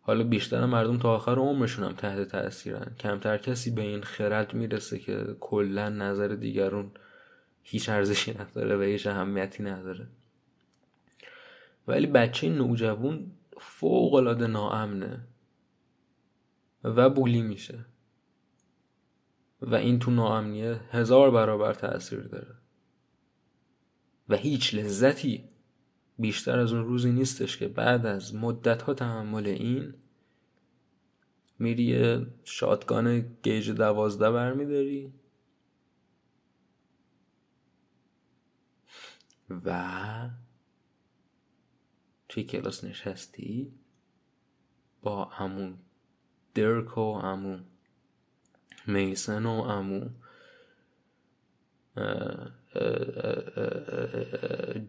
حالا 0.02 0.24
بیشتر 0.24 0.66
مردم 0.66 0.98
تا 0.98 1.16
آخر 1.16 1.36
عمرشون 1.36 1.86
هم 1.86 1.94
تحت 1.94 2.28
تأثیرن. 2.28 2.96
کمتر 3.00 3.38
کسی 3.38 3.72
به 3.72 3.82
این 3.82 4.02
خرد 4.02 4.54
می‌رسه 4.54 5.00
که 5.00 5.36
کلا 5.40 5.90
نظر 5.90 6.28
دیگرون 6.28 6.92
هیچ 7.70 7.90
ارزشی 7.90 8.32
نداره 8.34 8.78
و 8.78 8.82
هیچ 8.82 9.08
اهمیتی 9.08 9.64
نداره. 9.64 10.08
ولی 11.88 12.08
بچه 12.08 12.50
نوجوان 12.50 13.32
فوق 13.58 14.14
العاده 14.14 14.48
ناامنه 14.48 15.28
و 16.84 17.10
بولی 17.10 17.42
میشه 17.42 17.86
و 19.62 19.76
این 19.76 20.00
تو 20.00 20.12
ناامنیه 20.12 20.80
هزار 20.92 21.32
برابر 21.32 21.74
تاثیر 21.74 22.20
داره 22.20 22.56
و 24.30 24.36
هیچ 24.36 24.76
لذتی 24.76 25.44
بیشتر 26.20 26.60
از 26.60 26.74
اون 26.74 26.86
روزی 26.86 27.12
نیستش 27.12 27.58
که 27.58 27.68
بعد 27.68 28.06
از 28.06 28.36
مدت 28.36 28.82
ها 28.82 28.94
تحمل 28.94 29.48
این 29.48 29.94
میری 31.60 32.18
شاتگان 32.44 33.36
گیج 33.44 33.72
دوازده 33.72 34.32
برمیداری. 34.32 35.14
و 39.50 40.30
توی 42.30 42.44
کلاس 42.44 42.84
نشستی 42.84 43.74
با 45.02 45.26
همون 45.26 45.78
درک 46.54 46.98
و 46.98 47.20
همون 47.20 47.66
میسن 48.88 49.46
و 49.46 49.50
امو 49.50 50.10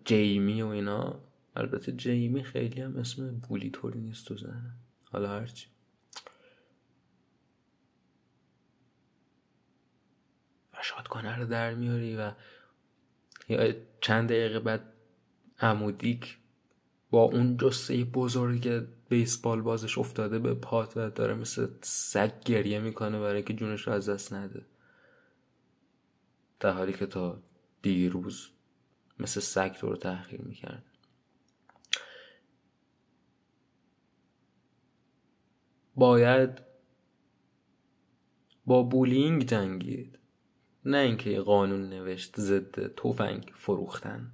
جیمی 0.04 0.62
و 0.62 0.66
اینا. 0.66 1.20
البته 1.56 1.92
جیمی 1.92 2.44
خیلی 2.44 2.80
هم 2.80 2.96
اسم 2.96 3.38
بولی 3.38 3.70
طوری 3.70 4.00
نیست 4.00 4.26
تو 4.26 4.36
زنه 4.36 4.72
حالا 5.12 5.28
هرچی 5.28 5.66
و 10.72 10.76
شادگانه 10.82 11.36
رو 11.36 11.46
در 11.46 11.74
میاری 11.74 12.16
و 12.16 12.32
چند 14.01 14.28
دقیقه 14.28 14.61
بعد 14.61 14.92
عمودیک 15.61 16.38
با 17.11 17.22
اون 17.22 17.57
جسه 17.57 18.05
بزرگ 18.05 18.86
بیسبال 19.09 19.62
بازش 19.62 19.99
افتاده 19.99 20.38
به 20.38 20.55
پات 20.55 20.96
و 20.96 21.11
داره 21.11 21.34
مثل 21.34 21.68
سگ 21.82 22.40
گریه 22.44 22.80
می‌کنه 22.80 23.20
برای 23.20 23.42
که 23.42 23.55
جونش 23.55 23.86
رو 23.86 23.92
از 23.92 24.09
دست 24.09 24.32
نده. 24.32 24.66
در 26.61 26.72
حالی 26.72 26.92
که 26.92 27.07
تا 27.07 27.42
دیروز 27.82 28.49
مثل 29.18 29.40
سگ 29.40 29.72
تو 29.72 29.88
رو 29.88 29.96
تحقیر 29.96 30.40
می‌کرد. 30.40 30.84
باید 35.94 36.51
با 38.66 38.82
بولینگ 38.82 39.42
جنگید. 39.42 40.18
نه 40.85 40.99
اینکه 40.99 41.41
قانون 41.41 41.89
نوشت 41.89 42.41
ضد 42.41 42.95
تفنگ 42.95 43.53
فروختن. 43.55 44.33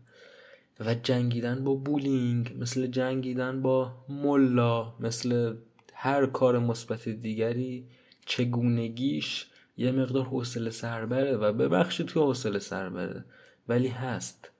و 0.80 0.94
جنگیدن 0.94 1.64
با 1.64 1.74
بولینگ 1.74 2.56
مثل 2.58 2.86
جنگیدن 2.86 3.62
با 3.62 3.92
ملا 4.08 4.94
مثل 5.00 5.54
هر 5.94 6.26
کار 6.26 6.58
مثبت 6.58 7.08
دیگری 7.08 7.86
چگونگیش 8.26 9.46
یه 9.76 9.92
مقدار 9.92 10.24
حوصله 10.24 10.70
سر 10.70 11.06
بره 11.06 11.36
و 11.36 11.52
ببخشید 11.52 12.12
که 12.12 12.20
حوصله 12.20 12.58
سر 12.58 12.88
بره 12.88 13.24
ولی 13.68 13.88
هست. 13.88 14.50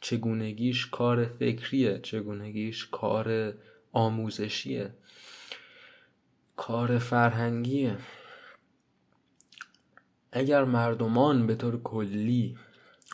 چگونگیش 0.00 0.86
کار 0.86 1.24
فکریه 1.24 1.98
چگونگیش 2.02 2.86
کار 2.86 3.54
آموزشیه. 3.92 4.90
کار 6.56 6.98
فرهنگیه. 6.98 7.96
اگر 10.32 10.64
مردمان 10.64 11.46
به 11.46 11.54
طور 11.54 11.82
کلی 11.82 12.58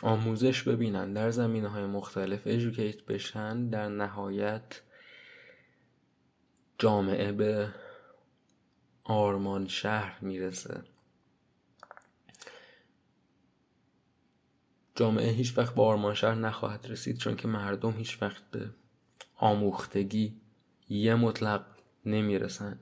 آموزش 0.03 0.63
ببینن 0.63 1.13
در 1.13 1.31
زمینه 1.31 1.67
های 1.67 1.85
مختلف 1.85 2.47
ایژوکیت 2.47 3.05
بشن 3.05 3.69
در 3.69 3.89
نهایت 3.89 4.81
جامعه 6.77 7.31
به 7.31 7.73
آرمان 9.03 9.67
شهر 9.67 10.17
می‌رسه. 10.21 10.83
جامعه 14.95 15.31
هیچ 15.31 15.57
وقت 15.57 15.75
به 15.75 15.81
آرمان 15.81 16.13
شهر 16.13 16.35
نخواهد 16.35 16.85
رسید 16.89 17.17
چون 17.17 17.35
که 17.35 17.47
مردم 17.47 17.91
هیچ 17.91 18.21
وقت 18.21 18.43
به 18.51 18.69
آموختگی 19.37 20.41
یه 20.89 21.15
مطلق 21.15 21.65
نمی‌رسن. 22.05 22.79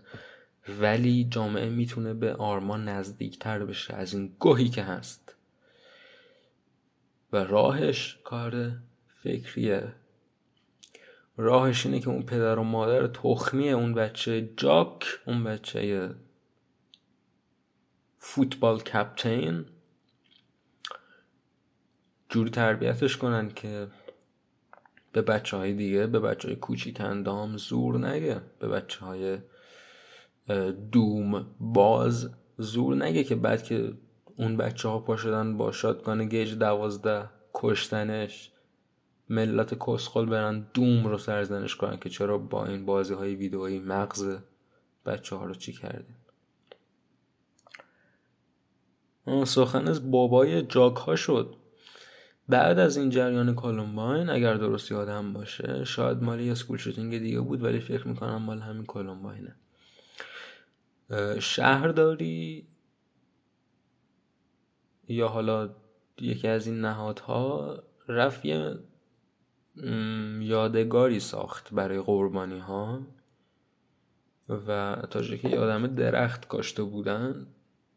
ولی 0.70 1.28
جامعه 1.30 1.70
می‌تونه 1.70 2.14
به 2.14 2.34
آرمان 2.34 2.90
نزدیکتر 2.90 3.66
بشه 3.66 3.94
از 3.94 4.14
این 4.14 4.36
گوهی 4.40 4.70
که 4.70 4.84
هست. 4.84 5.36
و 7.34 7.38
راهش 7.38 8.20
کار 8.24 8.72
فکریه. 9.24 9.94
راهش 11.38 11.86
اینه 11.86 12.00
که 12.00 12.10
اون 12.10 12.24
پدر 12.24 12.60
و 12.60 12.64
مادر 12.64 13.08
تخمی 13.08 13.72
اون 13.72 13.94
بچه 13.94 14.50
جاک 14.58 15.06
اون 15.26 15.44
بچه 15.44 16.10
فوتبال 18.20 18.80
کپتین 18.80 19.66
جوری 22.30 22.50
تربیتش 22.50 23.18
کنن 23.18 23.50
که 23.50 23.88
به 25.12 25.22
بچه 25.22 25.58
های 25.58 25.74
دیگه 25.74 26.08
به 26.08 26.20
بچه 26.20 26.48
های 26.48 26.58
کوچیک 26.58 27.02
اندام 27.02 27.58
زور 27.58 28.08
نگه 28.08 28.42
به 28.60 28.68
بچه 28.68 29.06
های 29.06 29.38
دوم 30.92 31.46
باز. 31.60 32.30
زور 32.58 32.96
نگه 32.96 33.24
که 33.24 33.36
بعد 33.36 33.64
که 33.64 33.94
اون 34.38 34.58
بچه 34.58 34.90
ها 34.90 35.00
پا 35.00 35.18
شدن 35.18 35.58
با 35.58 35.72
shotgun 35.72 36.30
gauge 36.30 36.54
دوازده 36.54 37.30
کشتنش 37.54 38.52
ملت 39.30 39.74
کسخل 39.88 40.26
برن 40.26 40.68
Doom 40.74 41.08
رو 41.08 41.18
سرزنش 41.18 41.76
کنن 41.76 41.98
که 41.98 42.10
چرا 42.10 42.38
با 42.38 42.66
این 42.66 42.86
بازی 42.86 43.14
های 43.14 43.36
ویدئویی 43.36 43.80
مغز 43.80 44.38
بچه 45.06 45.36
ها 45.36 45.46
رو 45.46 45.54
چی 45.54 45.74
کردیم 45.74 46.16
سخن 49.46 49.88
از 49.88 50.12
بابای 50.12 50.62
جاک 50.62 50.96
ها 50.96 51.16
شد. 51.16 51.56
بعد 52.50 52.80
از 52.80 52.98
این 52.98 53.10
جریان 53.10 53.56
کولومباین 53.56 54.30
اگر 54.30 54.54
درست 54.54 54.92
یادم 54.92 55.34
باشه 55.34 55.84
شاید 55.84 56.24
مال 56.24 56.44
یه 56.44 56.54
school 56.54 56.78
shooting 56.78 57.20
دیگه 57.20 57.40
بود 57.40 57.64
ولی 57.64 57.80
فکر 57.80 58.08
می‌کنم 58.08 58.42
مال 58.42 58.60
همین 58.60 58.86
کولومباینه 61.10 61.40
شهرداری 61.40 62.68
یا 65.08 65.28
حالا 65.28 65.76
یکی 66.18 66.48
از 66.48 66.68
این 66.68 66.82
نهادها 66.82 67.78
رفت 68.08 68.46
یه 68.46 68.80
یادگاری 70.40 71.20
ساخت 71.20 71.74
برای 71.74 72.02
قربانی 72.02 72.60
ها 72.60 73.02
و 74.50 74.96
تا 75.10 75.22
که 75.38 75.50
درخت 75.88 76.48
کاشته 76.48 76.84
بودن 76.84 77.48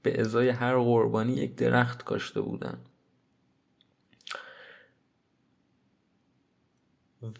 به 0.02 0.20
ازای 0.20 0.48
هر 0.48 0.78
قربانی 0.78 1.32
یک 1.32 1.54
درخت 1.54 2.04
کاشته 2.04 2.40
بودن. 2.40 2.80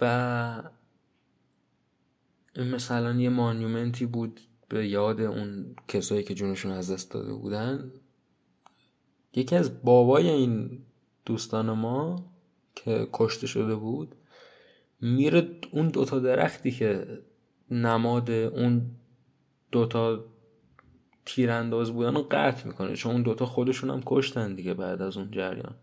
و 0.01 0.63
مثلا 2.57 3.13
یه 3.13 3.29
مانیومنتی 3.31 4.07
بود 4.07 4.41
به 4.71 4.89
یاد 4.89 5.21
اون 5.21 5.77
کسایی 5.89 6.23
که 6.23 6.35
جونشون 6.35 6.73
از 6.73 6.91
دست 6.91 7.11
داده 7.11 7.33
بودن 7.33 7.93
یکی 9.35 9.57
از 9.57 9.85
بابای 9.85 10.31
این 10.31 10.83
دوستان 11.27 11.71
ما 11.71 12.25
که 12.75 13.09
کشته 13.13 13.47
شده 13.47 13.75
بود 13.75 14.15
میره 15.01 15.51
اون 15.71 15.89
دوتا 15.89 16.19
درختی 16.19 16.71
که 16.71 17.19
نماد 17.71 18.31
اون 18.31 18.91
دوتا 19.73 20.25
تیرانداز 21.27 21.93
بودن 21.93 22.15
رو 22.15 22.27
قطع 22.31 22.67
می‌کنه 22.67 22.97
چون 22.97 23.13
اون 23.13 23.23
دوتا 23.23 23.47
خودشون 23.47 23.91
هم 23.91 24.03
کشتن 24.07 24.55
دیگه 24.55 24.75
بعد 24.75 25.03
از 25.03 25.17
اون 25.17 25.31
جریان. 25.31 25.75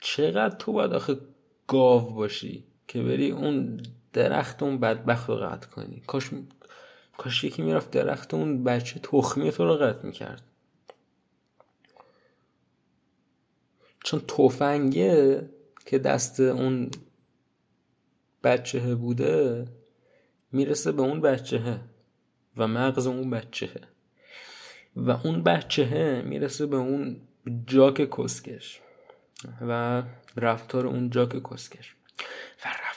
چقدر 0.00 0.56
تو 0.56 0.72
باید 0.72 0.92
آخه 0.92 1.16
گاو 1.66 2.14
باشی 2.14 2.64
که 2.88 3.02
بری 3.02 3.30
اون 3.30 3.80
درخت 4.12 4.62
اون 4.62 4.78
بدبخت 4.78 5.28
رو 5.28 5.36
قطع 5.36 5.68
کنی. 5.68 6.02
کاش 6.06 6.30
کاش 7.22 7.44
یکی 7.44 7.62
می‌رفت 7.62 7.90
درخت 7.90 8.34
اون 8.34 8.64
بچه 8.64 9.00
تخمی 9.00 9.52
تو 9.52 9.64
رو 9.64 9.74
قطع 9.74 10.06
می‌کرد. 10.06 10.42
چون 14.04 14.20
تفنگه 14.20 15.48
که 15.86 15.98
دست 15.98 16.40
اون 16.40 16.90
بچه 18.44 18.94
بوده 18.94 19.64
می‌رسه 20.52 20.92
به 20.92 21.02
اون 21.02 21.20
بچه 21.20 21.80
و 22.56 22.68
مغز 22.68 23.06
اون 23.06 23.30
بچه 23.30 23.70
و 24.96 25.10
اون 25.10 25.42
بچه 25.42 26.22
می‌رسه 26.26 26.66
به 26.66 26.76
اون 26.76 27.20
جاک 27.66 28.10
کسکش 28.18 28.80
و 29.60 30.02
رفتار 30.36 30.86
اون 30.86 31.10
جاک 31.10 31.52
کسکش. 31.52 31.96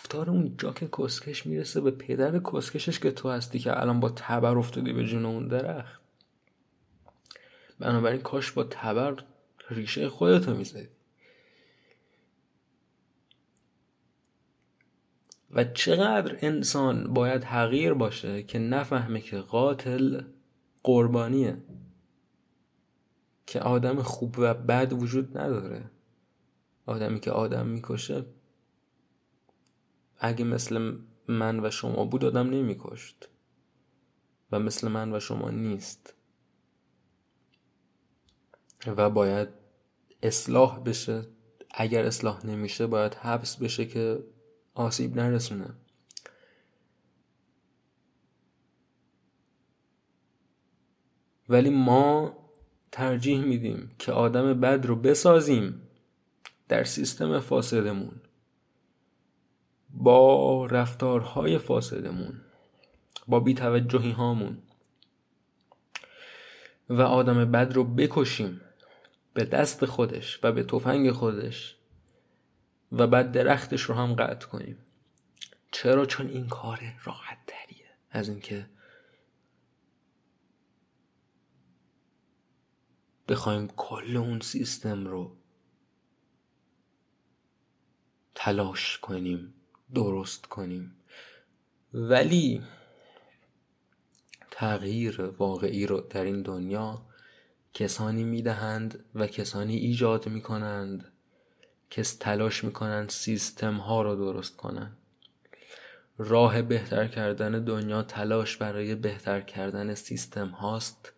رفتار 0.06 0.30
اون 0.30 0.56
جاک 0.58 0.90
کسکش 1.00 1.46
می‌رسه 1.46 1.82
به 1.82 1.92
پدر 1.92 2.40
کسکشش 2.40 3.00
که 3.00 3.12
تو 3.12 3.30
هستی 3.30 3.60
که 3.60 3.82
الان 3.82 4.00
با 4.00 4.10
تبر 4.10 4.58
افتادی 4.58 4.94
به 4.94 5.06
جون 5.06 5.26
اون 5.26 5.48
درخت. 5.48 6.02
بنابراین 7.80 8.22
کاش 8.22 8.52
با 8.52 8.64
تبر 8.64 9.24
ریشه 9.70 10.10
خودتو 10.10 10.56
می‌زدی. 10.56 10.88
و 15.52 15.64
چقدر 15.64 16.38
انسان 16.42 17.14
باید 17.14 17.44
حقیر 17.44 17.94
باشه 17.94 18.44
که 18.44 18.60
نفهمه 18.60 19.22
که 19.22 19.38
قاتل 19.38 20.22
قربانیه. 20.84 21.58
که 23.46 23.60
آدم 23.60 24.02
خوب 24.02 24.36
و 24.38 24.54
بد 24.54 24.94
وجود 24.94 25.38
نداره. 25.38 25.92
آدمی 26.86 27.20
که 27.20 27.32
آدم 27.32 27.68
می‌کشه 27.68 28.26
اگه 30.18 30.46
مثل 30.46 30.98
من 31.28 31.66
و 31.66 31.72
شما 31.72 32.06
بود 32.06 32.26
آدم 32.26 32.50
نمیکشت. 32.50 33.30
و 34.52 34.60
مثل 34.60 34.88
من 34.88 35.14
و 35.14 35.20
شما 35.20 35.50
نیست. 35.50 36.14
و 38.88 39.10
باید 39.10 39.50
اصلاح 40.24 40.80
بشه. 40.80 41.28
اگر 41.72 42.06
اصلاح 42.06 42.46
نمیشه 42.46 42.88
باید 42.88 43.14
حبس 43.14 43.58
بشه 43.58 43.86
که 43.86 44.24
آسیب 44.74 45.16
نرسونه. 45.16 45.76
ولی 51.50 51.70
ما 51.70 52.38
ترجیح 52.92 53.42
میدیم 53.42 53.92
که 54.00 54.12
آدم 54.12 54.60
بد 54.60 54.86
رو 54.86 54.96
بسازیم 54.96 55.82
در 56.68 56.84
سیستم 56.84 57.40
فاسدمون. 57.40 58.22
با 59.96 60.66
رفتارهای 60.66 61.58
فاسدمون 61.58 62.42
با 63.28 63.40
بیتوجهی 63.40 64.12
هامون. 64.12 64.58
و 66.90 67.02
آدم 67.02 67.52
بد 67.52 67.74
رو 67.74 67.84
بکشیم 67.84 68.62
به 69.34 69.46
دست 69.46 69.86
خودش 69.86 70.40
و 70.44 70.52
به 70.52 70.64
تفنگ 70.64 71.12
خودش 71.12 71.78
و 72.92 73.08
بعد 73.08 73.32
درختش 73.32 73.82
رو 73.82 73.96
هم 73.96 74.14
قطع 74.14 74.48
کنیم. 74.48 74.78
چرا؟ 75.72 76.06
چون 76.06 76.28
این 76.28 76.48
کار 76.48 76.80
راحت 77.04 77.38
تریه. 77.48 77.86
از 78.12 78.30
اینکه 78.30 78.70
بخوایم 83.28 83.68
کل 83.68 84.18
اون 84.18 84.40
سیستم 84.40 85.08
رو 85.08 85.38
تلاش 88.36 88.98
کنیم. 88.98 89.55
درست 89.94 90.46
کنیم. 90.46 90.96
ولی 91.94 92.62
تغییر 94.52 95.22
واقعی 95.22 95.86
رو 95.86 96.02
در 96.02 96.24
این 96.24 96.42
دنیا 96.42 97.02
کسانی 97.74 98.24
می‌دهند 98.24 99.06
و 99.16 99.28
کسانی 99.28 99.76
ایجاد 99.76 100.28
می‌کنند 100.28 101.12
که 101.90 102.04
تلاش 102.04 102.64
می‌کنن 102.64 103.08
سیستم 103.08 103.76
ها 103.76 104.02
رو 104.02 104.16
درست 104.16 104.58
کنن 104.58 104.98
راه 106.18 106.62
بهتر 106.62 107.08
کردن 107.08 107.64
دنیا 107.64 108.04
تلاش 108.04 108.58
برای 108.58 108.96
بهتر 108.96 109.42
کردن 109.42 109.94
سیستم 109.94 110.48
هاست 110.48 111.14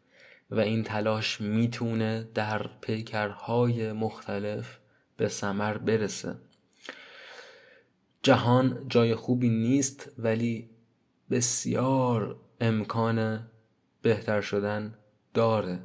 و 0.52 0.60
این 0.60 0.84
تلاش 0.84 1.42
می‌تونه 1.42 2.30
در 2.34 2.70
پیکرهای 2.82 3.92
مختلف 3.92 4.78
به 5.18 5.30
سمر 5.30 5.78
برسه. 5.78 6.36
جهان 8.24 8.86
جای 8.88 9.16
خوبی 9.16 9.50
نیست 9.50 10.12
ولی 10.18 10.70
بسیار 11.30 12.40
امکان 12.62 13.48
بهتر 14.02 14.42
شدن 14.42 14.98
داره. 15.34 15.84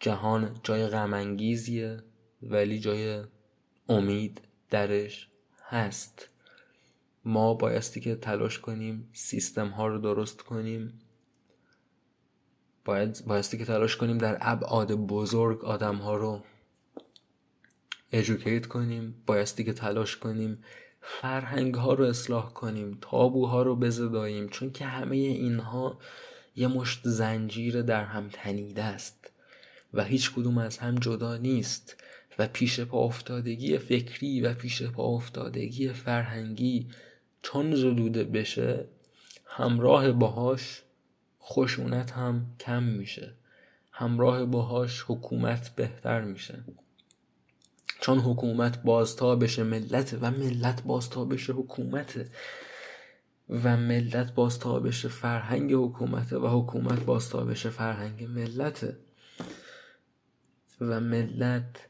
جهان 0.00 0.56
جای 0.62 0.86
غمانگیزیه 0.86 2.02
ولی 2.42 2.78
جای 2.78 3.24
امید 3.88 4.40
درش 4.70 5.28
هست. 5.68 6.28
ما 7.24 7.54
بایستی 7.54 8.00
که 8.00 8.14
تلاش 8.14 8.58
کنیم 8.58 9.08
سیستم 9.12 9.68
ها 9.68 9.86
رو 9.86 9.98
درست 9.98 10.42
کنیم. 10.42 11.00
باید 12.84 13.24
بایستی 13.26 13.58
که 13.58 13.64
تلاش 13.64 13.96
کنیم 13.96 14.18
در 14.18 14.38
ابعاد 14.40 14.92
بزرگ 14.92 15.64
آدم 15.64 15.96
ها 15.96 16.16
رو 16.16 16.42
ادوکیت 18.14 18.66
کنیم 18.66 19.14
بایستی 19.26 19.64
که 19.64 19.72
تلاش 19.72 20.16
کنیم 20.16 20.58
فرهنگ 21.00 21.74
ها 21.74 21.94
رو 21.94 22.04
اصلاح 22.04 22.52
کنیم 22.52 22.98
تابوها 23.00 23.62
رو 23.62 23.76
بزداییم 23.76 24.48
چون 24.48 24.72
که 24.72 24.84
همه 24.84 25.16
اینها 25.16 25.98
یه 26.56 26.66
مشت 26.66 27.00
زنجیر 27.04 27.82
در 27.82 28.04
هم 28.04 28.28
تنیده 28.32 28.82
است 28.82 29.30
و 29.94 30.04
هیچ 30.04 30.32
کدوم 30.34 30.58
از 30.58 30.78
هم 30.78 30.94
جدا 30.94 31.36
نیست 31.36 31.96
و 32.38 32.46
پیش 32.46 32.80
پا 32.80 32.98
افتادگی 32.98 33.78
فکری 33.78 34.40
و 34.40 34.54
پیش 34.54 34.82
پا 34.82 35.02
افتادگی 35.02 35.88
فرهنگی 35.88 36.88
چون 37.42 37.74
زدوده 37.74 38.24
بشه 38.24 38.84
همراه 39.46 40.12
باهاش 40.12 40.82
خشونت 41.42 42.10
هم 42.12 42.46
کم 42.60 42.82
میشه. 42.82 43.34
همراه 43.92 44.44
باهاش 44.44 45.04
حکومت 45.08 45.68
بهتر 45.76 46.20
میشه. 46.20 46.64
چون 48.04 48.18
حکومت 48.18 48.82
بازتابش 48.82 49.58
ملت 49.58 50.18
و 50.20 50.30
ملت 50.30 50.82
بازتابش 50.82 51.50
حکومت 51.50 52.30
و 53.48 53.76
ملت 53.76 54.34
بازتابش 54.34 55.06
فرهنگ 55.06 55.72
حکومت 55.72 56.32
و 56.32 56.48
حکومت 56.48 57.04
بازتابش 57.04 57.66
فرهنگ 57.66 58.24
ملت 58.24 58.96
و 60.80 61.00
ملت 61.00 61.88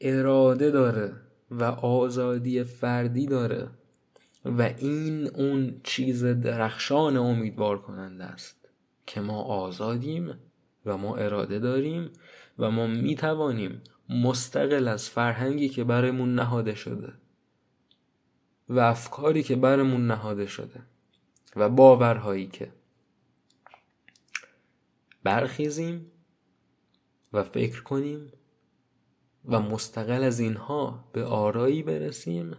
اراده 0.00 0.70
داره 0.70 1.12
و 1.50 1.64
آزادی 1.64 2.64
فردی 2.64 3.26
داره 3.26 3.68
و 4.44 4.62
این 4.62 5.28
اون 5.28 5.80
چیز 5.84 6.24
درخشان 6.24 7.16
امیدوار 7.16 7.82
کننده 7.82 8.24
است 8.24 8.68
که 9.06 9.20
ما 9.20 9.42
آزادیم 9.42 10.38
و 10.86 10.96
ما 10.96 11.16
اراده 11.16 11.58
داریم 11.58 12.10
و 12.58 12.70
ما 12.70 12.86
می‌توانیم 12.86 13.82
مستقل 14.12 14.88
از 14.88 15.08
فرهنگی 15.08 15.68
که 15.68 15.84
برمون 15.84 16.34
نهاده 16.34 16.74
شده 16.74 17.12
و 18.68 18.78
افکاری 18.78 19.42
که 19.42 19.56
برمون 19.56 20.06
نهاده 20.06 20.46
شده 20.46 20.80
و 21.56 21.68
باورهایی 21.68 22.46
که 22.46 22.72
برخیزیم 25.22 26.10
و 27.32 27.42
فکر 27.42 27.82
کنیم 27.82 28.32
و 29.44 29.60
مستقل 29.60 30.22
از 30.22 30.40
اینها 30.40 31.08
به 31.12 31.24
آرایی 31.24 31.82
برسیم 31.82 32.56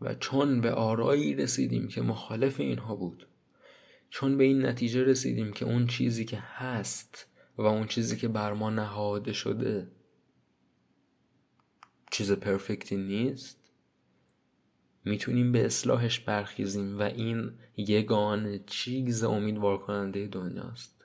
و 0.00 0.14
چون 0.14 0.60
به 0.60 0.72
آرایی 0.72 1.34
رسیدیم 1.34 1.88
که 1.88 2.02
مخالف 2.02 2.60
اینها 2.60 2.96
بود 2.96 3.26
چون 4.10 4.36
به 4.36 4.44
این 4.44 4.66
نتیجه 4.66 5.04
رسیدیم 5.04 5.52
که 5.52 5.64
اون 5.64 5.86
چیزی 5.86 6.24
که 6.24 6.36
هست 6.36 7.26
و 7.56 7.62
اون 7.62 7.86
چیزی 7.86 8.16
که 8.16 8.28
بر 8.28 8.52
ما 8.52 8.70
نهاده 8.70 9.32
شده 9.32 9.88
چیز 12.10 12.32
پرفکتی 12.32 12.96
نیست 12.96 13.60
می‌تونیم 15.04 15.52
به 15.52 15.66
اصلاحش 15.66 16.20
برخیزیم 16.20 16.98
و 16.98 17.02
این 17.02 17.58
یگان 17.76 18.64
چیز 18.66 19.24
امیدوار 19.24 19.78
کننده 19.78 20.26
دنیاست 20.26 21.04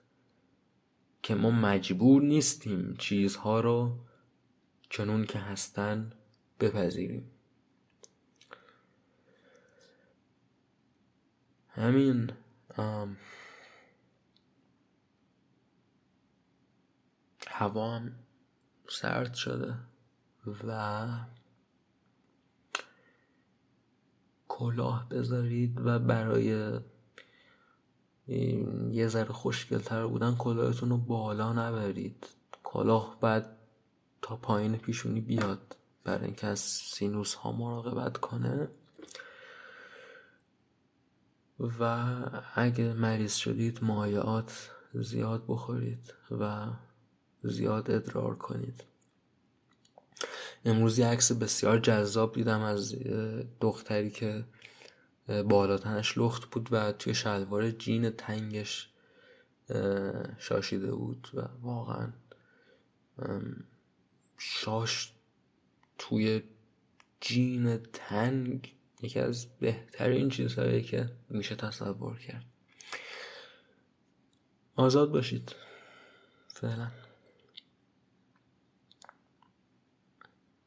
که 1.24 1.36
ما 1.36 1.52
مجبور 1.52 2.22
نیستیم 2.22 2.96
چیزها 3.00 3.60
رو 3.60 4.00
چنون 4.90 5.26
که 5.26 5.40
هستن 5.40 6.14
بپذیریم. 6.60 7.32
همین 11.70 12.32
هوا 17.48 17.96
هم 17.96 18.20
سرد 18.90 19.34
شده. 19.34 19.78
و 20.48 21.08
کلاه 24.48 25.10
بذارید 25.10 25.82
و 25.86 26.00
برای 26.00 26.80
یه 28.92 29.08
ذره 29.08 29.34
خوشگلتر 29.34 30.08
بودن 30.08 30.36
کلاهتون 30.36 30.90
رو 30.90 30.98
بالا 30.98 31.54
نبرید. 31.54 32.28
کلاه 32.64 33.18
بعد 33.22 33.58
تا 34.22 34.36
پایین 34.36 34.78
پیشونی 34.78 35.22
بیاد 35.22 35.76
برای 36.04 36.26
اینکه 36.26 36.48
از 36.48 36.60
سینوس 36.60 37.34
ها 37.34 37.52
مراقبت 37.52 38.18
کنه. 38.18 38.68
و 41.60 42.06
اگه 42.56 42.94
مریض 42.94 43.36
شدید 43.36 43.84
مایعات 43.84 44.72
زیاد 44.94 45.44
بخورید 45.48 46.14
و 46.32 46.68
زیاد 47.44 47.92
ادرار 47.92 48.36
کنید. 48.36 48.84
امروز 50.66 51.00
یه 51.00 51.08
عکس 51.08 51.32
بسیار 51.32 51.80
جذاب 51.80 52.36
دیدم 52.36 52.62
از 52.62 52.96
دختری 53.62 54.10
که 54.10 54.46
بالاتنش 55.28 56.18
لخت 56.18 56.46
بود 56.46 56.70
و 56.72 56.92
توی 56.92 57.14
شلوار 57.16 57.72
جین 57.72 58.10
تنگش 58.10 58.90
شاشیده 60.38 60.92
بود 60.92 61.28
و 61.34 61.42
واقعا 61.62 62.14
شاش 64.38 65.14
توی 65.98 66.44
جین 67.22 67.78
تنگ 67.78 68.76
یکی 69.02 69.20
از 69.20 69.48
بهترین 69.60 70.30
چیزهایی 70.30 70.82
که 70.82 71.10
میشه 71.30 71.56
تصور 71.56 72.20
کرد. 72.20 72.46
آزاد 74.76 75.12
باشید. 75.12 75.56
فعلا. 76.54 76.92